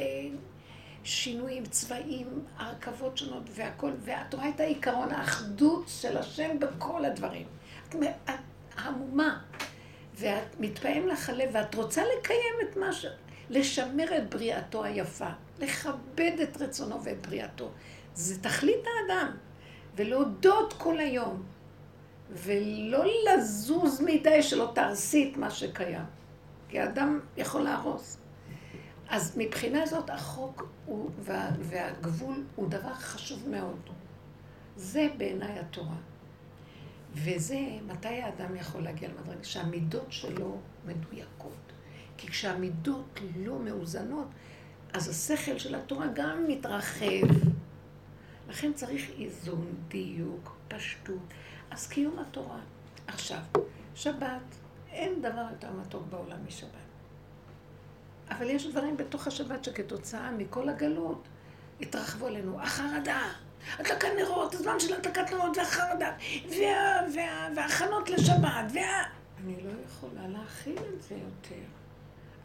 [1.04, 7.46] שינויים, צבעים, הרכבות שונות והכל, ואת רואה את העיקרון, האחדות של השם בכל הדברים.
[7.88, 7.94] את,
[8.24, 8.34] את
[8.76, 9.40] המומה,
[10.16, 13.06] ואת מתפעם לך הלב, ואת רוצה לקיים את מה ש...
[13.50, 15.28] לשמר את בריאתו היפה,
[15.58, 17.70] לכבד את רצונו ואת בריאתו.
[18.14, 19.36] זה תכלית האדם,
[19.96, 21.42] ולהודות כל היום,
[22.30, 26.04] ולא לזוז מדי שלא תהרסי את מה שקיים.
[26.68, 28.19] כי האדם יכול להרוס.
[29.10, 33.80] אז מבחינה זאת החוק הוא, וה, והגבול הוא דבר חשוב מאוד.
[34.76, 35.96] זה בעיניי התורה.
[37.14, 39.44] וזה, מתי האדם יכול להגיע למדרגה?
[39.44, 41.72] שהמידות שלו מדויקות.
[42.16, 44.26] כי כשהמידות לא מאוזנות,
[44.92, 47.26] אז השכל של התורה גם מתרחב.
[48.48, 51.22] לכן צריך איזון, דיוק, פשטות.
[51.70, 52.60] אז קיום התורה.
[53.06, 53.40] עכשיו,
[53.94, 54.42] שבת,
[54.90, 56.79] אין דבר יותר מתוק בעולם משבת.
[58.30, 61.28] אבל יש דברים בתוך השבת שכתוצאה מכל הגלות
[61.80, 62.60] התרחבו עלינו.
[62.60, 63.22] החרדה,
[63.78, 66.12] הדלקת נרות, הזמן של הדלקת נרות והחרדה,
[66.48, 69.02] וה, וה, וההכנות לשבת, וה...
[69.44, 71.62] אני לא יכולה להכיל את זה יותר.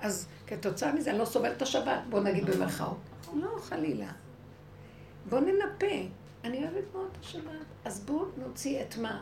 [0.01, 2.97] אז כתוצאה מזה אני לא סובלת את השבת, בוא נגיד במרכאות.
[3.33, 4.11] לא, חלילה.
[5.29, 5.95] בוא ננפה.
[6.43, 7.65] אני אוהבת מאוד את השבת.
[7.85, 9.21] אז בואו נוציא את מה?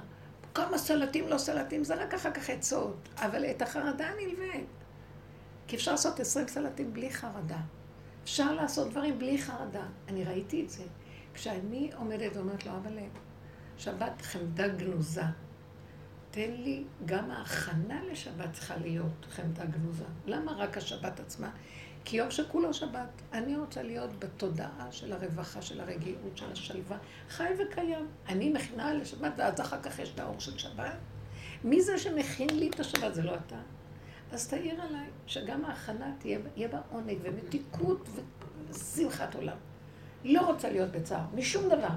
[0.54, 3.10] כמה סלטים, לא סלטים, זה רק אחר כך עצות.
[3.16, 4.66] אבל את החרדה הנלווית.
[5.68, 7.60] כי אפשר לעשות עשרים סלטים בלי חרדה.
[8.24, 9.86] אפשר לעשות דברים בלי חרדה.
[10.08, 10.84] אני ראיתי את זה.
[11.34, 12.98] כשאני עומדת ואומרת לו, אבל
[13.78, 15.24] שבת חמדה גנוזה.
[16.32, 20.06] תן לי, גם ההכנה לשבת צריכה להיות חמדה גנוזה.
[20.26, 21.50] למה רק השבת עצמה?
[22.06, 23.22] כי יום שכולו שבת.
[23.34, 26.98] אני רוצה להיות בתודעה של הרווחה, של הרגיעות, של השלווה.
[27.30, 28.08] חי וקיים.
[28.28, 30.96] אני מכינה לשבת, ואז אחר כך יש את האור של שבת.
[31.64, 33.16] מי זה שמכין לי את השבת?
[33.16, 33.58] זה לא אתה.
[34.34, 38.10] אז תעיר עליי, שגם ההכנה תהיה, יהיה בה עונג ומתיקות
[38.70, 39.58] ושמחת עולם.
[40.24, 41.96] לא רוצה להיות בצער, משום דבר.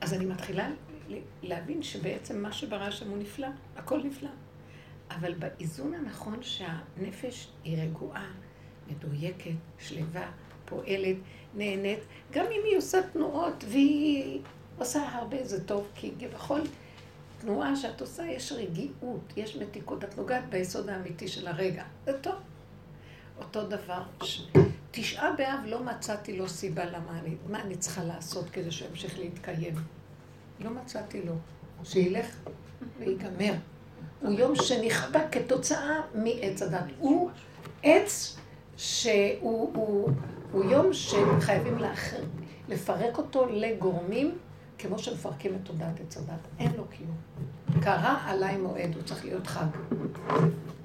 [0.00, 0.70] אז אני מתחילה
[1.42, 4.30] להבין שבעצם מה שברא השם הוא נפלא, הכל נפלא.
[5.10, 8.30] אבל באיזון הנכון שהנפש היא רגועה,
[8.90, 10.30] מדויקת, שלווה,
[10.64, 11.16] פועלת,
[11.54, 12.00] נהנית,
[12.32, 14.40] גם אם היא עושה תנועות והיא
[14.78, 16.60] עושה הרבה, זה טוב, כי בכל
[17.42, 22.34] תנועה שאת עושה יש רגיעות, יש מתיקות, את נוגעת ביסוד האמיתי של הרגע, זה טוב.
[23.38, 24.48] אותו דבר, ש...
[24.90, 29.74] תשעה באב לא מצאתי לו סיבה למה אני, מה אני צריכה לעשות כדי שימשיך להתקיים.
[30.60, 31.32] לא מצאתי לו.
[31.84, 32.36] שילך
[32.98, 33.54] ויגמר.
[34.20, 36.84] הוא יום שנכפה כתוצאה מעץ הדת.
[36.98, 37.30] הוא
[37.82, 38.36] עץ
[38.76, 40.10] שהוא הוא,
[40.52, 42.22] הוא יום שחייבים לאחר,
[42.68, 44.38] לפרק אותו לגורמים
[44.82, 46.48] כמו שמפרקים את תודעת עץ הדת.
[46.58, 47.16] אין לו קיום.
[47.80, 49.66] קרה עליי מועד, הוא צריך להיות חג.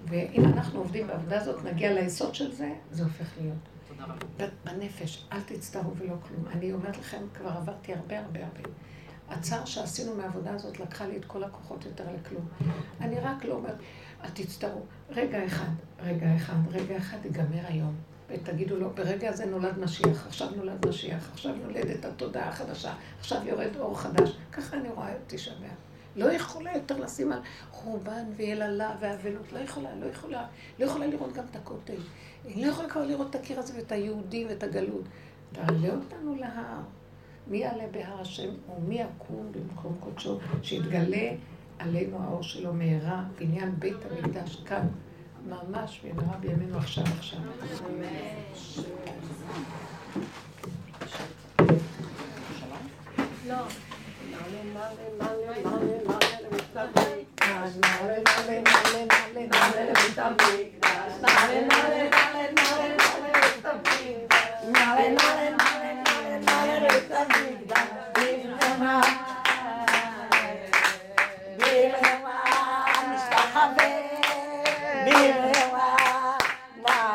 [0.08, 3.58] ואם אנחנו עובדים בעבודה הזאת, נגיע ליסוד של זה, זה הופך להיות.
[4.66, 6.46] בנפש, אל תצטערו ולא כלום.
[6.52, 8.70] אני אומרת לכם, כבר עברתי הרבה הרבה הרבה.
[9.30, 12.46] הצער שעשינו מהעבודה הזאת לקחה לי את כל הכוחות יותר לכלום.
[13.02, 13.78] אני רק לא אומרת,
[14.24, 14.82] אל תצטערו.
[15.10, 17.96] רגע אחד, רגע אחד, רגע אחד ייגמר היום.
[18.30, 23.76] ותגידו לו, ברגע הזה נולד משיח, עכשיו נולד משיח, עכשיו נולדת התודעה החדשה, עכשיו יורד
[23.80, 24.38] אור חדש.
[24.52, 25.70] ככה אני רואה את תשעה באב.
[26.16, 27.40] לא יכולה יותר לשים על
[27.72, 30.46] חורבן ויללה ואבלות, לא יכולה, לא יכולה.
[30.80, 32.02] לא יכולה לראות גם את הכותל.
[32.46, 35.04] היא לא יכולה כבר לראות את הקיר הזה ואת היהודים ואת הגלות.
[35.52, 36.80] תעלה אותנו להר.
[37.48, 41.32] מי יעלה בהר השם ומי יקום במקום קודשו, שיתגלה
[41.80, 44.88] עלינו האור שלו מהרה, בעניין בית המקדש כאן,
[45.50, 47.40] ממש במהרה בימינו עכשיו עכשיו.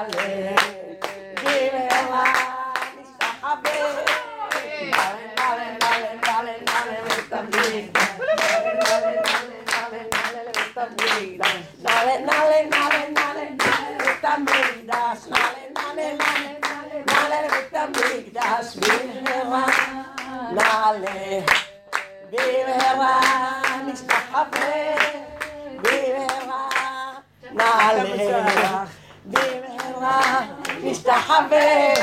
[0.03, 0.55] male,
[1.43, 4.03] vive male, sta bene,
[4.91, 5.69] male, male,
[6.24, 9.12] male, male, questa vita, male, male,
[9.81, 11.47] male, male, questa vita,
[11.83, 19.45] male, male, male, male, male, questa vita, male, male, male, male, male, questa vita, vive
[19.45, 21.45] male,
[22.31, 25.27] vive male, sta bene,
[25.83, 27.23] vive male,
[27.53, 28.03] male,
[29.24, 29.72] vive
[30.03, 30.41] במהרה
[30.83, 31.95] נשתחווה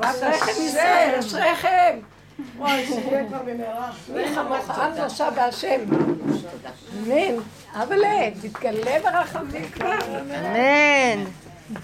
[0.00, 1.98] אשריכם ישראל, אשריכם.
[2.56, 3.90] וואי, שיהיה כבר במהרה.
[4.14, 5.80] מי חמוך עם נושע בהשם.
[6.98, 7.34] אמן.
[7.74, 7.98] אבל
[8.42, 9.98] תתגלה ברחמים כבר.
[10.20, 11.24] אמן.